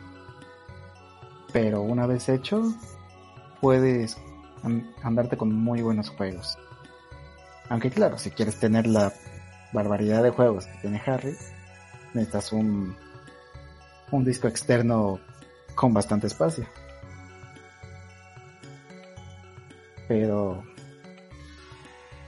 Pero 1.51 1.81
una 1.81 2.05
vez 2.05 2.29
hecho, 2.29 2.61
puedes 3.61 4.17
an- 4.63 4.93
andarte 5.03 5.37
con 5.37 5.53
muy 5.53 5.81
buenos 5.81 6.09
juegos. 6.09 6.57
Aunque 7.69 7.89
claro, 7.89 8.17
si 8.17 8.31
quieres 8.31 8.59
tener 8.59 8.87
la 8.87 9.13
barbaridad 9.73 10.23
de 10.23 10.29
juegos 10.31 10.65
que 10.65 10.77
tiene 10.81 11.01
Harry, 11.05 11.35
necesitas 12.13 12.51
un, 12.51 12.95
un 14.12 14.24
disco 14.24 14.47
externo 14.47 15.20
con 15.76 15.93
bastante 15.93 16.28
espacio. 16.28 16.66
Pero 20.07 20.64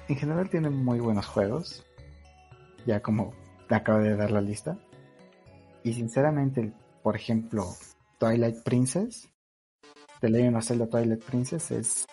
en 0.07 0.15
general 0.15 0.49
tiene 0.49 0.69
muy 0.69 0.99
buenos 0.99 1.25
juegos. 1.25 1.83
Ya 2.85 3.01
como 3.01 3.33
te 3.67 3.75
acabo 3.75 3.99
de 3.99 4.15
dar 4.15 4.31
la 4.31 4.41
lista. 4.41 4.77
Y 5.83 5.93
sinceramente, 5.93 6.73
por 7.01 7.15
ejemplo, 7.15 7.65
Twilight 8.19 8.63
Princess, 8.63 9.27
The 10.19 10.29
Legend 10.29 10.57
of 10.57 10.65
Zelda 10.65 10.87
Twilight 10.87 11.23
Princess 11.23 11.71
es 11.71 12.07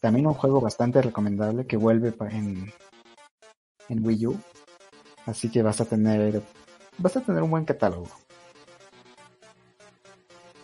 también 0.00 0.26
un 0.26 0.34
juego 0.34 0.60
bastante 0.60 1.00
recomendable 1.00 1.66
que 1.66 1.76
vuelve 1.76 2.12
en, 2.30 2.72
en 3.88 4.06
Wii 4.06 4.26
U. 4.26 4.40
Así 5.26 5.50
que 5.50 5.62
vas 5.62 5.80
a 5.80 5.84
tener 5.84 6.42
vas 6.98 7.16
a 7.16 7.20
tener 7.20 7.42
un 7.42 7.50
buen 7.50 7.64
catálogo. 7.64 8.08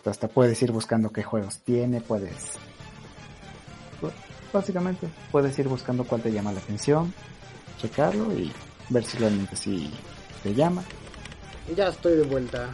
Hasta 0.09 0.27
puedes 0.27 0.61
ir 0.61 0.71
buscando 0.71 1.11
qué 1.11 1.23
juegos 1.23 1.59
tiene, 1.59 2.01
puedes 2.01 2.57
básicamente 4.51 5.07
puedes 5.31 5.57
ir 5.59 5.67
buscando 5.67 6.03
cuál 6.03 6.21
te 6.21 6.31
llama 6.31 6.51
la 6.51 6.59
atención, 6.59 7.13
checarlo 7.79 8.33
y 8.33 8.51
ver 8.89 9.03
si 9.03 9.17
realmente 9.17 9.55
si 9.55 9.91
te 10.43 10.53
llama. 10.53 10.83
Ya 11.75 11.89
estoy 11.89 12.15
de 12.15 12.23
vuelta. 12.23 12.69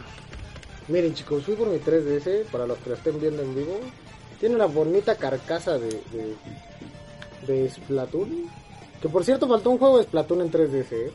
Miren 0.88 1.14
chicos, 1.14 1.44
fui 1.44 1.54
por 1.54 1.68
mi 1.68 1.78
3DS, 1.78 2.44
para 2.46 2.66
los 2.66 2.78
que 2.78 2.90
lo 2.90 2.96
estén 2.96 3.20
viendo 3.20 3.42
en 3.42 3.54
vivo. 3.54 3.80
Tiene 4.38 4.54
una 4.54 4.66
bonita 4.66 5.16
carcasa 5.16 5.78
de, 5.78 5.88
de, 6.12 6.36
de 7.46 7.70
Splatoon. 7.70 8.48
Que 9.00 9.08
por 9.08 9.24
cierto 9.24 9.48
faltó 9.48 9.70
un 9.70 9.78
juego 9.78 9.98
de 9.98 10.04
Splatoon 10.04 10.42
en 10.42 10.52
3DS. 10.52 10.92
¿eh? 10.92 11.12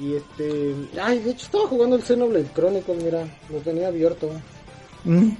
Y 0.00 0.14
este... 0.14 0.74
Ay, 1.00 1.20
de 1.20 1.30
hecho 1.30 1.46
estaba 1.46 1.66
jugando 1.66 1.96
el 1.96 2.02
Xenoblade 2.02 2.50
Chronicles, 2.54 3.02
mira, 3.02 3.26
lo 3.50 3.58
tenía 3.60 3.88
abierto. 3.88 4.30
Mm, 5.04 5.30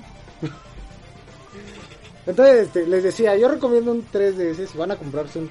Entonces, 2.26 2.66
este, 2.66 2.86
les 2.86 3.02
decía, 3.02 3.36
yo 3.36 3.48
recomiendo 3.48 3.90
un 3.92 4.04
3DS. 4.04 4.66
Si 4.70 4.78
van 4.78 4.90
a 4.92 4.96
comprarse 4.96 5.38
un- 5.38 5.50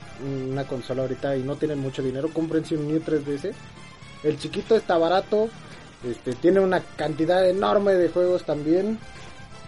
una 0.52 0.66
consola 0.66 1.02
ahorita 1.02 1.36
y 1.36 1.44
no 1.44 1.56
tienen 1.56 1.80
mucho 1.80 2.02
dinero, 2.02 2.30
cómprense 2.34 2.76
un 2.78 2.88
New 2.88 3.00
3DS. 3.02 3.52
El 4.24 4.38
chiquito 4.38 4.76
está 4.76 4.98
barato, 4.98 5.50
este, 6.10 6.34
tiene 6.36 6.60
una 6.60 6.80
cantidad 6.96 7.48
enorme 7.50 7.94
de 7.94 8.10
juegos 8.10 8.44
también. 8.46 9.00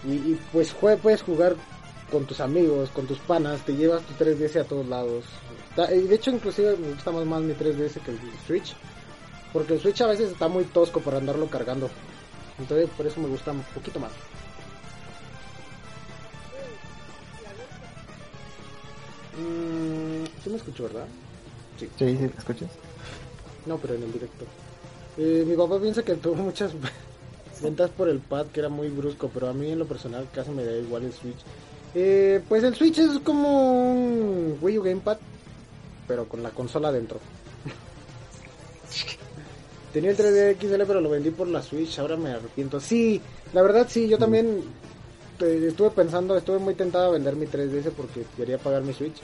Y, 0.08 0.36
pues 0.52 0.74
jue- 0.76 0.98
puedes 0.98 1.22
jugar 1.22 1.56
con 2.12 2.26
tus 2.26 2.40
amigos, 2.40 2.90
con 2.92 3.06
tus 3.08 3.20
panas, 3.20 3.62
te 3.66 3.76
llevas 3.76 4.04
tu 4.04 4.14
3DS 4.14 4.60
a 4.60 4.64
todos 4.64 4.88
lados. 4.88 5.26
Y 5.94 6.02
de 6.08 6.16
hecho, 6.16 6.32
inclusive 6.32 6.76
me 6.78 6.90
gusta 6.94 7.12
más, 7.12 7.26
más 7.26 7.42
mi 7.42 7.54
3DS 7.54 8.00
que 8.00 8.12
el 8.12 8.20
Switch. 8.48 8.74
Porque 9.54 9.74
el 9.74 9.80
Switch 9.82 10.02
a 10.02 10.08
veces 10.08 10.32
está 10.32 10.48
muy 10.48 10.64
tosco 10.66 11.02
para 11.02 11.18
andarlo 11.18 11.48
cargando. 11.48 11.90
Entonces, 12.62 12.90
por 12.96 13.08
eso 13.08 13.20
me 13.20 13.28
gusta 13.28 13.52
un 13.52 13.64
poquito 13.74 14.00
más. 14.00 14.12
Mm, 19.38 20.26
¿Sí 20.44 20.50
me 20.50 20.58
escucho, 20.58 20.84
verdad? 20.84 21.08
Sí, 21.80 21.90
sí, 21.98 22.16
¿te 22.16 22.38
escuchas? 22.38 22.70
No, 23.66 23.78
pero 23.78 23.96
en 23.96 24.04
el 24.04 24.14
directo. 24.14 24.46
Eh, 25.18 25.44
mi 25.48 25.56
papá 25.56 25.80
piensa 25.80 26.04
que 26.04 26.16
tuvo 26.16 26.36
muchas 26.36 26.72
ventas 27.62 27.90
por 27.90 28.08
el 28.10 28.20
pad, 28.20 28.48
que 28.48 28.60
era 28.60 28.70
muy 28.70 28.90
brusco, 28.90 29.32
pero 29.34 29.50
a 29.50 29.54
mí 29.54 29.72
en 29.72 29.80
lo 29.80 29.88
personal 29.88 30.28
casi 30.32 30.52
me 30.52 30.64
da 30.64 30.78
igual 30.78 31.04
el 31.04 31.14
Switch. 31.14 31.40
Eh, 31.96 32.42
pues 32.48 32.64
el 32.64 32.76
Switch 32.76 33.00
es 33.00 33.20
como 33.24 33.92
un 33.92 34.58
Wii 34.62 34.78
U 34.78 34.84
Gamepad, 34.84 35.18
pero 36.08 36.30
con 36.30 36.44
la 36.44 36.52
consola 36.52 36.92
dentro. 36.92 37.20
Tenía 39.94 40.12
el 40.12 40.18
3D 40.18 40.52
XL, 40.52 40.86
pero 40.86 41.02
lo 41.02 41.10
vendí 41.10 41.32
por 41.32 41.48
la 41.48 41.62
Switch, 41.62 42.00
ahora 42.00 42.16
me 42.18 42.30
arrepiento. 42.32 42.80
Sí, 42.80 43.22
la 43.54 43.62
verdad 43.62 43.88
sí, 43.90 44.08
yo 44.08 44.18
también 44.18 44.62
eh, 45.42 45.66
estuve 45.68 45.90
pensando, 45.92 46.38
estuve 46.38 46.60
muy 46.60 46.76
tentado 46.76 47.08
a 47.10 47.12
vender 47.12 47.36
mi 47.36 47.46
3DS 47.46 47.92
porque 47.92 48.24
quería 48.38 48.58
pagar 48.58 48.84
mi 48.84 48.94
Switch. 48.94 49.18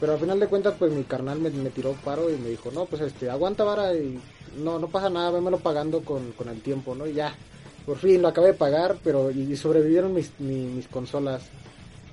Pero 0.00 0.12
al 0.12 0.20
final 0.20 0.38
de 0.38 0.46
cuentas, 0.46 0.74
pues 0.78 0.92
mi 0.92 1.02
carnal 1.02 1.40
me, 1.40 1.50
me 1.50 1.70
tiró 1.70 1.92
paro 2.04 2.30
y 2.30 2.36
me 2.36 2.50
dijo, 2.50 2.70
no, 2.72 2.84
pues 2.86 3.02
este, 3.02 3.28
aguanta 3.28 3.64
vara 3.64 3.92
y 3.94 4.20
no, 4.62 4.78
no 4.78 4.86
pasa 4.86 5.10
nada, 5.10 5.32
vémelo 5.32 5.58
pagando 5.58 6.02
con, 6.02 6.30
con 6.32 6.48
el 6.48 6.60
tiempo, 6.60 6.94
¿no? 6.94 7.04
Y 7.06 7.14
ya, 7.14 7.34
por 7.84 7.96
fin 7.98 8.22
lo 8.22 8.28
acabé 8.28 8.48
de 8.48 8.54
pagar, 8.54 8.96
pero 9.02 9.32
y, 9.32 9.40
y 9.52 9.56
sobrevivieron 9.56 10.14
mis, 10.14 10.30
mi- 10.38 10.66
mis 10.66 10.86
consolas 10.86 11.42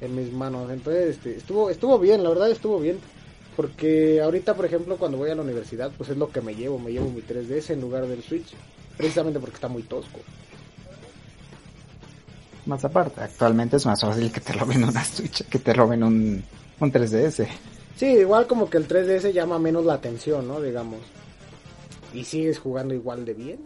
en 0.01 0.15
mis 0.15 0.31
manos. 0.33 0.71
Entonces, 0.71 1.17
este, 1.17 1.35
estuvo, 1.37 1.69
estuvo 1.69 1.99
bien, 1.99 2.23
la 2.23 2.29
verdad 2.29 2.49
estuvo 2.49 2.79
bien. 2.79 2.97
Porque 3.55 4.21
ahorita, 4.21 4.53
por 4.53 4.65
ejemplo, 4.65 4.97
cuando 4.97 5.17
voy 5.17 5.29
a 5.29 5.35
la 5.35 5.41
universidad, 5.41 5.91
pues 5.97 6.09
es 6.09 6.17
lo 6.17 6.29
que 6.29 6.41
me 6.41 6.55
llevo, 6.55 6.77
me 6.77 6.91
llevo 6.91 7.09
mi 7.09 7.21
3DS 7.21 7.71
en 7.71 7.81
lugar 7.81 8.05
del 8.05 8.21
Switch. 8.21 8.53
Precisamente 8.97 9.39
porque 9.39 9.55
está 9.55 9.67
muy 9.67 9.83
tosco. 9.83 10.19
Más 12.65 12.83
aparte, 12.83 13.21
actualmente 13.21 13.77
es 13.77 13.85
más 13.85 14.01
fácil 14.01 14.31
que 14.31 14.41
te 14.41 14.53
roben 14.53 14.83
una 14.83 15.03
Switch 15.03 15.47
que 15.47 15.59
te 15.59 15.73
roben 15.73 16.03
un, 16.03 16.43
un 16.79 16.91
3DS. 16.91 17.47
Sí, 17.95 18.07
igual 18.07 18.47
como 18.47 18.69
que 18.69 18.77
el 18.77 18.87
3DS 18.87 19.31
llama 19.31 19.59
menos 19.59 19.85
la 19.85 19.93
atención, 19.93 20.47
¿no? 20.47 20.59
Digamos. 20.59 20.99
Y 22.13 22.23
sigues 22.23 22.59
jugando 22.59 22.93
igual 22.93 23.23
de 23.23 23.33
bien. 23.33 23.59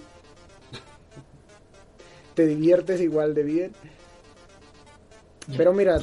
Te 2.35 2.45
diviertes 2.45 3.01
igual 3.01 3.33
de 3.33 3.43
bien. 3.43 3.71
Pero 5.57 5.73
mira, 5.73 5.99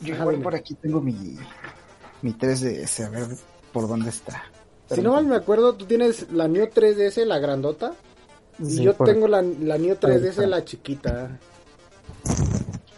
Yo 0.00 0.14
igual 0.14 0.40
por 0.40 0.54
aquí 0.54 0.74
tengo 0.74 1.00
mi, 1.00 1.36
mi 2.22 2.32
3DS, 2.32 3.04
a 3.06 3.10
ver 3.10 3.26
por 3.72 3.88
dónde 3.88 4.10
está. 4.10 4.44
si 4.90 5.00
no 5.02 5.12
mal 5.12 5.26
me 5.26 5.36
acuerdo, 5.36 5.74
tú 5.74 5.84
tienes 5.84 6.30
la 6.32 6.48
New 6.48 6.66
3DS, 6.66 7.24
la 7.24 7.38
grandota. 7.38 7.94
Y 8.58 8.82
yo 8.82 8.94
por- 8.94 9.06
tengo 9.08 9.28
la, 9.28 9.40
la 9.42 9.78
New 9.78 9.94
3DS, 9.96 10.22
Ahí 10.22 10.28
está. 10.28 10.46
la 10.46 10.64
chiquita. 10.64 11.38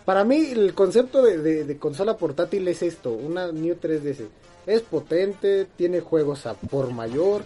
Para 0.04 0.24
mí, 0.24 0.36
el 0.52 0.74
concepto 0.74 1.22
de, 1.22 1.38
de- 1.38 1.64
de 1.64 1.78
consola 1.78 2.16
portátil 2.16 2.66
es 2.68 2.82
esto: 2.82 3.10
una 3.12 3.52
New 3.52 3.76
3DS. 3.76 4.26
Es 4.66 4.82
potente, 4.82 5.66
tiene 5.76 6.00
juegos 6.00 6.46
a 6.46 6.54
por 6.54 6.90
mayor. 6.92 7.44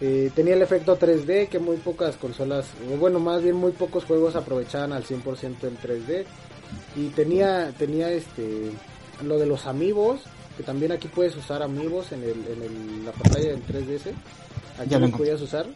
eh, 0.00 0.32
tenía 0.34 0.54
el 0.54 0.62
efecto 0.62 0.98
3D 0.98 1.48
que 1.48 1.60
muy 1.60 1.76
pocas 1.76 2.16
consolas, 2.16 2.66
o 2.92 2.96
bueno, 2.96 3.20
más 3.20 3.40
bien 3.40 3.54
muy 3.54 3.70
pocos 3.70 4.04
juegos 4.04 4.34
aprovechaban 4.34 4.92
al 4.92 5.04
100% 5.04 5.62
el 5.62 5.78
3D. 5.78 6.24
Y 6.96 7.08
tenía, 7.10 7.72
tenía 7.78 8.10
este 8.10 8.72
lo 9.24 9.38
de 9.38 9.46
los 9.46 9.66
amigos, 9.66 10.20
que 10.62 10.66
también 10.66 10.92
aquí 10.92 11.08
puedes 11.08 11.36
usar 11.36 11.60
amigos 11.62 12.12
en, 12.12 12.22
el, 12.22 12.46
en 12.46 12.62
el- 12.62 13.04
la 13.04 13.12
pantalla 13.12 13.48
del 13.50 13.62
3DS. 13.66 14.12
Aquí 14.78 14.88
Ya 14.90 14.98
lo 14.98 15.00
los 15.00 15.08
encontré. 15.08 15.18
podías 15.18 15.40
usar. 15.42 15.66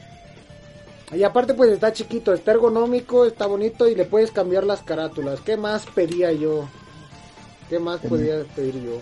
Y 1.13 1.23
aparte 1.23 1.55
pues 1.55 1.71
está 1.71 1.93
chiquito, 1.93 2.33
está 2.33 2.53
ergonómico, 2.53 3.25
está 3.27 3.47
bonito 3.47 3.89
y 3.89 3.95
le 3.95 4.05
puedes 4.05 4.31
cambiar 4.31 4.65
las 4.65 4.83
carátulas. 4.83 5.41
¿Qué 5.41 5.57
más 5.57 5.87
pedía 5.87 6.33
yo? 6.33 6.69
¿Qué 7.69 7.79
más 7.79 8.01
Ten- 8.01 8.11
podía 8.11 8.45
pedir 8.55 8.81
yo? 8.83 9.01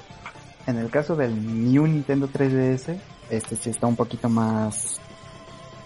En 0.66 0.78
el 0.78 0.90
caso 0.90 1.14
del 1.16 1.34
New 1.70 1.86
Nintendo 1.86 2.28
3DS, 2.28 2.96
este 3.30 3.56
sí 3.56 3.70
está 3.70 3.86
un 3.86 3.96
poquito 3.96 4.28
más, 4.30 4.98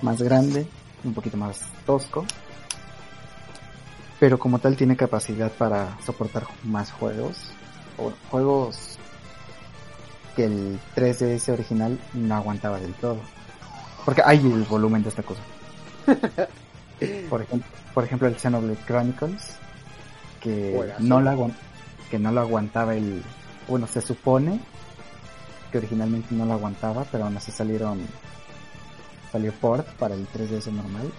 más 0.03 0.22
grande, 0.22 0.66
un 1.05 1.14
poquito 1.14 1.36
más 1.36 1.61
tosco. 1.86 2.24
Pero 4.20 4.38
como 4.38 4.59
tal 4.59 4.76
tiene 4.76 4.96
capacidad 4.96 5.51
para 5.53 5.96
soportar 6.05 6.44
más 6.64 6.90
juegos. 6.92 7.51
O 7.96 8.12
juegos 8.30 8.97
que 10.39 10.45
el 10.45 10.78
3DS 10.95 11.53
original 11.53 11.99
no 12.14 12.36
aguantaba 12.36 12.78
del 12.78 12.95
todo. 12.95 13.18
Porque 14.05 14.22
hay 14.24 14.39
el 14.39 14.62
volumen 14.62 15.03
de 15.03 15.09
esta 15.09 15.24
cosa. 15.24 15.41
por, 17.28 17.43
ejemplo, 17.43 17.68
por 17.93 18.05
ejemplo 18.05 18.28
el 18.28 18.39
Xenoblade 18.39 18.78
Chronicles. 18.86 19.57
Que 20.41 20.95
no, 21.01 21.20
lo 21.20 21.51
que 22.09 22.20
no 22.20 22.30
lo 22.30 22.41
aguantaba 22.41 22.95
el... 22.95 23.20
Bueno, 23.66 23.89
se 23.89 24.01
supone 24.01 24.61
que 25.72 25.78
originalmente 25.78 26.32
no 26.36 26.47
lo 26.47 26.53
aguantaba, 26.53 27.05
pero 27.11 27.24
aún 27.24 27.36
así 27.36 27.51
salieron... 27.51 27.99
Salió 29.32 29.53
port 29.55 29.89
para 29.95 30.14
el 30.14 30.24
3DS 30.28 30.70
normal. 30.70 31.11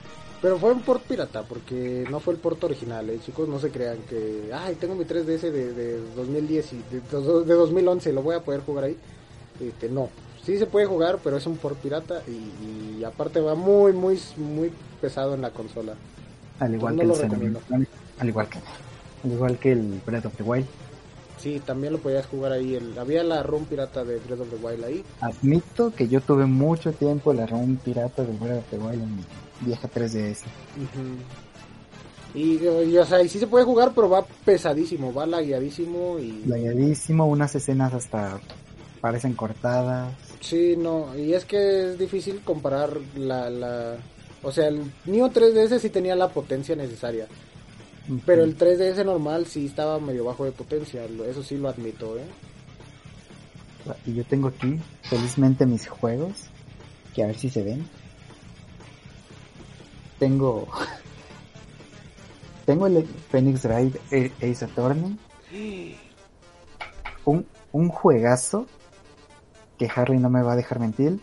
Pero 0.41 0.57
fue 0.57 0.71
un 0.71 0.81
port 0.81 1.03
pirata, 1.03 1.43
porque 1.43 2.05
no 2.09 2.19
fue 2.19 2.33
el 2.33 2.39
port 2.39 2.63
original, 2.63 3.09
¿eh? 3.09 3.19
chicos, 3.25 3.49
no 3.49 3.59
se 3.59 3.71
crean 3.71 3.97
que, 4.09 4.49
ay, 4.53 4.75
tengo 4.75 4.95
mi 4.95 5.03
3DS 5.03 5.51
de, 5.51 5.73
de 5.73 5.99
2010 6.15 6.73
y 6.73 6.77
de, 6.91 7.01
de 7.45 7.53
2011, 7.53 8.13
lo 8.13 8.21
voy 8.21 8.35
a 8.35 8.39
poder 8.39 8.61
jugar 8.61 8.85
ahí. 8.85 8.97
Este, 9.59 9.89
no, 9.89 10.09
sí 10.45 10.57
se 10.57 10.65
puede 10.65 10.85
jugar, 10.85 11.19
pero 11.21 11.35
es 11.35 11.45
un 11.45 11.57
port 11.57 11.77
pirata 11.79 12.21
y, 12.27 12.99
y 12.99 13.03
aparte 13.03 13.41
va 13.41 13.55
muy, 13.55 13.91
muy, 13.91 14.17
muy 14.37 14.71
pesado 15.01 15.35
en 15.35 15.41
la 15.41 15.49
consola. 15.51 15.95
Al 16.59 16.73
igual 16.73 16.95
no 16.95 17.13
que 17.13 17.25
el. 17.25 17.29
Chronicles, 17.29 17.89
Al 18.19 18.29
igual 18.29 18.47
que... 18.49 18.59
Al 19.23 19.31
igual 19.33 19.57
que 19.57 19.71
el 19.73 20.01
Breath 20.05 20.25
of 20.25 20.35
the 20.37 20.43
Wild. 20.43 20.65
Sí, 21.39 21.61
también 21.65 21.93
lo 21.93 21.99
podías 21.99 22.25
jugar 22.25 22.51
ahí. 22.51 22.75
El, 22.75 22.97
había 22.97 23.23
la 23.23 23.43
ROM 23.43 23.65
pirata 23.65 24.03
de 24.03 24.17
Breath 24.19 24.41
of 24.41 24.49
the 24.49 24.55
Wild 24.57 24.83
ahí. 24.83 25.03
Admito 25.21 25.93
que 25.93 26.07
yo 26.07 26.21
tuve 26.21 26.45
mucho 26.45 26.91
tiempo 26.91 27.33
la 27.33 27.45
ROM 27.45 27.77
pirata 27.77 28.23
del 28.23 28.37
Breath 28.37 28.59
of 28.59 28.69
the 28.71 28.77
Wild 28.77 29.01
en 29.03 29.15
mi 29.15 29.23
vieja 29.61 29.89
3DS. 29.89 30.39
Y, 32.35 32.59
y, 32.59 32.97
o 32.97 33.05
sea, 33.05 33.21
y 33.21 33.29
sí 33.29 33.39
se 33.39 33.47
puede 33.47 33.65
jugar, 33.65 33.93
pero 33.95 34.09
va 34.09 34.25
pesadísimo, 34.45 35.13
va 35.13 35.25
lagueadísimo 35.25 36.19
y... 36.19 36.43
Layadísimo, 36.45 37.25
unas 37.25 37.55
escenas 37.55 37.93
hasta 37.93 38.39
parecen 39.01 39.33
cortadas. 39.33 40.13
Sí, 40.39 40.75
no, 40.77 41.17
y 41.17 41.33
es 41.33 41.45
que 41.45 41.91
es 41.91 41.99
difícil 41.99 42.41
comparar 42.43 42.91
la... 43.15 43.49
la... 43.49 43.95
O 44.41 44.51
sea, 44.51 44.67
el 44.67 44.83
Neo 45.05 45.29
3DS 45.29 45.79
sí 45.79 45.89
tenía 45.89 46.15
la 46.15 46.29
potencia 46.29 46.75
necesaria, 46.75 47.27
pero 48.25 48.43
el 48.43 48.57
3DS 48.57 49.05
normal 49.05 49.45
sí 49.45 49.67
estaba 49.67 49.99
medio 49.99 50.25
bajo 50.25 50.45
de 50.45 50.51
potencia, 50.51 51.05
eso 51.05 51.43
sí 51.43 51.57
lo 51.57 51.69
admito, 51.69 52.17
¿eh? 52.17 52.25
Y 54.05 54.15
yo 54.15 54.25
tengo 54.25 54.49
aquí, 54.49 54.79
felizmente, 55.03 55.65
mis 55.65 55.87
juegos. 55.87 56.49
Que 57.13 57.23
a 57.23 57.27
ver 57.27 57.37
si 57.37 57.49
se 57.49 57.63
ven. 57.63 57.87
Tengo... 60.17 60.67
Tengo 62.65 62.85
el 62.85 63.03
Phoenix 63.31 63.65
Wright 63.65 63.95
eh, 64.11 64.31
Ace 64.43 64.63
Attorney. 64.63 65.17
Un, 67.25 67.47
un 67.71 67.89
juegazo 67.89 68.67
que 69.79 69.89
Harry 69.95 70.19
no 70.19 70.29
me 70.29 70.43
va 70.43 70.53
a 70.53 70.55
dejar 70.55 70.79
mentir. 70.79 71.19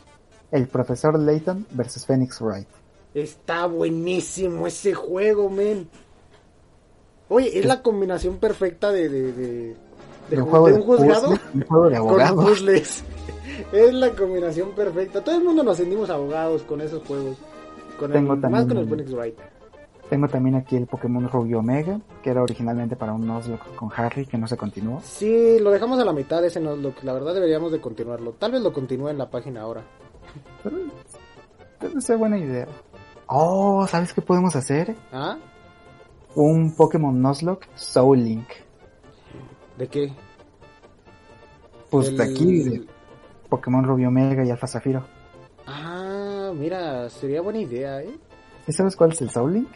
El 0.51 0.67
profesor 0.67 1.19
Layton 1.19 1.67
versus 1.71 2.05
Phoenix 2.05 2.41
Wright. 2.41 2.67
Está 3.15 3.67
buenísimo 3.67 4.67
ese 4.67 4.95
juego, 4.95 5.49
men. 5.49 5.89
Oye, 7.29 7.59
es 7.59 7.65
la 7.67 7.83
combinación 7.83 8.37
perfecta 8.39 8.91
de... 8.93 9.09
de, 9.09 9.33
de, 9.33 9.77
de 10.31 10.37
un 10.43 10.47
ju- 10.47 10.51
juego 10.51 10.67
de 10.69 10.75
un 10.75 10.83
juzgado 10.83 11.29
puzzle, 11.31 11.41
un 11.55 11.63
juego 11.63 11.89
de 11.89 11.97
con 11.99 12.09
abogado. 12.09 12.37
puzzles. 12.43 13.05
Es 13.73 13.95
la 13.95 14.11
combinación 14.11 14.71
perfecta. 14.73 15.25
Todo 15.25 15.37
el 15.37 15.45
mundo 15.45 15.63
nos 15.63 15.77
sentimos 15.79 16.11
abogados 16.11 16.63
con 16.63 16.81
esos 16.83 17.03
juegos. 17.07 17.37
Con 17.99 18.13
Tengo 18.13 18.35
el, 18.35 18.41
también 18.41 18.63
más 18.65 18.69
con 18.69 18.77
el 18.79 18.89
Phoenix 18.89 19.13
Wright. 19.13 19.35
Tengo 20.11 20.29
también 20.29 20.57
aquí 20.57 20.77
el 20.77 20.87
Pokémon 20.87 21.27
Rubio 21.29 21.61
Omega, 21.61 21.99
que 22.23 22.31
era 22.31 22.43
originalmente 22.43 22.97
para 22.97 23.13
un 23.15 23.27
Nuzlocke 23.27 23.75
con 23.75 23.89
Harry, 23.97 24.27
que 24.27 24.37
no 24.37 24.47
se 24.47 24.57
continuó. 24.57 25.01
Sí, 25.03 25.59
lo 25.59 25.71
dejamos 25.71 25.99
a 25.99 26.05
la 26.05 26.13
mitad 26.13 26.45
ese 26.45 26.61
Nuzlocke. 26.61 27.03
La 27.05 27.13
verdad 27.15 27.35
deberíamos 27.35 27.73
de 27.73 27.81
continuarlo. 27.81 28.33
Tal 28.33 28.53
vez 28.53 28.61
lo 28.61 28.73
continúe 28.73 29.09
en 29.09 29.19
la 29.19 29.31
página 29.31 29.63
ahora. 29.63 29.83
Pero 31.81 32.01
ser 32.01 32.17
buena 32.19 32.39
idea. 32.39 32.67
Oh, 33.27 33.87
¿sabes 33.89 34.13
qué 34.13 34.23
podemos 34.23 34.55
hacer? 34.55 34.95
¿Ah? 35.13 35.39
Un 36.37 36.75
Pokémon 36.75 37.21
Nuzlocke 37.21 37.67
Soul 37.75 38.23
Link. 38.23 38.47
¿De 39.79 39.89
qué? 39.89 40.13
Pues 41.91 42.09
El- 42.09 42.17
de 42.19 42.25
aquí, 42.25 42.63
de 42.63 42.87
Pokémon 43.49 43.85
Rubio 43.85 44.09
Omega 44.09 44.45
y 44.45 44.51
Alfa 44.51 44.67
Zafiro. 44.67 45.05
Ah, 45.67 46.53
mira, 46.55 47.09
sería 47.11 47.41
buena 47.41 47.59
idea, 47.61 48.03
¿eh? 48.03 48.17
¿Sí 48.67 48.73
sabes 48.73 48.97
cuál 48.97 49.13
es 49.13 49.21
el 49.23 49.31
Soul 49.31 49.55
Link? 49.55 49.71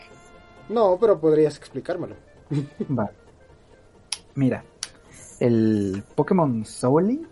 No, 0.69 0.97
pero 1.01 1.19
podrías 1.21 1.57
explicármelo. 1.57 2.15
Va. 2.99 3.11
Mira, 4.35 4.63
el 5.41 6.05
Pokémon 6.15 6.65
Soul 6.65 7.09
Link 7.09 7.29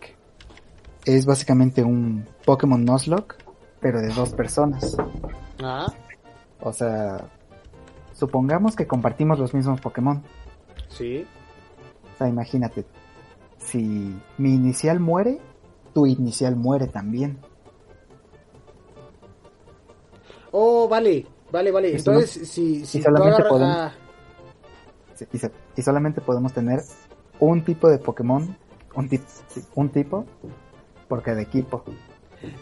es 1.05 1.25
básicamente 1.25 1.83
un 1.83 2.25
Pokémon 2.45 2.83
Nuzlocke, 2.83 3.35
pero 3.79 4.01
de 4.01 4.09
dos 4.09 4.33
personas. 4.33 4.97
Ah, 5.61 5.87
O 6.61 6.73
sea, 6.73 7.29
supongamos 8.19 8.75
que 8.75 8.85
compartimos 8.87 9.39
los 9.39 9.53
mismos 9.53 9.79
Pokémon. 9.81 10.21
sí. 10.89 11.25
O 12.13 12.17
sea, 12.19 12.27
imagínate, 12.27 12.83
si 13.57 14.13
mi 14.37 14.53
inicial 14.53 14.99
muere, 14.99 15.39
tu 15.93 16.05
inicial 16.05 16.55
muere 16.57 16.87
también. 16.87 17.37
Oh, 20.51 20.87
vale, 20.89 21.25
vale, 21.51 21.71
vale. 21.71 21.91
Y 21.91 21.95
Entonces, 21.95 22.49
si, 22.49 22.85
si 22.85 22.97
tú 22.99 23.03
solamente 23.05 23.29
agarras... 23.43 23.49
podemos- 23.49 23.91
Y, 25.33 25.79
y 25.79 25.81
solamente 25.81 26.21
podemos 26.21 26.53
tener 26.53 26.81
un 27.39 27.63
tipo 27.63 27.87
de 27.89 27.99
Pokémon, 27.99 28.55
un, 28.95 29.09
un 29.75 29.89
tipo, 29.89 30.25
por 31.07 31.21
cada 31.21 31.41
equipo. 31.41 31.83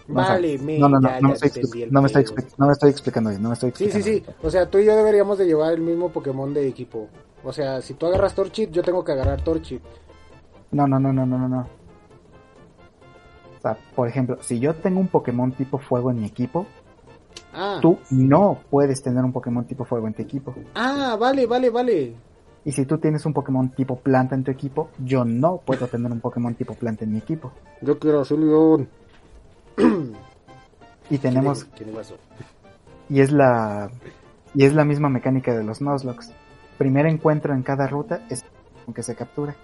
Vale, 0.08 0.58
me, 0.60 0.80
no, 0.80 0.90
no, 0.90 1.00
no, 1.00 1.10
ya, 1.10 1.22
no 1.22 1.28
me 1.30 1.34
estoy, 1.36 1.86
no 1.92 2.02
me 2.02 2.08
estoy 2.08 2.24
pedo. 2.24 2.36
expli- 2.36 2.54
no 2.58 2.66
me 2.66 2.72
estoy 2.72 2.90
explicando 2.90 3.30
bien, 3.30 3.42
no 3.42 3.50
me 3.50 3.54
estoy 3.54 3.72
Sí, 3.76 3.92
sí, 3.92 3.98
explicando 4.00 4.32
sí. 4.34 4.46
O 4.48 4.50
sea, 4.50 4.70
tú 4.70 4.78
y 4.80 4.86
yo 4.86 4.96
deberíamos 4.96 5.38
de 5.38 5.46
llevar 5.46 5.74
el 5.74 5.82
mismo 5.82 6.10
Pokémon 6.10 6.54
de 6.54 6.68
equipo. 6.68 7.08
O 7.44 7.54
sea, 7.54 7.82
si 7.82 7.94
tú 7.94 8.06
agarras 8.08 8.34
Torchit, 8.34 8.72
yo 8.72 8.82
tengo 8.84 9.04
que 9.04 9.12
agarrar 9.12 9.42
Torchit. 9.42 9.82
No, 10.72 10.88
no, 10.88 11.00
no, 11.00 11.14
no, 11.14 11.26
no, 11.26 11.38
no, 11.38 11.48
no. 11.48 11.60
O 13.58 13.62
sea, 13.62 13.78
por 13.96 14.08
ejemplo, 14.08 14.38
si 14.42 14.60
yo 14.60 14.76
tengo 14.76 15.00
un 15.00 15.08
Pokémon 15.08 15.52
tipo 15.52 15.78
fuego 15.78 16.12
en 16.12 16.20
mi 16.22 16.26
equipo, 16.28 16.66
Ah, 17.54 17.80
tú 17.82 17.98
no 18.12 18.60
puedes 18.70 19.02
tener 19.02 19.24
un 19.24 19.32
Pokémon 19.34 19.66
tipo 19.66 19.84
fuego 19.84 20.08
en 20.08 20.14
tu 20.14 20.22
equipo. 20.22 20.54
ah, 20.76 21.18
vale, 21.20 21.48
vale, 21.48 21.70
vale. 21.70 22.14
Y 22.66 22.72
si 22.74 22.86
tú 22.86 22.98
tienes 22.98 23.26
un 23.26 23.34
Pokémon 23.34 23.70
tipo 23.70 23.96
planta 23.98 24.36
en 24.36 24.44
tu 24.44 24.52
equipo, 24.52 24.90
yo 25.00 25.24
no 25.26 25.58
puedo 25.66 25.88
tener 25.88 26.12
un 26.12 26.20
Pokémon 26.20 26.54
tipo 26.54 26.74
planta 26.76 27.06
en 27.06 27.14
mi 27.14 27.20
equipo. 27.20 27.52
Yo 27.82 27.98
quiero 27.98 28.24
ser 28.26 28.40
león. 28.40 28.90
Y 31.10 31.20
tenemos, 31.20 31.66
y 33.10 33.22
es 33.22 33.32
la, 33.32 33.90
y 34.54 34.66
es 34.66 34.74
la 34.74 34.84
misma 34.84 35.08
mecánica 35.08 35.56
de 35.56 35.64
los 35.64 35.80
Nuzlocke. 35.82 36.26
Primer 36.78 37.06
encuentro 37.06 37.54
en 37.54 37.64
cada 37.64 37.88
ruta 37.88 38.26
es 38.30 38.44
con 38.84 38.94
que 38.94 39.04
se 39.04 39.16
captura. 39.16 39.56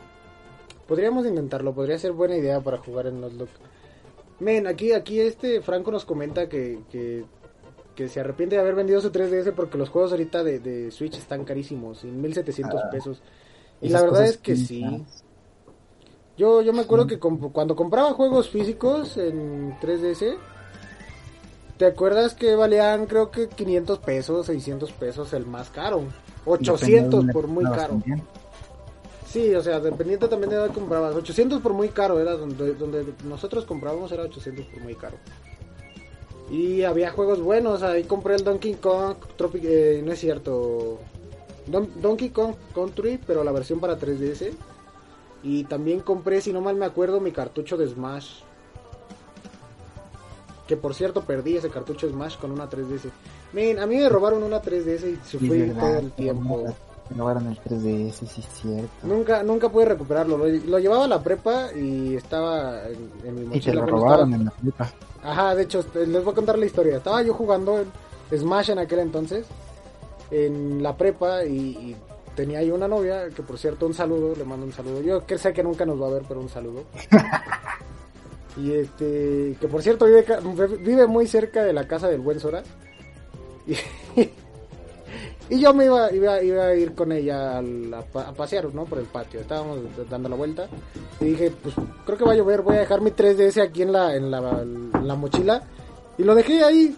Podríamos 0.87 1.25
intentarlo, 1.25 1.73
podría 1.73 1.97
ser 1.97 2.13
buena 2.13 2.37
idea 2.37 2.61
para 2.61 2.77
jugar 2.77 3.07
en 3.07 3.19
Nuzlocke. 3.19 3.51
Men, 4.39 4.67
aquí, 4.67 4.93
aquí 4.93 5.19
este 5.19 5.61
Franco 5.61 5.91
nos 5.91 6.05
comenta 6.05 6.47
que, 6.47 6.79
que, 6.89 7.25
que 7.93 8.07
se 8.07 8.21
arrepiente 8.21 8.55
de 8.55 8.61
haber 8.61 8.75
vendido 8.75 9.01
su 9.01 9.11
3DS 9.11 9.53
porque 9.53 9.77
los 9.77 9.89
juegos 9.89 10.11
ahorita 10.11 10.43
de, 10.45 10.59
de 10.59 10.91
Switch 10.91 11.17
están 11.17 11.43
carísimos, 11.43 12.05
en 12.05 12.21
1700 12.21 12.81
Ah, 12.81 12.89
pesos. 12.89 13.21
Y 13.81 13.89
la 13.89 14.01
verdad 14.01 14.25
es 14.25 14.37
que 14.37 14.55
sí, 14.55 14.65
sí. 14.65 15.05
Yo, 16.37 16.61
yo 16.61 16.73
me 16.73 16.81
acuerdo 16.81 17.05
que 17.07 17.19
comp- 17.19 17.51
cuando 17.51 17.75
compraba 17.75 18.13
juegos 18.13 18.49
físicos 18.49 19.17
en 19.17 19.77
3DS, 19.79 20.35
¿te 21.77 21.85
acuerdas 21.85 22.33
que 22.33 22.55
valían 22.55 23.05
creo 23.05 23.29
que 23.29 23.47
500 23.49 23.99
pesos, 23.99 24.45
600 24.47 24.91
pesos 24.93 25.31
el 25.33 25.45
más 25.45 25.69
caro? 25.69 25.97
depende 25.99 26.11
de 26.45 26.63
800 26.63 27.11
dónde 27.11 27.33
por 27.33 27.47
muy 27.47 27.63
caro. 27.65 27.87
también. 27.93 28.23
Sí, 29.27 29.53
o 29.55 29.61
sea, 29.63 29.79
dependiente 29.79 30.27
también 30.27 30.49
de 30.51 30.55
dónde 30.57 30.73
comprabas. 30.73 31.15
800 31.15 31.61
por 31.61 31.73
muy 31.73 31.89
caro, 31.89 32.19
era 32.19 32.33
donde, 32.33 32.73
donde 32.75 33.05
nosotros 33.25 33.65
comprábamos 33.65 34.11
era 34.11 34.23
800 34.23 34.65
por 34.65 34.81
muy 34.81 34.95
caro. 34.95 35.17
Y 36.51 36.83
había 36.83 37.11
juegos 37.11 37.41
buenos, 37.41 37.81
ahí 37.83 38.03
compré 38.03 38.35
el 38.35 38.43
Donkey 38.43 38.75
Kong 38.75 39.15
Tropic, 39.37 39.63
eh, 39.65 40.01
no 40.05 40.11
es 40.11 40.19
cierto, 40.19 40.99
Don- 41.67 41.89
Donkey 42.01 42.29
Kong 42.29 42.55
Country, 42.75 43.19
pero 43.25 43.43
la 43.43 43.51
versión 43.51 43.79
para 43.79 43.97
3DS. 43.97 44.51
Y 45.43 45.65
también 45.65 45.99
compré, 45.99 46.39
si 46.41 46.53
no 46.53 46.61
mal 46.61 46.75
me 46.77 46.85
acuerdo, 46.85 47.19
mi 47.19 47.31
cartucho 47.31 47.75
de 47.77 47.87
Smash. 47.87 48.39
Que 50.67 50.77
por 50.77 50.93
cierto 50.93 51.21
perdí 51.23 51.57
ese 51.57 51.69
cartucho 51.69 52.07
de 52.07 52.13
Smash 52.13 52.37
con 52.37 52.51
una 52.51 52.69
3DS. 52.69 53.09
Men, 53.51 53.79
a 53.79 53.85
mí 53.85 53.97
me 53.97 54.07
robaron 54.09 54.41
una 54.43 54.61
3DS 54.61 55.03
y 55.09 55.15
se 55.25 55.37
Sí, 55.39 55.47
fue 55.47 55.67
todo 55.77 55.97
el 55.99 56.11
tiempo. 56.13 56.63
te 57.09 57.15
robaron 57.15 57.47
el 57.47 57.59
3DS, 57.59 58.13
sí, 58.13 58.39
es 58.41 58.47
cierto. 58.61 58.89
Nunca, 59.03 59.43
nunca 59.43 59.67
pude 59.69 59.85
recuperarlo. 59.85 60.37
Lo, 60.37 60.45
lo 60.47 60.79
llevaba 60.79 61.03
a 61.03 61.07
la 61.09 61.21
prepa 61.21 61.73
y 61.73 62.15
estaba 62.15 62.87
en, 62.87 63.11
en 63.25 63.35
mi 63.35 63.41
Y 63.41 63.45
te 63.45 63.73
mochila. 63.73 63.73
lo 63.81 63.85
robaron 63.87 64.33
estaba- 64.33 64.35
en 64.37 64.45
la 64.45 64.51
flipa. 64.51 64.89
Ajá, 65.21 65.55
de 65.55 65.63
hecho, 65.63 65.85
les 65.93 66.23
voy 66.23 66.31
a 66.31 66.35
contar 66.35 66.57
la 66.57 66.65
historia. 66.65 66.97
Estaba 66.97 67.21
yo 67.21 67.33
jugando 67.33 67.79
en 67.79 68.39
Smash 68.39 68.69
en 68.71 68.79
aquel 68.79 68.99
entonces, 68.99 69.45
en 70.31 70.81
la 70.81 70.95
prepa, 70.95 71.43
y, 71.45 71.57
y 71.57 71.95
tenía 72.35 72.61
yo 72.63 72.75
una 72.75 72.87
novia, 72.87 73.29
que 73.29 73.41
por 73.43 73.57
cierto, 73.57 73.85
un 73.85 73.93
saludo, 73.93 74.35
le 74.35 74.43
mando 74.43 74.65
un 74.65 74.71
saludo. 74.71 75.01
Yo 75.01 75.25
que 75.25 75.37
sé 75.37 75.53
que 75.53 75.63
nunca 75.63 75.85
nos 75.85 76.01
va 76.01 76.07
a 76.07 76.11
ver, 76.11 76.23
pero 76.27 76.39
un 76.39 76.49
saludo. 76.49 76.83
y 78.57 78.71
este, 78.73 79.55
que 79.59 79.67
por 79.67 79.81
cierto, 79.81 80.05
vive, 80.05 80.25
vive 80.79 81.07
muy 81.07 81.27
cerca 81.27 81.63
de 81.63 81.73
la 81.73 81.87
casa 81.87 82.07
del 82.07 82.21
buen 82.21 82.39
Sora. 82.39 82.63
Y, 83.65 83.75
y 85.49 85.59
yo 85.59 85.73
me 85.73 85.85
iba, 85.85 86.11
iba, 86.11 86.41
iba 86.43 86.65
a 86.65 86.75
ir 86.75 86.93
con 86.93 87.11
ella 87.11 87.59
a 87.59 88.33
pasear, 88.35 88.73
¿no? 88.73 88.85
Por 88.85 88.99
el 88.99 89.05
patio. 89.05 89.39
Estábamos 89.39 89.79
dando 90.09 90.29
la 90.29 90.35
vuelta. 90.35 90.67
Y 91.19 91.25
dije, 91.25 91.51
pues 91.61 91.75
creo 92.05 92.17
que 92.17 92.25
va 92.25 92.33
a 92.33 92.35
llover, 92.35 92.61
voy 92.61 92.75
a 92.75 92.79
dejar 92.79 93.01
mi 93.01 93.11
3DS 93.11 93.61
aquí 93.61 93.83
en 93.83 93.91
la, 93.91 94.15
en 94.15 94.31
la, 94.31 94.61
en 94.61 95.07
la 95.07 95.15
mochila. 95.15 95.63
Y 96.17 96.23
lo 96.23 96.35
dejé 96.35 96.63
ahí. 96.63 96.95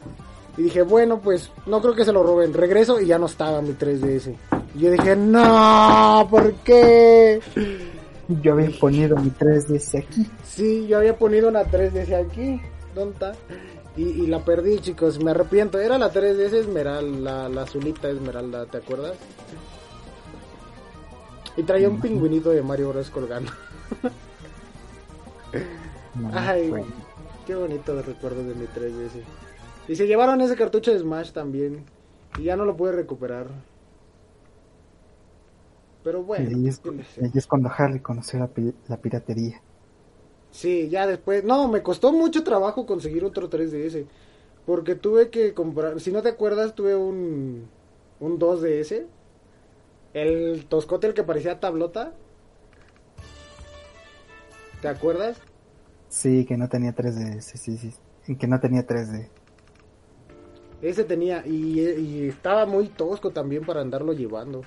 Y 0.58 0.64
dije, 0.64 0.84
bueno, 0.84 1.20
pues 1.20 1.52
no 1.66 1.82
creo 1.82 1.94
que 1.94 2.06
se 2.06 2.14
lo 2.14 2.24
roben. 2.24 2.54
Regreso 2.54 3.00
y 3.02 3.08
ya 3.08 3.18
no 3.18 3.26
estaba 3.26 3.62
mi 3.62 3.74
3DS. 3.74 4.36
Y 4.76 4.80
yo 4.80 4.92
dije, 4.92 5.16
no, 5.16 6.28
¿por 6.30 6.54
qué? 6.56 7.40
Yo 8.28 8.54
había 8.54 8.70
ponido 8.78 9.16
mi 9.16 9.30
3DS 9.30 10.00
aquí. 10.00 10.30
Sí, 10.44 10.86
yo 10.88 10.98
había 10.98 11.18
ponido 11.18 11.48
una 11.48 11.64
3DS 11.64 12.14
aquí. 12.26 12.62
¿Dónde 12.94 13.14
está? 13.14 13.32
Y, 13.96 14.04
y 14.04 14.28
la 14.28 14.44
perdí, 14.44 14.80
chicos. 14.80 15.24
Me 15.24 15.32
arrepiento. 15.32 15.80
Era 15.80 15.98
la 15.98 16.12
3DS 16.12 16.54
Esmeralda, 16.54 17.20
la, 17.20 17.50
la 17.50 17.62
azulita 17.62 18.10
Esmeralda, 18.10 18.66
¿te 18.66 18.78
acuerdas? 18.80 19.16
Y 21.56 21.64
traía 21.64 21.88
un 21.88 22.02
pingüinito 22.02 22.50
de 22.50 22.62
Mario 22.62 22.90
Bros. 22.90 23.10
colgando. 23.10 23.52
Ay, 26.34 26.74
qué 27.46 27.56
bonito 27.56 28.02
recuerdo 28.02 28.44
de 28.44 28.56
mi 28.56 28.66
3DS. 28.66 29.24
Y 29.88 29.96
se 29.96 30.06
llevaron 30.06 30.42
ese 30.42 30.58
cartucho 30.58 30.92
de 30.92 31.00
Smash 31.00 31.32
también. 31.32 31.86
Y 32.38 32.44
ya 32.44 32.58
no 32.58 32.66
lo 32.66 32.76
pude 32.76 32.92
recuperar. 32.92 33.48
Pero 36.06 36.22
bueno. 36.22 36.52
y 36.52 36.54
ahí 36.54 36.68
es, 36.68 37.48
cuando 37.48 37.72
Harley 37.76 38.00
conoció 38.00 38.38
la, 38.38 38.52
la 38.88 38.98
piratería. 38.98 39.60
Sí, 40.52 40.88
ya 40.88 41.08
después. 41.08 41.44
No, 41.44 41.68
me 41.68 41.82
costó 41.82 42.14
mucho 42.14 42.44
trabajo 42.44 42.86
conseguir 42.86 43.26
otro 43.26 43.50
3DS. 43.50 44.06
Porque 44.68 44.94
tuve 44.94 45.32
que 45.32 45.56
comprar. 45.56 46.00
Si 46.00 46.12
no 46.12 46.22
te 46.22 46.30
acuerdas, 46.30 46.76
tuve 46.76 46.96
un. 46.96 47.68
Un 48.20 48.40
2DS. 48.40 49.08
El 50.14 50.68
toscote, 50.70 51.08
el 51.08 51.16
que 51.16 51.24
parecía 51.24 51.60
tablota. 51.60 52.14
¿Te 54.82 54.88
acuerdas? 54.88 55.38
Sí, 56.08 56.46
que 56.46 56.56
no 56.56 56.70
tenía 56.70 56.96
3DS, 56.96 57.42
sí, 57.42 57.78
sí. 57.78 57.94
sí, 58.22 58.36
Que 58.36 58.46
no 58.46 58.60
tenía 58.60 58.86
3D. 58.86 59.28
Ese 60.84 61.04
tenía. 61.04 61.44
Y, 61.48 61.80
y 61.82 62.28
estaba 62.28 62.68
muy 62.68 62.90
tosco 62.90 63.32
también 63.32 63.66
para 63.66 63.82
andarlo 63.82 64.14
llevando. 64.14 64.62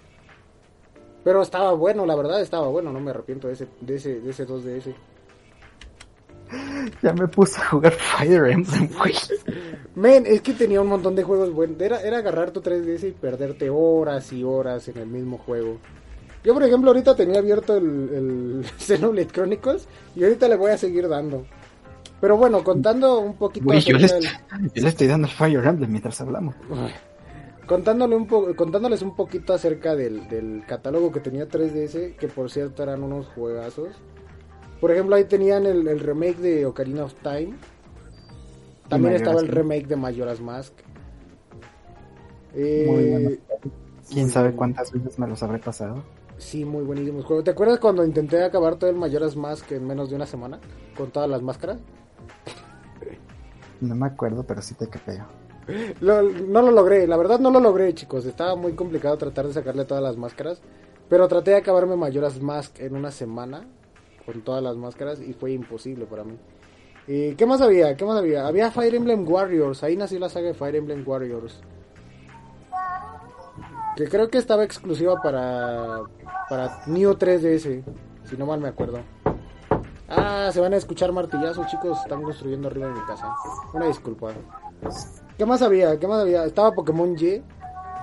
Pero 1.24 1.42
estaba 1.42 1.72
bueno, 1.72 2.06
la 2.06 2.14
verdad 2.16 2.40
estaba 2.40 2.68
bueno. 2.68 2.92
No 2.92 3.00
me 3.00 3.10
arrepiento 3.10 3.48
de 3.48 3.54
ese, 3.54 3.66
de 3.80 3.96
ese, 3.96 4.20
de 4.20 4.30
ese 4.30 4.46
2DS. 4.46 4.94
Ya 7.02 7.12
me 7.12 7.28
puse 7.28 7.60
a 7.60 7.64
jugar 7.66 7.92
Fire 7.92 8.46
Emblem, 8.46 8.88
güey. 8.98 9.12
Men, 9.94 10.24
es 10.26 10.40
que 10.40 10.54
tenía 10.54 10.80
un 10.80 10.88
montón 10.88 11.14
de 11.14 11.22
juegos 11.22 11.52
buenos. 11.52 11.78
Era, 11.80 12.00
era 12.00 12.18
agarrar 12.18 12.50
tu 12.52 12.62
3DS 12.62 13.08
y 13.08 13.12
perderte 13.12 13.68
horas 13.68 14.32
y 14.32 14.42
horas 14.44 14.88
en 14.88 14.96
el 14.96 15.06
mismo 15.06 15.36
juego. 15.38 15.76
Yo, 16.44 16.54
por 16.54 16.62
ejemplo, 16.62 16.90
ahorita 16.90 17.14
tenía 17.16 17.40
abierto 17.40 17.76
el, 17.76 17.84
el 17.84 18.64
Xenoblade 18.78 19.26
Chronicles 19.26 19.86
y 20.16 20.24
ahorita 20.24 20.48
le 20.48 20.56
voy 20.56 20.70
a 20.70 20.78
seguir 20.78 21.06
dando. 21.08 21.44
Pero 22.20 22.36
bueno, 22.36 22.64
contando 22.64 23.18
un 23.20 23.34
poquito 23.34 23.66
Güey, 23.66 23.80
yo, 23.80 23.96
le 23.98 24.06
del- 24.08 24.24
yo 24.74 24.82
le 24.82 24.88
estoy 24.88 25.06
dando 25.06 25.26
el 25.28 25.32
Fire 25.34 25.64
Emblem 25.66 25.90
mientras 25.90 26.18
hablamos. 26.20 26.54
Contándole 27.68 28.16
un 28.16 28.26
po- 28.26 28.56
contándoles 28.56 29.02
un 29.02 29.14
poquito 29.14 29.52
acerca 29.52 29.94
del, 29.94 30.26
del 30.28 30.64
catálogo 30.66 31.12
que 31.12 31.20
tenía 31.20 31.46
3DS, 31.46 32.16
que 32.16 32.26
por 32.28 32.50
cierto 32.50 32.82
eran 32.82 33.02
unos 33.02 33.26
juegazos. 33.28 33.90
Por 34.80 34.90
ejemplo, 34.90 35.14
ahí 35.16 35.24
tenían 35.24 35.66
el, 35.66 35.86
el 35.86 36.00
remake 36.00 36.38
de 36.38 36.66
Ocarina 36.66 37.04
of 37.04 37.14
Time. 37.22 37.54
También 38.88 39.14
estaba 39.14 39.40
el 39.40 39.48
remake 39.48 39.86
de 39.86 39.96
Majora's 39.96 40.40
Mask. 40.40 40.72
Eh, 42.54 42.86
Muy 42.88 43.04
bueno. 43.10 43.30
Quién 44.10 44.30
sabe 44.30 44.52
cuántas 44.54 44.90
veces 44.90 45.18
me 45.18 45.26
los 45.28 45.42
habré 45.42 45.58
pasado. 45.58 46.02
Sí, 46.38 46.64
muy 46.64 46.84
buenísimos 46.84 47.24
juegos. 47.26 47.44
¿Te 47.44 47.50
acuerdas 47.50 47.78
cuando 47.80 48.02
intenté 48.04 48.42
acabar 48.42 48.76
todo 48.76 48.88
el 48.88 48.96
Majora's 48.96 49.36
Mask 49.36 49.70
en 49.72 49.86
menos 49.86 50.08
de 50.08 50.16
una 50.16 50.24
semana? 50.24 50.58
Con 50.96 51.10
todas 51.10 51.28
las 51.28 51.42
máscaras. 51.42 51.78
No 53.82 53.94
me 53.94 54.06
acuerdo, 54.06 54.44
pero 54.44 54.62
sí 54.62 54.74
te 54.74 54.88
capeo. 54.88 55.26
No 56.00 56.62
lo 56.62 56.70
logré, 56.70 57.06
la 57.06 57.16
verdad 57.16 57.38
no 57.38 57.50
lo 57.50 57.60
logré, 57.60 57.94
chicos. 57.94 58.24
Estaba 58.24 58.56
muy 58.56 58.72
complicado 58.72 59.18
tratar 59.18 59.46
de 59.46 59.52
sacarle 59.52 59.84
todas 59.84 60.02
las 60.02 60.16
máscaras. 60.16 60.60
Pero 61.08 61.26
traté 61.28 61.52
de 61.52 61.56
acabarme 61.58 61.96
Majora's 61.96 62.40
Mask 62.40 62.80
en 62.80 62.94
una 62.94 63.10
semana 63.10 63.66
con 64.26 64.42
todas 64.42 64.62
las 64.62 64.76
máscaras 64.76 65.20
y 65.20 65.32
fue 65.32 65.52
imposible 65.52 66.04
para 66.04 66.24
mí. 66.24 66.36
¿Y 67.06 67.34
qué 67.34 67.46
más 67.46 67.62
había? 67.62 67.96
¿Qué 67.96 68.04
más 68.04 68.18
había? 68.18 68.46
Había 68.46 68.70
Fire 68.70 68.94
Emblem 68.94 69.26
Warriors. 69.26 69.82
Ahí 69.82 69.96
nació 69.96 70.18
la 70.18 70.28
saga 70.28 70.48
de 70.48 70.54
Fire 70.54 70.76
Emblem 70.76 71.02
Warriors. 71.06 71.60
Que 73.96 74.06
creo 74.06 74.28
que 74.28 74.38
estaba 74.38 74.64
exclusiva 74.64 75.20
para 75.22 76.02
para 76.48 76.82
Neo 76.86 77.18
3DS, 77.18 77.82
si 78.24 78.36
no 78.36 78.46
mal 78.46 78.60
me 78.60 78.68
acuerdo. 78.68 79.00
Ah, 80.08 80.50
se 80.52 80.60
van 80.60 80.72
a 80.72 80.76
escuchar 80.76 81.12
martillazos, 81.12 81.66
chicos. 81.66 81.98
Están 82.02 82.22
construyendo 82.22 82.68
arriba 82.68 82.86
de 82.86 82.94
mi 82.94 83.06
casa. 83.06 83.34
Una 83.74 83.86
disculpa. 83.86 84.32
¿Qué 85.38 85.46
más 85.46 85.62
había? 85.62 85.98
¿Qué 85.98 86.06
más 86.06 86.20
había? 86.20 86.44
Estaba 86.44 86.72
Pokémon 86.74 87.16
Y 87.18 87.42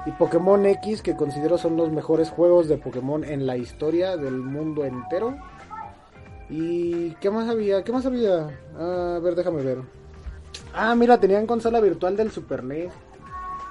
y 0.07 0.11
Pokémon 0.19 0.65
X, 0.65 1.01
que 1.01 1.15
considero 1.15 1.57
son 1.57 1.75
los 1.77 1.91
mejores 1.91 2.29
juegos 2.29 2.67
de 2.67 2.77
Pokémon 2.77 3.23
en 3.23 3.45
la 3.45 3.57
historia 3.57 4.15
del 4.17 4.35
mundo 4.37 4.85
entero. 4.85 5.35
¿Y 6.49 7.09
qué 7.15 7.29
más 7.31 7.49
había? 7.49 7.83
¿Qué 7.83 7.91
más 7.91 8.05
había? 8.05 8.47
Ah, 8.77 9.15
a 9.17 9.19
ver, 9.19 9.35
déjame 9.35 9.63
ver. 9.63 9.79
Ah, 10.73 10.95
mira, 10.95 11.19
tenían 11.19 11.47
consola 11.47 11.79
virtual 11.81 12.15
del 12.15 12.31
Super 12.31 12.63
NES. 12.63 12.91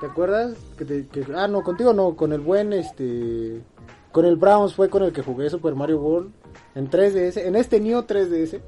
¿Te 0.01 0.07
acuerdas? 0.07 0.55
Que 0.77 0.85
te- 0.85 1.07
ah, 1.37 1.47
no, 1.47 1.63
contigo 1.63 1.93
no, 1.93 2.17
con 2.17 2.33
el 2.33 2.41
buen 2.41 2.73
este 2.73 3.63
Con 4.11 4.25
el 4.25 4.37
Browns 4.37 4.75
fue 4.75 4.89
con 4.91 5.05
el 5.05 5.13
que 5.13 5.23
jugué 5.23 5.49
Super 5.49 5.75
Mario 5.77 6.01
World 6.01 6.33
en 6.75 6.91
3DS, 6.91 7.37
en 7.47 7.55
este 7.57 7.81
Neo 7.81 8.05
3DS. 8.05 8.61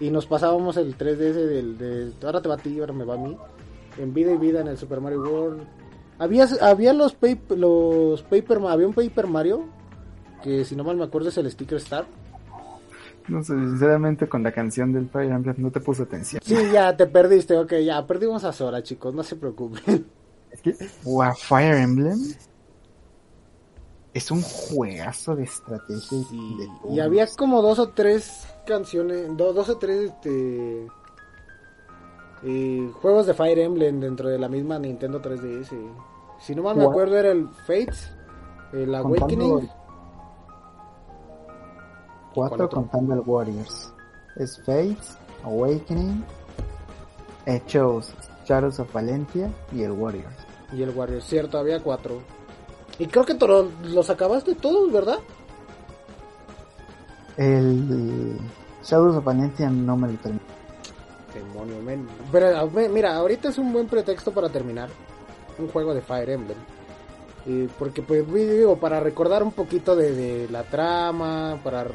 Y 0.00 0.10
nos 0.10 0.26
pasábamos 0.26 0.76
el 0.78 0.96
3DS 0.96 1.34
del, 1.34 1.78
de 1.78 2.12
ahora 2.26 2.40
te 2.40 2.48
va 2.48 2.54
a 2.54 2.58
ti, 2.58 2.80
ahora 2.80 2.92
me 2.94 3.04
va 3.04 3.14
a 3.14 3.18
mí. 3.18 3.36
En 3.98 4.12
vida 4.12 4.32
y 4.32 4.36
vida 4.36 4.60
en 4.60 4.68
el 4.68 4.78
Super 4.78 5.00
Mario 5.00 5.22
World. 5.22 5.62
Había, 6.18 6.46
había 6.62 6.92
los, 6.92 7.14
paper, 7.14 7.58
los 7.58 8.22
Paper 8.22 8.58
había 8.68 8.86
un 8.86 8.94
Paper 8.94 9.26
Mario 9.26 9.64
que 10.44 10.64
si 10.64 10.76
no 10.76 10.84
mal 10.84 10.96
me 10.96 11.04
acuerdo 11.04 11.30
es 11.30 11.38
el 11.38 11.50
Sticker 11.50 11.78
Star. 11.78 12.04
No 13.28 13.42
sé, 13.42 13.54
sinceramente 13.54 14.28
con 14.28 14.42
la 14.42 14.52
canción 14.52 14.92
del 14.92 15.08
Fire 15.08 15.32
Emblem 15.32 15.56
no 15.58 15.70
te 15.70 15.80
puse 15.80 16.02
atención. 16.02 16.42
Sí, 16.44 16.54
ya 16.70 16.94
te 16.94 17.06
perdiste, 17.06 17.56
ok, 17.56 17.72
ya 17.82 18.06
perdimos 18.06 18.44
a 18.44 18.52
Sora, 18.52 18.82
chicos, 18.82 19.14
no 19.14 19.22
se 19.22 19.36
preocupen. 19.36 20.06
Es 20.50 20.60
que, 20.60 20.76
wow, 21.04 21.32
Fire 21.34 21.76
Emblem 21.78 22.18
es 24.12 24.30
un 24.30 24.42
juegazo 24.42 25.34
de 25.34 25.44
estrategia 25.44 26.18
y, 26.90 27.00
había 27.00 27.26
como 27.26 27.62
dos 27.62 27.78
o 27.78 27.88
tres 27.88 28.46
canciones, 28.66 29.36
dos, 29.36 29.68
o 29.68 29.78
tres 29.78 30.12
este, 30.12 30.86
eh, 32.44 32.90
juegos 33.00 33.26
de 33.26 33.34
Fire 33.34 33.58
Emblem 33.58 34.00
dentro 34.00 34.28
de 34.28 34.38
la 34.38 34.48
misma 34.48 34.78
Nintendo 34.78 35.20
3DS. 35.20 35.74
Si 36.40 36.54
no 36.54 36.62
mal 36.62 36.76
me 36.76 36.84
acuerdo 36.84 37.16
era 37.16 37.30
el 37.30 37.48
Fates, 37.48 38.10
el 38.72 38.94
Awakening. 38.94 39.70
Cuatro 42.34 42.68
contando 42.68 43.14
el 43.14 43.20
Warriors. 43.20 43.92
Es 44.36 44.58
Fates, 44.58 45.16
Awakening, 45.44 46.22
Hechos, 47.46 48.12
Shadows 48.44 48.78
of 48.80 48.92
Valentia 48.92 49.50
y 49.72 49.82
el 49.82 49.92
Warriors. 49.92 50.36
Y 50.72 50.82
el 50.82 50.90
Warriors, 50.90 51.24
cierto, 51.24 51.58
había 51.58 51.82
cuatro. 51.82 52.20
Y 52.98 53.06
creo 53.06 53.24
que 53.24 53.38
los 53.84 54.10
acabaste 54.10 54.54
todos, 54.54 54.92
¿verdad? 54.92 55.18
El 57.36 58.38
Shadows 58.82 59.16
of 59.16 59.24
Valentia 59.24 59.70
no 59.70 59.96
me 59.96 60.08
lo 60.08 60.18
terminé. 60.18 60.53
Demonio, 61.40 61.80
men. 61.82 62.06
Pero 62.30 62.70
mira, 62.90 63.16
ahorita 63.16 63.48
es 63.48 63.58
un 63.58 63.72
buen 63.72 63.86
pretexto 63.86 64.32
para 64.32 64.48
terminar 64.48 64.88
un 65.58 65.68
juego 65.68 65.94
de 65.94 66.00
Fire 66.00 66.30
Emblem. 66.30 66.58
porque 67.78 68.02
pues 68.02 68.26
digo, 68.32 68.76
para 68.76 69.00
recordar 69.00 69.42
un 69.42 69.52
poquito 69.52 69.94
de, 69.94 70.48
la 70.50 70.64
trama, 70.64 71.60
para 71.62 71.86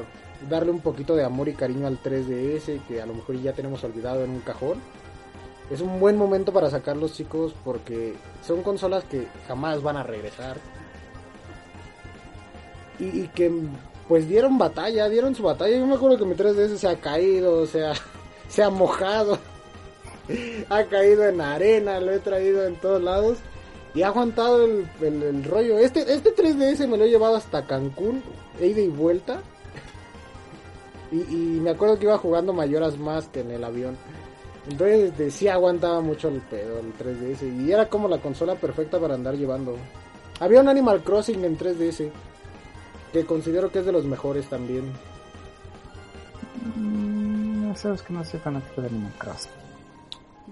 darle 0.48 0.70
un 0.70 0.80
poquito 0.80 1.14
de 1.14 1.24
amor 1.24 1.48
y 1.48 1.54
cariño 1.54 1.86
al 1.86 2.02
3DS 2.02 2.86
que 2.86 3.02
a 3.02 3.06
lo 3.06 3.14
mejor 3.14 3.40
ya 3.40 3.52
tenemos 3.52 3.82
olvidado 3.84 4.24
en 4.24 4.30
un 4.30 4.40
cajón. 4.40 4.78
Es 5.70 5.80
un 5.80 6.00
buen 6.00 6.16
momento 6.16 6.52
para 6.52 6.68
sacarlos 6.68 7.12
chicos 7.12 7.54
porque 7.64 8.14
son 8.42 8.62
consolas 8.62 9.04
que 9.04 9.28
jamás 9.46 9.82
van 9.82 9.96
a 9.96 10.02
regresar 10.02 10.56
y, 12.98 13.28
que 13.28 13.50
pues 14.08 14.28
dieron 14.28 14.58
batalla, 14.58 15.08
dieron 15.08 15.34
su 15.34 15.42
batalla. 15.42 15.76
Yo 15.76 15.86
me 15.86 15.94
acuerdo 15.94 16.18
que 16.18 16.24
mi 16.24 16.34
3DS 16.34 16.76
se 16.76 16.88
ha 16.88 16.96
caído, 16.96 17.66
se 17.66 17.86
ha, 17.86 17.92
se 18.50 18.62
ha 18.62 18.68
mojado, 18.68 19.38
ha 20.68 20.84
caído 20.84 21.24
en 21.24 21.40
arena, 21.40 22.00
lo 22.00 22.12
he 22.12 22.18
traído 22.18 22.66
en 22.66 22.74
todos 22.76 23.02
lados 23.02 23.38
y 23.94 24.02
ha 24.02 24.08
aguantado 24.08 24.64
el, 24.64 24.86
el, 25.00 25.44
rollo. 25.44 25.78
Este, 25.78 26.12
este 26.12 26.34
3DS 26.34 26.86
me 26.86 26.96
lo 26.96 27.04
he 27.04 27.10
llevado 27.10 27.36
hasta 27.36 27.66
Cancún, 27.66 28.22
he 28.60 28.66
ido 28.66 28.80
y 28.80 28.88
vuelta. 28.88 29.40
Y, 31.12 31.14
me 31.14 31.70
acuerdo 31.70 31.98
que 31.98 32.04
iba 32.04 32.18
jugando 32.18 32.52
mayoras 32.52 32.96
más 32.96 33.26
que 33.28 33.40
en 33.40 33.50
el 33.50 33.64
avión. 33.64 33.96
Entonces 34.68 35.10
este, 35.10 35.30
sí 35.30 35.48
aguantaba 35.48 36.00
mucho 36.00 36.28
el 36.28 36.40
pedo 36.40 36.78
el 36.78 36.94
3DS. 36.96 37.66
Y 37.66 37.72
era 37.72 37.88
como 37.88 38.06
la 38.06 38.18
consola 38.18 38.54
perfecta 38.54 39.00
para 39.00 39.14
andar 39.14 39.34
llevando. 39.34 39.76
Había 40.38 40.60
un 40.60 40.68
Animal 40.68 41.02
Crossing 41.02 41.44
en 41.44 41.58
3DS 41.58 42.10
que 43.12 43.26
considero 43.26 43.72
que 43.72 43.80
es 43.80 43.86
de 43.86 43.92
los 43.92 44.04
mejores 44.04 44.46
también. 44.46 44.92
Mm, 46.76 47.19
no 47.70 47.76
sabes 47.76 48.02
que 48.02 48.12
no 48.12 48.24
soy 48.24 48.40
fanático 48.40 48.82
de 48.82 48.88
Animal 48.88 49.12
Crossing. 49.16 49.52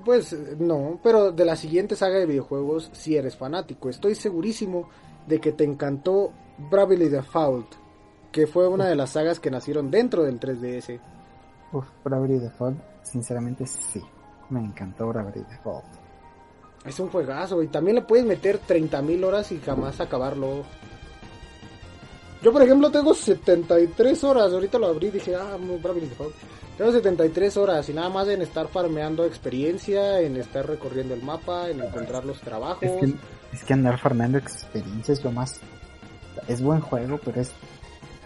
Pues 0.04 0.36
no, 0.60 1.00
pero 1.02 1.32
de 1.32 1.44
la 1.44 1.56
siguiente 1.56 1.96
saga 1.96 2.16
de 2.16 2.26
videojuegos 2.26 2.90
sí 2.92 3.16
eres 3.16 3.36
fanático. 3.36 3.88
Estoy 3.88 4.14
segurísimo 4.14 4.88
de 5.26 5.40
que 5.40 5.50
te 5.50 5.64
encantó 5.64 6.32
Bravely 6.70 7.08
Default, 7.08 7.74
que 8.30 8.46
fue 8.46 8.68
una 8.68 8.86
de 8.86 8.94
las 8.94 9.10
sagas 9.10 9.40
que 9.40 9.50
nacieron 9.50 9.90
dentro 9.90 10.22
del 10.22 10.38
3DS. 10.38 11.00
Uf, 11.72 11.86
Bravely 12.04 12.38
Default, 12.38 12.78
sinceramente 13.02 13.66
sí. 13.66 14.00
Me 14.50 14.60
encantó 14.60 15.08
Bravely 15.08 15.44
Default. 15.50 15.86
Es 16.84 17.00
un 17.00 17.08
juegazo 17.08 17.60
y 17.64 17.66
también 17.66 17.96
le 17.96 18.02
puedes 18.02 18.24
meter 18.24 18.60
30.000 18.60 19.24
horas 19.24 19.50
y 19.50 19.58
jamás 19.58 20.00
acabarlo. 20.00 20.62
Yo, 22.42 22.52
por 22.52 22.62
ejemplo, 22.62 22.92
tengo 22.92 23.12
73 23.12 24.22
horas. 24.22 24.52
Ahorita 24.52 24.78
lo 24.78 24.86
abrí 24.86 25.08
y 25.08 25.10
dije, 25.10 25.34
ah, 25.34 25.58
muy 25.58 25.78
bravo. 25.78 25.98
Tengo 26.78 26.92
73 26.92 27.56
horas 27.56 27.88
y 27.88 27.92
nada 27.92 28.08
más 28.08 28.28
en 28.28 28.40
estar 28.40 28.68
farmeando 28.68 29.24
experiencia, 29.24 30.20
en 30.20 30.36
estar 30.36 30.64
recorriendo 30.64 31.12
el 31.12 31.22
mapa, 31.22 31.68
en 31.68 31.82
encontrar 31.82 32.24
los 32.24 32.40
trabajos. 32.40 32.88
Es 33.52 33.64
que, 33.64 33.72
andar 33.72 33.98
farmeando 33.98 34.38
experiencia 34.38 35.12
es 35.12 35.24
lo 35.24 35.32
más. 35.32 35.60
Es 36.46 36.62
buen 36.62 36.80
juego, 36.80 37.18
pero 37.24 37.40
es 37.40 37.50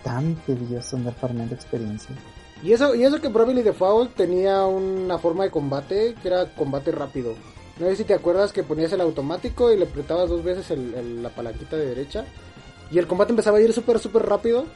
tan 0.05 0.35
tedioso 0.45 0.97
andar 0.97 1.15
farmeando 1.15 1.55
experiencia. 1.55 2.15
Y 2.63 2.73
eso, 2.73 2.95
y 2.95 3.05
eso 3.05 3.23
que 3.23 3.29
Bravely 3.29 3.63
Default 3.63 4.15
tenía 4.15 4.67
una 4.67 5.19
forma 5.19 5.45
de 5.45 5.51
combate 5.51 6.15
que 6.21 6.29
era 6.29 6.55
combate 6.55 6.93
rápido. 6.93 7.35
No 7.81 7.87
sé 7.87 7.97
si 7.97 8.05
te 8.05 8.13
acuerdas 8.13 8.53
que 8.53 8.63
ponías 8.63 8.93
el 8.93 9.01
automático 9.01 9.73
y 9.73 9.79
le 9.79 9.87
apretabas 9.87 10.29
dos 10.29 10.45
veces 10.45 10.79
la 10.79 11.31
palanquita 11.31 11.77
de 11.77 11.87
derecha 11.87 12.27
y 12.91 12.99
el 12.99 13.07
combate 13.07 13.33
empezaba 13.33 13.57
a 13.57 13.63
ir 13.63 13.73
súper, 13.73 13.99
súper 13.99 14.25
rápido. 14.27 14.67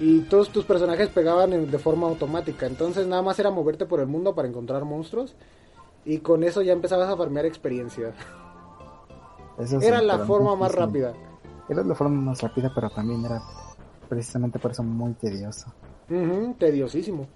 Y 0.00 0.20
todos 0.22 0.50
tus 0.50 0.64
personajes 0.64 1.08
pegaban 1.08 1.70
de 1.70 1.78
forma 1.78 2.08
automática. 2.08 2.66
Entonces 2.66 3.06
nada 3.06 3.22
más 3.22 3.38
era 3.38 3.50
moverte 3.50 3.86
por 3.86 4.00
el 4.00 4.06
mundo 4.06 4.34
para 4.34 4.48
encontrar 4.48 4.84
monstruos. 4.84 5.34
Y 6.04 6.18
con 6.18 6.44
eso 6.44 6.62
ya 6.62 6.72
empezabas 6.72 7.08
a 7.08 7.16
farmear 7.16 7.46
experiencia. 7.46 8.12
era 9.80 10.02
la 10.02 10.18
forma 10.20 10.56
más 10.56 10.74
rápida. 10.74 11.14
Era 11.68 11.82
la 11.82 11.94
forma 11.94 12.20
más 12.20 12.42
rápida, 12.42 12.70
pero 12.74 12.90
también 12.90 13.24
era 13.24 13.40
precisamente 14.08 14.58
por 14.58 14.72
eso 14.72 14.82
muy 14.82 15.14
tedioso. 15.14 15.72
tediosísimo. 16.58 17.26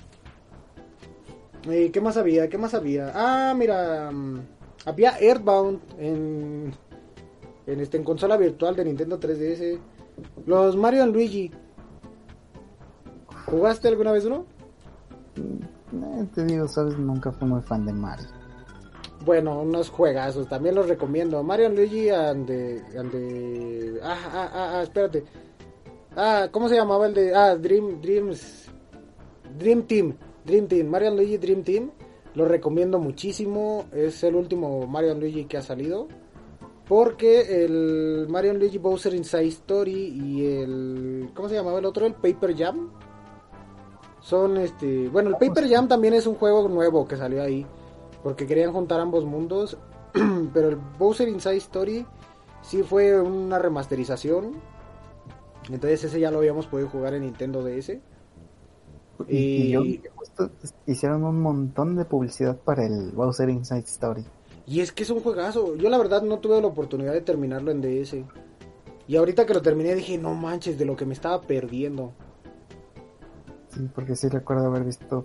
¿Y 1.65 1.91
qué 1.91 2.01
más 2.01 2.17
había? 2.17 2.49
¿Qué 2.49 2.59
más 2.59 2.75
había? 2.75 3.13
Ah, 3.15 3.55
mira. 3.55 4.11
Mm, 4.11 4.41
había 4.85 5.19
Earthbound 5.19 5.81
en, 5.99 6.73
en, 7.67 7.81
este, 7.81 7.97
en 7.97 8.05
consola 8.05 8.37
virtual 8.37 8.77
de 8.77 8.85
Nintendo 8.85 9.19
3DS. 9.19 9.79
Los 10.47 10.77
Mario 10.77 11.07
y 11.07 11.13
Luigi. 11.13 11.51
¿Jugaste 13.51 13.89
alguna 13.89 14.13
vez 14.13 14.25
uno? 14.25 14.45
Mm, 15.93 16.25
te 16.35 16.45
digo, 16.45 16.69
sabes, 16.69 16.99
nunca 16.99 17.33
fui 17.33 17.49
muy 17.49 17.63
fan 17.63 17.87
de 17.87 17.93
Mario. 17.93 18.27
Bueno, 19.25 19.61
unos 19.63 19.91
juegazos, 19.91 20.49
también 20.49 20.75
los 20.75 20.89
recomiendo. 20.89 21.43
Mario 21.43 21.71
Luigi 21.71 22.09
and 22.11 22.47
the, 22.47 24.01
Ah, 24.03 24.17
ah, 24.33 24.51
ah, 24.53 24.71
ah, 24.75 24.83
espérate. 24.83 25.25
Ah, 26.17 26.49
¿cómo 26.51 26.69
se 26.69 26.77
llamaba 26.77 27.07
el 27.07 27.15
de... 27.15 27.35
Ah, 27.35 27.57
Dream, 27.57 28.01
Dreams... 28.01 28.71
Dream 29.59 29.83
Team. 29.83 30.15
Dream 30.45 30.67
Team. 30.67 30.87
Mario 30.87 31.11
Luigi 31.15 31.39
Dream 31.39 31.63
Team. 31.63 31.91
Lo 32.35 32.45
recomiendo 32.45 32.99
muchísimo. 32.99 33.87
Es 33.93 34.23
el 34.23 34.35
último 34.35 34.87
Mario 34.87 35.15
Luigi 35.15 35.47
que 35.47 35.57
ha 35.57 35.63
salido. 35.63 36.09
Porque 36.87 37.65
el 37.65 38.27
Mario 38.29 38.55
Luigi 38.55 38.79
Bowser 38.79 39.15
Inside 39.15 39.49
Story 39.49 39.93
y 39.93 40.47
el. 40.47 41.31
¿Cómo 41.35 41.49
se 41.49 41.57
llamaba 41.57 41.79
el 41.81 41.85
otro? 41.85 42.07
El 42.07 42.15
Paper 42.15 42.57
Jam. 42.57 42.91
Son 44.29 44.59
este. 44.59 45.09
Bueno, 45.09 45.31
el 45.31 45.37
Paper 45.37 45.67
Jam 45.71 45.89
también 45.89 46.13
es 46.13 46.27
un 46.27 46.35
juego 46.35 46.69
nuevo 46.69 47.09
que 47.09 47.17
salió 47.17 47.43
ahí. 47.43 47.65
Porque 48.23 48.47
querían 48.47 48.73
juntar 48.73 49.01
ambos 49.01 49.25
mundos. 49.25 49.79
Pero 50.53 50.69
el 50.69 50.77
Bowser 50.77 51.31
Inside 51.31 51.57
Story 51.57 52.07
sí 52.61 52.83
fue 52.83 53.19
una 53.19 53.59
remasterización. 53.59 54.53
Entonces 55.71 56.05
ese 56.05 56.21
ya 56.21 56.31
lo 56.31 56.39
habíamos 56.39 56.67
podido 56.67 56.91
jugar 56.91 57.15
en 57.15 57.23
Nintendo 57.23 57.65
DS. 57.65 58.01
Y, 59.29 59.75
y... 59.75 60.03
hicieron 60.85 61.25
un 61.25 61.41
montón 61.41 61.97
de 61.97 62.05
publicidad 62.05 62.59
para 62.59 62.85
el 62.85 63.13
Bowser 63.13 63.49
Inside 63.49 63.87
Story. 63.87 64.27
Y 64.67 64.81
es 64.81 64.93
que 64.93 65.05
es 65.05 65.11
un 65.11 65.21
juegazo. 65.21 65.75
Yo 65.77 65.89
la 65.89 65.97
verdad 65.97 66.21
no 66.21 66.39
tuve 66.39 66.61
la 66.61 66.67
oportunidad 66.67 67.15
de 67.15 67.23
terminarlo 67.23 67.71
en 67.71 67.81
DS. 67.81 68.17
Y 69.07 69.17
ahorita 69.17 69.47
que 69.47 69.55
lo 69.55 69.63
terminé 69.63 69.95
dije, 69.95 70.19
no 70.19 70.35
manches, 70.35 70.77
de 70.77 70.85
lo 70.85 70.97
que 70.97 71.07
me 71.07 71.15
estaba 71.15 71.41
perdiendo. 71.41 72.13
Sí, 73.71 73.89
porque 73.95 74.17
sí 74.17 74.29
recuerdo 74.29 74.67
haber 74.67 74.85
visto, 74.85 75.25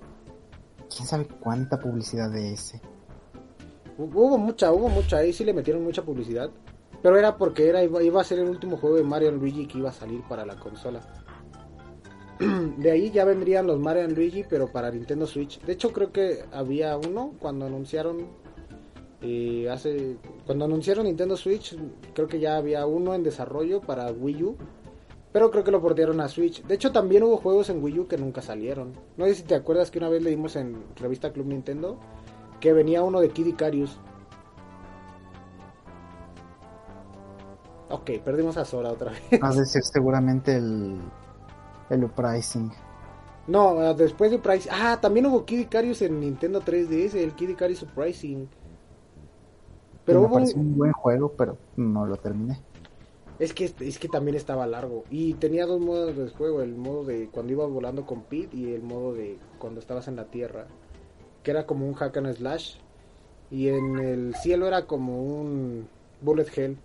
quién 0.94 1.08
sabe 1.08 1.28
cuánta 1.28 1.80
publicidad 1.80 2.30
de 2.30 2.54
ese. 2.54 2.82
Hubo 3.98 4.38
mucha, 4.38 4.72
hubo 4.72 4.90
mucha, 4.90 5.18
ahí 5.18 5.34
sí 5.34 5.44
le 5.44 5.54
metieron 5.54 5.84
mucha 5.84 6.02
publicidad. 6.02 6.50
Pero 7.02 7.18
era 7.18 7.38
porque 7.38 7.68
era 7.68 7.84
iba 7.84 8.22
a 8.22 8.24
ser 8.24 8.40
el 8.40 8.48
último 8.48 8.78
juego 8.78 8.96
de 8.96 9.04
Mario 9.04 9.32
Luigi 9.32 9.68
que 9.68 9.78
iba 9.78 9.90
a 9.90 9.94
salir 9.94 10.22
para 10.30 10.46
la 10.46 10.56
consola. 10.56 11.02
De 12.78 12.92
ahí 12.92 13.12
ya 13.12 13.26
vendrían 13.26 13.68
los 13.68 13.78
Mario 13.78 14.08
Luigi, 14.08 14.46
pero 14.50 14.72
para 14.72 14.90
Nintendo 14.90 15.28
Switch. 15.28 15.60
De 15.62 15.74
hecho, 15.74 15.92
creo 15.92 16.14
que 16.14 16.46
había 16.54 16.96
uno 16.96 17.34
cuando 17.40 17.66
anunciaron 17.66 18.28
y 19.22 19.68
hace 19.68 20.18
cuando 20.46 20.66
anunciaron 20.66 21.06
Nintendo 21.06 21.36
Switch, 21.36 21.78
creo 22.14 22.28
que 22.28 22.40
ya 22.40 22.56
había 22.56 22.86
uno 22.86 23.14
en 23.14 23.24
desarrollo 23.24 23.82
para 23.82 24.10
Wii 24.12 24.44
U, 24.44 24.58
Pero 25.34 25.50
creo 25.50 25.64
que 25.64 25.72
lo 25.72 25.82
portearon 25.82 26.22
a 26.22 26.28
Switch. 26.28 26.64
De 26.64 26.76
hecho, 26.76 26.92
también 26.92 27.24
hubo 27.24 27.38
juegos 27.38 27.70
en 27.72 27.84
Wii 27.84 28.00
U 28.02 28.08
que 28.08 28.18
nunca 28.18 28.42
salieron. 28.42 28.94
No 29.18 29.26
sé 29.26 29.34
si 29.34 29.44
te 29.44 29.56
acuerdas 29.56 29.90
que 29.90 29.98
una 29.98 30.08
vez 30.08 30.22
leímos 30.22 30.56
en 30.56 30.84
revista 30.96 31.34
Club 31.34 31.48
Nintendo 31.48 31.98
que 32.64 32.72
venía 32.72 33.04
uno 33.04 33.20
de 33.20 33.30
Kid 33.30 33.48
Icarus. 33.48 34.00
Ok, 37.90 38.12
perdimos 38.24 38.56
a 38.56 38.64
Sora 38.64 38.90
otra 38.90 39.12
vez. 39.12 39.42
Vas 39.42 39.58
a 39.58 39.60
decir 39.60 39.82
seguramente 39.84 40.56
el, 40.56 40.98
el 41.90 42.04
Uprising. 42.06 42.72
No, 43.48 43.80
ah, 43.80 43.94
después 43.94 44.32
de 44.32 44.38
Uprising. 44.38 44.72
Ah, 44.72 44.98
también 45.02 45.26
hubo 45.26 45.44
Kid 45.44 45.60
Icarus 45.60 46.04
en 46.04 46.22
Nintendo 46.22 46.62
3DS, 46.62 47.16
el 47.16 47.34
Kid 47.34 47.50
Icarus 47.50 47.84
Uprising. 47.84 48.48
Pero 50.06 50.22
me 50.22 50.28
hubo 50.28 50.38
un 50.38 50.78
buen 50.78 50.94
juego, 50.94 51.34
pero 51.38 51.58
no 51.76 52.06
lo 52.06 52.16
terminé. 52.16 52.62
Es 53.40 53.54
que, 53.54 53.74
es 53.80 54.00
que 54.00 54.08
también 54.08 54.36
estaba 54.38 54.68
largo. 54.68 55.04
Y 55.10 55.34
tenía 55.36 55.66
dos 55.66 55.82
modos 55.82 56.16
de 56.16 56.30
juego: 56.30 56.62
el 56.62 56.76
modo 56.76 57.04
de 57.04 57.30
cuando 57.30 57.54
ibas 57.54 57.70
volando 57.70 58.06
con 58.06 58.24
Pete 58.24 58.56
y 58.56 58.74
el 58.74 58.84
modo 58.84 59.14
de 59.14 59.38
cuando 59.60 59.80
estabas 59.80 60.08
en 60.08 60.16
la 60.16 60.26
tierra. 60.26 60.68
Que 61.42 61.52
era 61.52 61.66
como 61.66 61.88
un 61.88 61.94
hack 61.94 62.18
and 62.18 62.34
slash. 62.34 62.76
Y 63.52 63.70
en 63.70 64.00
el 64.00 64.36
cielo 64.36 64.68
era 64.68 64.86
como 64.86 65.22
un 65.24 65.88
bullet 66.22 66.48
hell. 66.56 66.78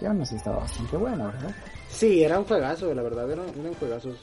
Ya 0.00 0.12
no 0.12 0.24
sé, 0.26 0.36
estaba 0.36 0.58
bastante 0.58 0.96
bueno, 0.96 1.26
¿verdad? 1.26 1.54
Sí, 1.88 2.22
era 2.22 2.38
un 2.38 2.44
juegazo, 2.44 2.92
la 2.92 3.02
verdad, 3.02 3.30
eran, 3.30 3.48
eran 3.48 3.74
juegazos. 3.74 4.16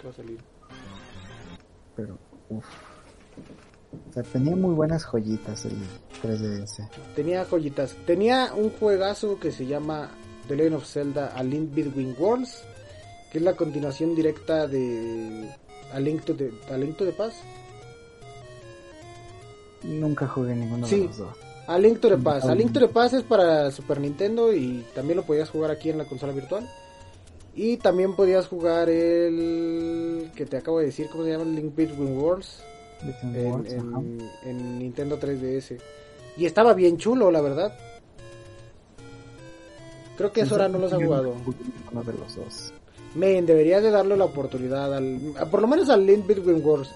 ¿Qué 0.00 0.06
va 0.06 0.10
a 0.10 0.16
salir? 0.16 0.40
Pero, 1.96 2.16
uff. 2.48 2.93
Sea, 4.14 4.22
tenía 4.22 4.54
muy 4.54 4.74
buenas 4.74 5.04
joyitas 5.04 5.64
el 5.64 5.72
3DS. 6.22 6.88
Tenía 7.16 7.44
joyitas. 7.44 7.96
Tenía 8.06 8.52
un 8.54 8.70
juegazo 8.70 9.40
que 9.40 9.50
se 9.50 9.66
llama 9.66 10.08
The 10.46 10.54
Legend 10.54 10.76
of 10.76 10.86
Zelda 10.86 11.32
A 11.34 11.42
Link 11.42 11.74
Between 11.74 12.14
Worlds, 12.16 12.62
que 13.32 13.38
es 13.38 13.44
la 13.44 13.54
continuación 13.54 14.14
directa 14.14 14.68
de 14.68 15.50
A 15.92 15.98
Link 15.98 16.22
to 16.24 16.36
the, 16.36 16.52
A 16.70 16.76
Link 16.76 16.96
to 16.96 17.04
the 17.04 17.10
Past. 17.12 17.38
Nunca 19.82 20.28
jugué 20.28 20.54
ninguno 20.54 20.86
de 20.86 20.96
los 20.96 21.18
dos. 21.18 21.36
A 21.66 21.76
Link 21.76 21.98
to 21.98 22.08
the 22.08 22.16
Past. 22.18 22.46
A 22.46 22.54
Link 22.54 22.72
to 22.72 22.78
the 22.78 22.88
Past 22.88 23.14
es 23.14 23.24
para 23.24 23.72
Super 23.72 24.00
Nintendo 24.00 24.54
y 24.54 24.86
también 24.94 25.16
lo 25.16 25.24
podías 25.24 25.50
jugar 25.50 25.72
aquí 25.72 25.90
en 25.90 25.98
la 25.98 26.04
consola 26.04 26.32
virtual. 26.32 26.70
Y 27.56 27.78
también 27.78 28.14
podías 28.14 28.46
jugar 28.46 28.88
el 28.88 30.30
que 30.36 30.46
te 30.46 30.56
acabo 30.56 30.78
de 30.78 30.86
decir, 30.86 31.08
¿cómo 31.10 31.24
se 31.24 31.30
llama? 31.30 31.44
Link 31.46 31.74
Between 31.74 32.16
Worlds. 32.16 32.62
En, 34.44 34.78
Nintendo 34.78 35.18
3DS. 35.18 35.78
Y 36.36 36.46
estaba 36.46 36.74
bien 36.74 36.96
chulo, 36.96 37.30
la 37.30 37.40
verdad. 37.40 37.76
Creo 40.16 40.32
que 40.32 40.42
ahora 40.42 40.68
no 40.68 40.78
los 40.78 40.92
ha 40.92 40.96
jugado. 40.96 41.34
Los 41.92 42.36
dos. 42.36 42.72
Men, 43.14 43.46
deberías 43.46 43.82
de 43.82 43.90
darle 43.90 44.16
la 44.16 44.24
oportunidad 44.24 44.92
al, 44.94 45.34
por 45.50 45.60
lo 45.60 45.68
menos 45.68 45.88
al 45.88 46.04
Link 46.04 46.26
Between 46.26 46.64
Worlds. 46.64 46.90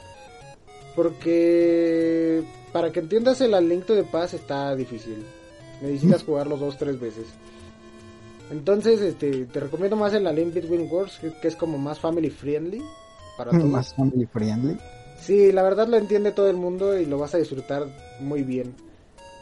Porque 0.96 2.42
para 2.72 2.90
que 2.90 3.00
entiendas 3.00 3.40
el 3.40 3.54
aliento 3.54 3.94
de 3.94 4.04
paz 4.04 4.34
está 4.34 4.74
difícil. 4.74 5.24
Necesitas 5.80 6.22
jugarlo 6.26 6.56
dos, 6.56 6.76
tres 6.76 6.98
veces. 6.98 7.26
Entonces, 8.50 9.00
este, 9.00 9.44
te 9.46 9.60
recomiendo 9.60 9.96
más 9.96 10.14
el 10.14 10.24
Link 10.34 10.54
Between 10.54 10.90
Worlds, 10.90 11.18
que, 11.18 11.48
es 11.48 11.56
como 11.56 11.78
más 11.78 12.00
family 12.00 12.30
friendly. 12.30 12.82
Para 13.36 13.50
todos. 13.58 13.64
Más 13.64 13.94
family 13.94 14.26
friendly. 14.26 14.76
Sí, 15.28 15.52
la 15.52 15.62
verdad 15.62 15.86
lo 15.88 15.98
entiende 15.98 16.32
todo 16.32 16.48
el 16.48 16.56
mundo 16.56 16.98
y 16.98 17.04
lo 17.04 17.18
vas 17.18 17.34
a 17.34 17.36
disfrutar 17.36 17.84
muy 18.18 18.44
bien. 18.44 18.74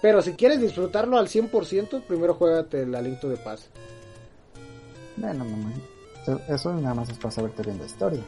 Pero 0.03 0.20
si 0.20 0.32
quieres 0.32 0.61
disfrutarlo 0.61 1.16
al 1.16 1.28
100%, 1.28 2.03
primero 2.03 2.34
juégate 2.34 2.82
el 2.82 2.93
aliento 2.93 3.28
de 3.28 3.37
paz. 3.37 3.68
Bueno, 5.16 5.45
no, 5.45 6.34
eso 6.53 6.74
nada 6.74 6.93
más 6.93 7.09
es 7.09 7.18
para 7.18 7.30
saberte 7.30 7.62
bien 7.62 7.78
la 7.78 7.87
historia. 7.87 8.20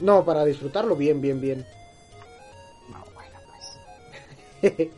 No, 0.00 0.24
para 0.24 0.46
disfrutarlo 0.46 0.96
bien, 0.96 1.20
bien, 1.20 1.42
bien. 1.42 1.66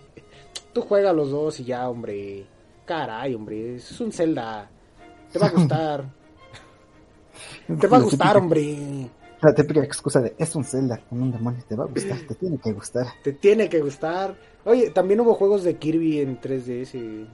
Tú 0.73 0.83
juega 0.83 1.13
los 1.13 1.33
dos 1.33 1.59
y 1.59 1.65
ya, 1.65 1.91
hombre. 1.91 2.47
Caray, 2.85 3.35
hombre. 3.35 3.75
Es 3.75 4.01
un 4.01 4.13
Zelda. 4.13 4.71
Te 5.33 5.41
va 5.41 5.49
a 5.49 5.51
gustar. 5.57 6.05
te 7.81 7.87
va 7.89 7.97
a 7.97 8.01
gustar, 8.01 8.37
hombre. 8.37 9.11
La 9.43 9.55
típica 9.55 9.83
excusa 9.83 10.21
de 10.21 10.35
es 10.39 10.55
un 10.57 10.65
Zelda 10.65 10.99
con 11.09 11.23
un 11.23 11.31
demonio, 11.31 11.63
te 11.69 11.77
va 11.77 11.85
a 11.85 11.89
gustar, 11.89 12.19
te 12.27 12.35
tiene 12.35 12.59
que 12.59 12.73
gustar. 12.73 13.07
Te 13.23 13.33
tiene 13.33 13.69
que 13.69 13.81
gustar. 13.81 14.35
Oye, 14.65 14.91
también 14.91 15.21
hubo 15.21 15.35
juegos 15.35 15.63
de 15.63 15.77
Kirby 15.77 16.21
en 16.21 16.41
3DS. 16.41 17.29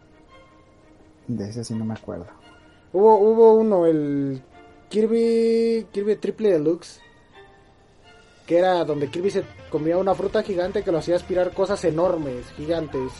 De 1.28 1.48
ese 1.48 1.64
sí 1.64 1.74
no 1.74 1.84
me 1.84 1.94
acuerdo. 1.94 2.26
Hubo, 2.92 3.18
hubo 3.18 3.54
uno, 3.54 3.86
el 3.86 4.42
Kirby, 4.88 5.86
Kirby 5.92 6.16
Triple 6.16 6.50
Deluxe, 6.50 7.00
que 8.46 8.58
era 8.58 8.84
donde 8.84 9.08
Kirby 9.08 9.30
se 9.30 9.44
comía 9.70 9.96
una 9.96 10.14
fruta 10.14 10.42
gigante 10.42 10.82
que 10.82 10.92
lo 10.92 10.98
hacía 10.98 11.16
aspirar 11.16 11.54
cosas 11.54 11.84
enormes, 11.84 12.44
gigantes. 12.56 13.12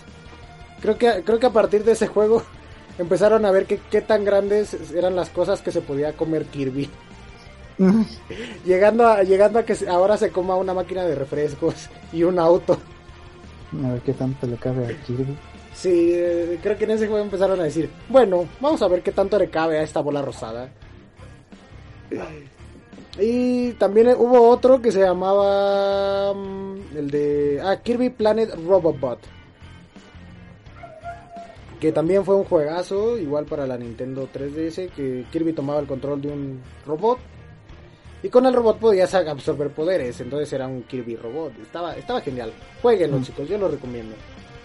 Creo 0.83 0.99
que, 0.99 1.23
creo 1.25 1.39
que 1.39 1.47
a 1.47 1.53
partir 1.53 1.85
de 1.85 1.93
ese 1.93 2.09
juego 2.09 2.43
empezaron 2.99 3.47
a 3.47 3.51
ver 3.51 3.67
qué, 3.67 4.01
tan 4.03 4.25
grandes 4.25 4.93
eran 4.93 5.17
las 5.17 5.31
cosas 5.31 5.63
que 5.63 5.73
se 5.73 5.81
podía 5.81 6.15
comer 6.15 6.45
Kirby. 6.47 6.91
llegando 8.65 9.07
a 9.07 9.23
llegando 9.23 9.59
a 9.59 9.65
que 9.65 9.77
ahora 9.89 10.17
se 10.17 10.31
coma 10.31 10.57
una 10.57 10.75
máquina 10.75 11.05
de 11.05 11.15
refrescos 11.15 11.89
y 12.13 12.23
un 12.23 12.39
auto. 12.39 12.79
A 13.85 13.93
ver 13.93 14.01
qué 14.03 14.13
tanto 14.13 14.47
le 14.47 14.57
cabe 14.57 14.87
a 14.87 15.03
Kirby. 15.05 15.37
Sí, 15.75 16.11
eh, 16.13 16.59
creo 16.63 16.77
que 16.77 16.85
en 16.85 16.91
ese 16.93 17.07
juego 17.07 17.25
empezaron 17.25 17.59
a 17.61 17.65
decir, 17.65 17.91
bueno, 18.09 18.47
vamos 18.61 18.83
a 18.83 18.89
ver 18.89 19.03
qué 19.03 19.13
tanto 19.13 19.39
le 19.39 19.49
cabe 19.49 19.79
a 19.79 19.83
esta 19.83 20.01
bola 20.01 20.21
rosada. 20.21 20.71
Y 23.19 23.73
también 23.73 24.09
hubo 24.09 24.49
otro 24.49 24.81
que 24.81 24.93
se 24.93 25.01
llamaba 25.01 26.35
mm, 26.35 26.97
el 26.97 27.11
de 27.11 27.61
ah, 27.63 27.77
Kirby 27.83 28.11
Planet 28.11 28.55
Robobot. 28.67 29.19
Que 31.81 31.91
también 31.91 32.25
fue 32.25 32.37
un 32.37 32.45
juegazo, 32.45 33.19
igual 33.19 33.47
para 33.47 33.67
la 33.67 33.77
Nintendo 33.77 34.29
3DS, 34.33 34.91
que 34.91 35.25
Kirby 35.33 35.53
tomaba 35.53 35.81
el 35.81 35.87
control 35.87 36.23
de 36.23 36.29
un 36.29 36.61
robot. 36.87 37.19
Y 38.23 38.29
con 38.29 38.47
el 38.47 38.55
robot 38.55 38.79
podías 38.79 39.13
absorber 39.15 39.71
poderes, 39.71 40.21
entonces 40.21 40.53
era 40.53 40.67
un 40.67 40.83
Kirby 40.85 41.17
robot. 41.17 41.53
Estaba, 41.61 41.97
estaba 41.97 42.21
genial. 42.21 42.53
Jueguenlo 42.81 43.19
mm. 43.19 43.23
chicos, 43.23 43.49
yo 43.49 43.59
lo 43.59 43.69
recomiendo. 43.69 44.15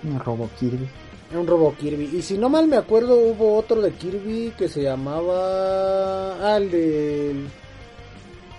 Un 0.03 0.20
robot 0.20 0.51
Kirby. 0.60 0.88
Un 1.36 1.47
robot 1.47 1.78
Kirby. 1.78 2.12
Y 2.14 2.22
si 2.22 2.38
no 2.38 2.49
mal 2.49 2.68
me 2.68 2.78
acuerdo, 2.78 3.18
hubo 3.18 3.55
otro 3.55 3.82
de 3.82 3.91
Kirby 3.91 4.53
que 4.58 4.70
se 4.70 4.84
llamaba... 4.84 6.38
Ah, 6.39 6.58
el 6.58 6.72
del... 6.72 7.47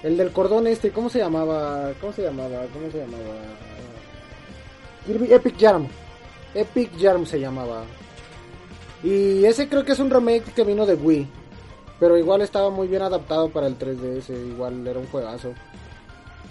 El 0.03 0.17
del 0.17 0.31
cordón 0.31 0.67
este, 0.67 0.91
¿cómo 0.91 1.09
se 1.09 1.19
llamaba? 1.19 1.93
¿Cómo 2.01 2.13
se 2.13 2.23
llamaba? 2.23 2.67
¿Cómo 2.73 2.91
se 2.91 2.99
llamaba? 2.99 3.35
Kirby 5.07 5.33
Epic 5.33 5.57
Jarm. 5.59 5.89
Epic 6.55 6.91
Jarm 7.01 7.25
se 7.25 7.41
llamaba. 7.41 7.85
Y 9.03 9.45
ese 9.45 9.69
creo 9.69 9.85
que 9.85 9.93
es 9.93 9.99
un 9.99 10.11
remake 10.11 10.53
que 10.55 10.65
vino 10.65 10.87
de 10.87 10.95
Wii. 10.95 11.27
Pero 12.01 12.17
igual 12.17 12.43
estaba 12.43 12.71
muy 12.71 12.89
bien 12.89 13.03
adaptado 13.03 13.49
para 13.51 13.67
el 13.67 13.79
3DS. 13.79 14.31
Igual 14.31 14.87
era 14.87 14.99
un 14.99 15.07
juegazo. 15.07 15.53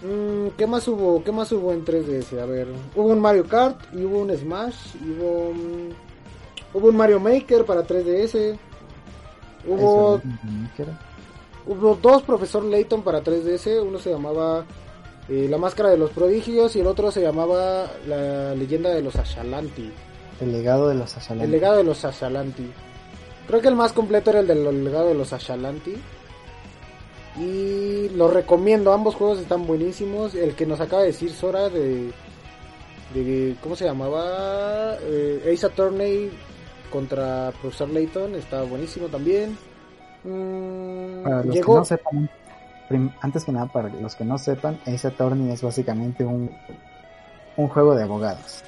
Mm, 0.03 0.49
¿Qué 0.57 0.67
más 0.67 0.87
hubo? 0.87 1.23
¿Qué 1.23 1.31
más 1.31 1.51
hubo 1.51 1.71
en 1.71 1.85
3DS? 1.85 2.39
A 2.41 2.45
ver. 2.45 2.67
Hubo 2.95 3.07
un 3.07 3.19
Mario 3.19 3.47
Kart. 3.47 3.79
Y 3.93 4.03
hubo 4.03 4.19
un 4.19 4.35
Smash. 4.35 4.95
Y 5.01 5.11
hubo 5.11 5.49
un... 5.49 5.93
Hubo 6.73 6.87
un 6.89 6.97
Mario 6.97 7.19
Maker 7.19 7.65
para 7.65 7.85
3DS. 7.85 8.57
Hubo... 9.67 10.21
Hubo 11.67 11.99
dos 12.01 12.23
Profesor 12.23 12.63
Layton 12.63 13.01
para 13.01 13.21
3DS, 13.21 13.85
uno 13.85 13.99
se 13.99 14.09
llamaba 14.11 14.63
eh, 15.27 15.47
La 15.49 15.57
Máscara 15.57 15.89
de 15.89 15.97
los 15.97 16.11
Prodigios 16.11 16.77
y 16.77 16.79
el 16.79 16.87
otro 16.87 17.11
se 17.11 17.21
llamaba 17.21 17.91
La 18.07 18.55
Leyenda 18.55 18.89
de 18.89 19.01
los 19.01 19.17
Ashalanti. 19.17 19.91
El 20.39 20.53
legado 20.53 20.87
de 20.87 20.95
los 20.95 21.17
Ashalanti. 21.17 21.43
El 21.43 21.51
legado 21.51 21.77
de 21.77 21.83
los 21.83 22.05
Ashalanti. 22.05 22.71
Creo 23.47 23.61
que 23.61 23.67
el 23.69 23.75
más 23.75 23.93
completo 23.93 24.29
era 24.29 24.41
el 24.41 24.47
del 24.47 24.83
legado 24.83 25.09
de 25.09 25.15
los 25.15 25.33
Ashalanti. 25.33 25.95
Y 27.39 28.09
lo 28.09 28.29
recomiendo, 28.29 28.91
ambos 28.91 29.15
juegos 29.15 29.39
están 29.39 29.65
buenísimos. 29.65 30.35
El 30.35 30.55
que 30.55 30.65
nos 30.65 30.79
acaba 30.79 31.03
de 31.03 31.09
decir 31.09 31.31
Sora 31.31 31.69
de... 31.69 32.11
de 33.13 33.55
¿Cómo 33.61 33.75
se 33.75 33.85
llamaba? 33.85 34.97
Eh, 35.01 35.51
Ace 35.53 35.65
Attorney 35.65 36.31
contra 36.91 37.51
Profesor 37.61 37.89
Layton, 37.89 38.35
está 38.35 38.63
buenísimo 38.63 39.07
también. 39.07 39.57
Mm, 40.23 41.23
para 41.23 41.43
los 41.43 41.55
que 41.55 41.61
no 41.61 41.85
sepan, 41.85 42.29
antes 43.21 43.45
que 43.45 43.51
nada, 43.51 43.67
para 43.67 43.89
los 43.89 44.15
que 44.15 44.25
no 44.25 44.37
sepan, 44.37 44.79
Ace 44.85 45.07
Attorney 45.07 45.51
es 45.51 45.61
básicamente 45.61 46.23
un, 46.23 46.49
un 47.55 47.67
juego 47.67 47.95
de 47.95 48.03
abogados. 48.03 48.63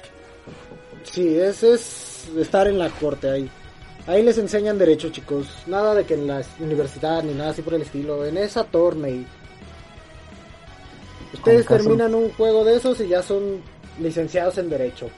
Sí, 1.02 1.38
ese 1.38 1.74
es 1.74 2.30
estar 2.38 2.66
en 2.68 2.78
la 2.78 2.90
corte 2.90 3.30
ahí. 3.30 3.50
Ahí 4.10 4.24
les 4.24 4.38
enseñan 4.38 4.76
derecho, 4.76 5.10
chicos. 5.10 5.46
Nada 5.68 5.94
de 5.94 6.04
que 6.04 6.14
en 6.14 6.26
la 6.26 6.42
universidad 6.58 7.22
ni 7.22 7.32
nada 7.32 7.50
así 7.50 7.62
por 7.62 7.74
el 7.74 7.82
estilo. 7.82 8.24
En 8.26 8.36
esa 8.38 8.62
Attorney. 8.62 9.24
Ustedes 11.32 11.64
terminan 11.64 12.16
un 12.16 12.32
juego 12.32 12.64
de 12.64 12.74
esos 12.74 13.00
y 13.00 13.06
ya 13.06 13.22
son 13.22 13.60
licenciados 14.00 14.58
en 14.58 14.68
derecho. 14.68 15.08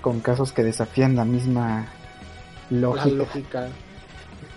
Con 0.00 0.18
casos 0.18 0.52
que 0.52 0.64
desafían 0.64 1.14
la 1.14 1.24
misma 1.24 1.86
lógica. 2.68 3.06
La 3.06 3.14
lógica. 3.14 3.68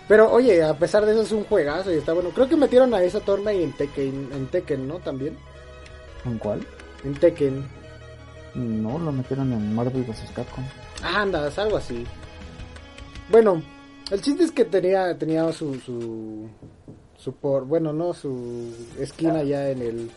Pero 0.07 0.31
oye, 0.31 0.63
a 0.63 0.73
pesar 0.75 1.05
de 1.05 1.11
eso 1.11 1.21
es 1.21 1.31
un 1.31 1.43
juegazo 1.43 1.93
y 1.93 1.97
está 1.97 2.13
bueno. 2.13 2.31
Creo 2.31 2.49
que 2.49 2.55
metieron 2.55 2.91
a 2.95 3.03
esa 3.03 3.19
torna 3.19 3.53
y 3.53 3.61
en 3.61 3.73
Tekken, 3.73 4.29
en 4.33 4.47
Tekken, 4.47 4.87
¿no? 4.87 4.97
También. 4.97 5.37
¿En 6.25 6.39
cuál? 6.39 6.65
En 7.03 7.13
Tekken. 7.13 7.67
No, 8.55 8.97
lo 8.97 9.11
metieron 9.11 9.53
en 9.53 9.75
Marvel 9.75 10.01
vs. 10.05 10.31
Capcom. 10.35 10.65
Ah, 11.03 11.21
andas, 11.21 11.59
algo 11.59 11.77
así. 11.77 12.03
Bueno, 13.31 13.61
el 14.09 14.21
chiste 14.21 14.43
es 14.43 14.51
que 14.51 14.65
tenía, 14.65 15.15
tenía 15.17 15.51
su, 15.53 15.75
su, 15.75 16.47
su 17.17 17.33
por, 17.33 17.65
bueno, 17.65 17.93
no, 17.93 18.13
su 18.13 18.73
esquina 18.99 19.43
ya 19.43 19.69
en 19.69 19.81
el, 19.81 20.11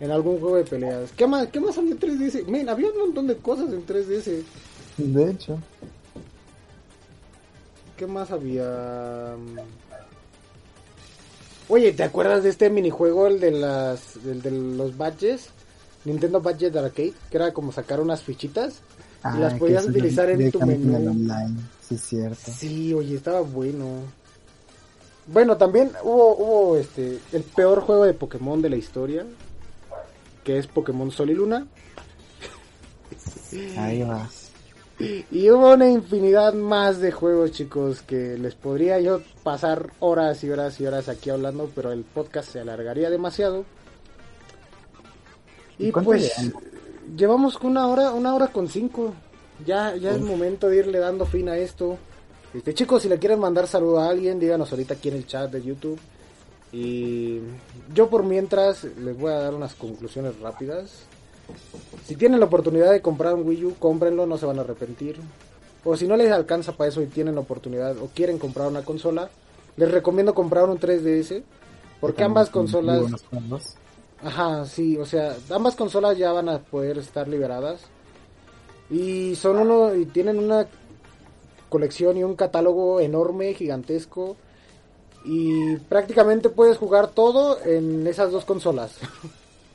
en 0.00 0.10
algún 0.10 0.40
juego 0.40 0.56
de 0.56 0.64
peleas. 0.64 1.12
¿Qué 1.12 1.26
más, 1.26 1.46
qué 1.48 1.60
más 1.60 1.78
había 1.78 1.92
en 1.92 2.00
3DS? 2.00 2.46
Men, 2.46 2.68
había 2.68 2.88
un 2.88 2.98
montón 2.98 3.28
de 3.28 3.36
cosas 3.36 3.72
en 3.72 3.86
3DS. 3.86 4.42
De 4.96 5.30
hecho. 5.30 5.58
¿Qué 7.96 8.06
más 8.06 8.32
había? 8.32 9.36
Oye, 11.68 11.92
¿te 11.92 12.02
acuerdas 12.02 12.42
de 12.42 12.48
este 12.48 12.68
minijuego, 12.68 13.28
el 13.28 13.38
de 13.38 13.52
las, 13.52 14.16
el 14.16 14.42
de 14.42 14.50
los 14.50 14.96
badges? 14.96 15.50
Nintendo 16.04 16.40
Badget 16.40 16.74
Arcade, 16.74 17.12
que 17.30 17.36
era 17.36 17.52
como 17.52 17.72
sacar 17.72 18.00
unas 18.00 18.22
fichitas 18.22 18.80
y 19.24 19.38
las 19.38 19.54
Ah, 19.54 19.58
podías 19.58 19.86
utilizar 19.86 20.30
en 20.30 20.50
tu 20.50 20.60
en 20.60 20.66
menú. 20.68 21.10
online. 21.10 21.56
Sí, 21.86 21.98
cierto. 21.98 22.50
Sí, 22.52 22.94
oye, 22.94 23.16
estaba 23.16 23.40
bueno. 23.40 24.02
Bueno, 25.26 25.56
también 25.56 25.92
hubo, 26.02 26.36
hubo 26.36 26.76
este, 26.76 27.18
el 27.32 27.42
peor 27.42 27.80
juego 27.82 28.04
de 28.04 28.14
Pokémon 28.14 28.60
de 28.62 28.70
la 28.70 28.76
historia, 28.76 29.24
que 30.44 30.58
es 30.58 30.66
Pokémon 30.66 31.10
Sol 31.10 31.30
y 31.30 31.34
Luna. 31.34 31.66
Ahí 33.76 34.02
vas. 34.02 34.50
Y 35.30 35.50
hubo 35.50 35.72
una 35.72 35.88
infinidad 35.88 36.52
más 36.52 37.00
de 37.00 37.10
juegos, 37.10 37.52
chicos, 37.52 38.02
que 38.02 38.36
les 38.36 38.54
podría 38.54 39.00
yo 39.00 39.22
pasar 39.42 39.90
horas 40.00 40.44
y 40.44 40.50
horas 40.50 40.78
y 40.78 40.86
horas 40.86 41.08
aquí 41.08 41.30
hablando, 41.30 41.70
pero 41.74 41.90
el 41.92 42.02
podcast 42.04 42.52
se 42.52 42.60
alargaría 42.60 43.08
demasiado. 43.08 43.64
Y 45.78 45.90
¿Cuánto 45.90 46.10
pues? 46.10 46.30
Llevamos 47.16 47.56
una 47.62 47.86
hora, 47.86 48.12
una 48.12 48.34
hora 48.34 48.48
con 48.48 48.68
cinco. 48.68 49.12
Ya, 49.66 49.94
ya 49.96 50.12
es 50.12 50.20
momento 50.20 50.68
de 50.68 50.78
irle 50.78 50.98
dando 50.98 51.26
fin 51.26 51.48
a 51.48 51.56
esto. 51.56 51.98
Este, 52.54 52.74
chicos, 52.74 53.02
si 53.02 53.08
le 53.08 53.18
quieren 53.18 53.38
mandar 53.38 53.66
saludo 53.66 54.00
a 54.00 54.08
alguien, 54.08 54.40
díganos 54.40 54.70
ahorita 54.72 54.94
aquí 54.94 55.08
en 55.08 55.16
el 55.16 55.26
chat 55.26 55.50
de 55.50 55.62
YouTube. 55.62 55.98
Y 56.72 57.40
yo 57.94 58.08
por 58.08 58.24
mientras 58.24 58.84
les 58.84 59.18
voy 59.18 59.32
a 59.32 59.38
dar 59.38 59.54
unas 59.54 59.74
conclusiones 59.74 60.38
rápidas. 60.40 61.04
Si 62.06 62.16
tienen 62.16 62.40
la 62.40 62.46
oportunidad 62.46 62.92
de 62.92 63.02
comprar 63.02 63.34
un 63.34 63.46
Wii 63.46 63.64
U, 63.66 63.74
cómprenlo, 63.78 64.26
no 64.26 64.38
se 64.38 64.46
van 64.46 64.58
a 64.58 64.62
arrepentir. 64.62 65.16
O 65.84 65.96
si 65.96 66.06
no 66.06 66.16
les 66.16 66.30
alcanza 66.30 66.72
para 66.72 66.88
eso 66.88 67.02
y 67.02 67.06
tienen 67.06 67.34
la 67.34 67.40
oportunidad 67.40 67.96
o 67.98 68.08
quieren 68.14 68.38
comprar 68.38 68.68
una 68.68 68.82
consola, 68.82 69.30
les 69.76 69.90
recomiendo 69.90 70.34
comprar 70.34 70.68
un 70.68 70.78
3DS. 70.78 71.42
Porque 72.00 72.24
ambas 72.24 72.48
consolas... 72.48 73.02
Ajá, 74.22 74.66
sí, 74.66 74.98
o 74.98 75.06
sea, 75.06 75.36
ambas 75.50 75.74
consolas 75.74 76.18
ya 76.18 76.32
van 76.32 76.48
a 76.48 76.58
poder 76.58 76.98
estar 76.98 77.26
liberadas. 77.26 77.80
Y 78.90 79.34
son 79.36 79.58
uno, 79.58 79.94
y 79.94 80.04
tienen 80.06 80.38
una 80.38 80.66
colección 81.68 82.16
y 82.16 82.24
un 82.24 82.36
catálogo 82.36 83.00
enorme, 83.00 83.54
gigantesco. 83.54 84.36
Y 85.24 85.76
prácticamente 85.76 86.50
puedes 86.50 86.76
jugar 86.76 87.08
todo 87.08 87.62
en 87.64 88.06
esas 88.06 88.32
dos 88.32 88.44
consolas. 88.44 88.92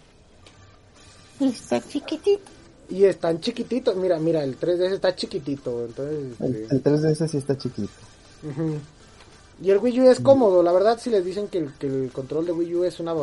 Está 1.40 1.82
chiquitito. 1.82 2.52
Y 2.88 3.06
están 3.06 3.40
chiquititos, 3.40 3.96
mira, 3.96 4.20
mira, 4.20 4.44
el 4.44 4.60
3DS 4.60 4.94
está 4.94 5.16
chiquitito, 5.16 5.86
entonces... 5.86 6.40
El, 6.40 6.56
este, 6.56 6.76
el 6.76 6.84
3DS 6.84 7.28
sí 7.28 7.38
está 7.38 7.58
chiquito. 7.58 7.90
Y 9.62 9.72
el 9.72 9.78
Wii 9.78 10.02
U 10.02 10.10
es 10.10 10.20
cómodo, 10.20 10.62
la 10.62 10.74
verdad 10.74 11.00
si 11.00 11.10
les 11.10 11.24
dicen 11.24 11.48
que 11.48 11.60
el, 11.60 12.12
control 12.12 12.46
de 12.46 12.52
Wii 12.52 12.76
U 12.76 12.84
es 12.84 13.00
una 13.00 13.14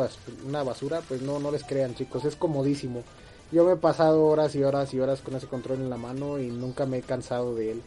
basura, 0.63 1.01
pues 1.07 1.21
no, 1.21 1.39
no 1.39 1.51
les 1.51 1.63
crean 1.63 1.93
chicos, 1.95 2.25
es 2.25 2.35
comodísimo. 2.35 3.03
Yo 3.51 3.63
me 3.65 3.73
he 3.73 3.75
pasado 3.75 4.25
horas 4.25 4.55
y 4.55 4.63
horas 4.63 4.91
y 4.95 4.99
horas 4.99 5.21
con 5.21 5.35
ese 5.35 5.45
control 5.45 5.77
en 5.77 5.89
la 5.91 5.97
mano 5.97 6.39
y 6.39 6.47
nunca 6.47 6.87
me 6.87 6.97
he 6.97 7.01
cansado 7.03 7.53
de 7.53 7.73
él. 7.73 7.81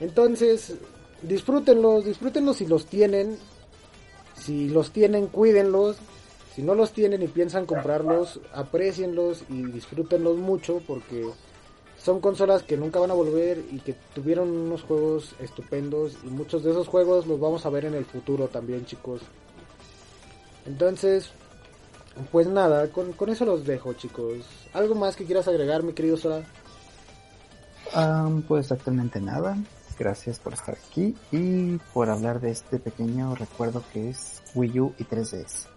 Entonces, 0.00 0.74
disfrútenlos, 1.22 2.04
disfrútenlos 2.04 2.58
si 2.58 2.66
los 2.66 2.84
tienen. 2.84 3.38
Si 4.36 4.68
los 4.68 4.90
tienen, 4.90 5.28
cuídenlos. 5.28 5.96
Si 6.54 6.62
no 6.62 6.74
los 6.74 6.92
tienen 6.92 7.22
y 7.22 7.28
piensan 7.28 7.64
comprarlos, 7.64 8.38
aprecienlos 8.52 9.44
y 9.48 9.64
disfrútenlos 9.64 10.36
mucho 10.36 10.82
porque 10.86 11.26
son 12.04 12.20
consolas 12.20 12.62
que 12.62 12.76
nunca 12.76 13.00
van 13.00 13.10
a 13.10 13.14
volver 13.14 13.64
y 13.70 13.78
que 13.78 13.94
tuvieron 14.14 14.50
unos 14.50 14.82
juegos 14.82 15.34
estupendos 15.40 16.18
y 16.22 16.26
muchos 16.26 16.62
de 16.62 16.70
esos 16.70 16.86
juegos 16.86 17.26
los 17.26 17.40
vamos 17.40 17.64
a 17.64 17.70
ver 17.70 17.86
en 17.86 17.94
el 17.94 18.04
futuro 18.04 18.48
también 18.48 18.84
chicos. 18.84 19.22
Entonces, 20.66 21.30
pues 22.30 22.46
nada, 22.46 22.88
con, 22.88 23.12
con 23.14 23.30
eso 23.30 23.46
los 23.46 23.64
dejo 23.64 23.94
chicos. 23.94 24.44
¿Algo 24.74 24.94
más 24.94 25.16
que 25.16 25.24
quieras 25.24 25.48
agregar 25.48 25.82
mi 25.82 25.94
querido 25.94 26.18
Sora? 26.18 26.42
Ah, 27.94 28.28
pues 28.46 28.70
actualmente 28.70 29.18
nada. 29.20 29.56
Gracias 29.98 30.38
por 30.38 30.52
estar 30.52 30.76
aquí 30.76 31.16
y 31.32 31.78
por 31.94 32.10
hablar 32.10 32.40
de 32.40 32.50
este 32.50 32.78
pequeño 32.78 33.34
recuerdo 33.34 33.82
que 33.92 34.10
es 34.10 34.42
Wii 34.54 34.80
U 34.80 34.94
y 34.98 35.04
3DS. 35.04 35.68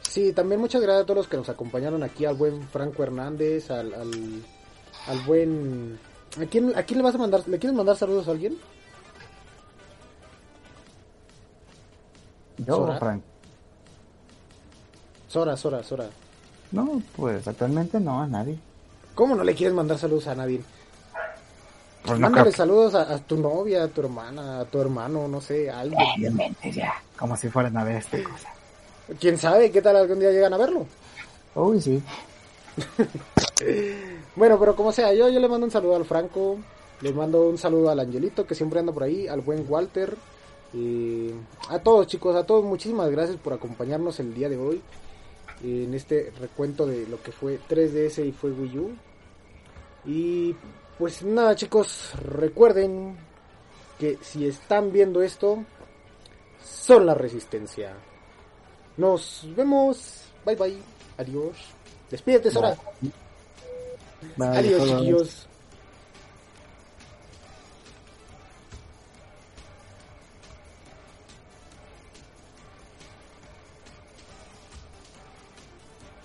Sí, 0.00 0.32
también 0.32 0.60
muchas 0.60 0.80
gracias 0.80 1.02
a 1.02 1.06
todos 1.06 1.18
los 1.18 1.28
que 1.28 1.36
nos 1.36 1.48
acompañaron 1.50 2.02
aquí, 2.02 2.24
al 2.24 2.36
buen 2.36 2.62
Franco 2.68 3.02
Hernández, 3.02 3.70
al, 3.70 3.92
al, 3.92 4.42
al 5.06 5.18
buen... 5.20 5.98
¿A 6.40 6.44
quién, 6.46 6.76
¿A 6.76 6.82
quién 6.82 6.98
le 6.98 7.04
vas 7.04 7.14
a 7.14 7.18
mandar? 7.18 7.42
¿Le 7.46 7.58
quieres 7.58 7.76
mandar 7.76 7.96
saludos 7.96 8.28
a 8.28 8.32
alguien? 8.32 8.58
Yo, 12.58 12.76
Sora. 12.76 12.98
Frank. 12.98 13.22
Sora, 15.28 15.56
Sora, 15.56 15.82
Sora. 15.82 16.06
No, 16.72 17.02
pues 17.16 17.46
actualmente 17.46 18.00
no, 18.00 18.20
a 18.20 18.26
nadie. 18.26 18.58
¿Cómo 19.14 19.34
no 19.34 19.44
le 19.44 19.54
quieres 19.54 19.74
mandar 19.74 19.98
saludos 19.98 20.26
a 20.26 20.34
nadie? 20.34 20.62
Pues 22.04 22.18
no 22.18 22.30
Mándale 22.30 22.52
saludos 22.52 22.94
a, 22.94 23.14
a 23.14 23.18
tu 23.18 23.36
novia, 23.36 23.84
a 23.84 23.88
tu 23.88 24.00
hermana, 24.00 24.60
a 24.60 24.64
tu 24.64 24.80
hermano, 24.80 25.28
no 25.28 25.40
sé, 25.40 25.70
a 25.70 25.80
alguien. 25.80 26.00
Obviamente 26.00 26.72
ya, 26.72 26.94
como 27.16 27.36
si 27.36 27.48
fueran 27.48 27.76
a 27.76 27.84
ver 27.84 27.96
esta 27.96 28.22
cosa. 28.22 28.48
¿Quién 29.18 29.38
sabe 29.38 29.70
qué 29.70 29.82
tal 29.82 29.96
algún 29.96 30.20
día 30.20 30.30
llegan 30.30 30.52
a 30.52 30.58
verlo? 30.58 30.86
Uy, 31.54 31.80
sí. 31.80 32.02
Bueno, 34.36 34.58
pero 34.58 34.76
como 34.76 34.92
sea, 34.92 35.12
yo, 35.12 35.28
yo 35.28 35.40
le 35.40 35.48
mando 35.48 35.66
un 35.66 35.70
saludo 35.70 35.96
al 35.96 36.04
Franco, 36.04 36.58
le 37.00 37.12
mando 37.12 37.48
un 37.48 37.58
saludo 37.58 37.90
al 37.90 38.00
Angelito 38.00 38.46
que 38.46 38.54
siempre 38.54 38.80
anda 38.80 38.92
por 38.92 39.02
ahí, 39.02 39.26
al 39.26 39.40
buen 39.40 39.64
Walter, 39.68 40.16
y 40.72 41.30
a 41.68 41.78
todos 41.78 42.06
chicos, 42.06 42.36
a 42.36 42.44
todos 42.44 42.64
muchísimas 42.64 43.10
gracias 43.10 43.36
por 43.38 43.52
acompañarnos 43.52 44.20
el 44.20 44.34
día 44.34 44.48
de 44.48 44.58
hoy 44.58 44.82
en 45.62 45.94
este 45.94 46.32
recuento 46.38 46.86
de 46.86 47.06
lo 47.06 47.20
que 47.22 47.32
fue 47.32 47.58
3DS 47.68 48.26
y 48.26 48.32
fue 48.32 48.50
Wii 48.50 48.78
U. 48.78 48.90
Y 50.04 50.54
pues 50.98 51.22
nada 51.22 51.56
chicos, 51.56 52.12
recuerden 52.22 53.16
que 53.98 54.18
si 54.20 54.46
están 54.46 54.92
viendo 54.92 55.22
esto, 55.22 55.64
son 56.62 57.06
la 57.06 57.14
resistencia. 57.14 57.94
Nos 58.96 59.46
vemos, 59.56 60.24
bye 60.44 60.56
bye, 60.56 60.78
adiós. 61.16 61.56
Despídete 62.10 62.50
Sora. 62.50 62.76
Adiós 64.56 64.82
chiquillos. 64.88 65.48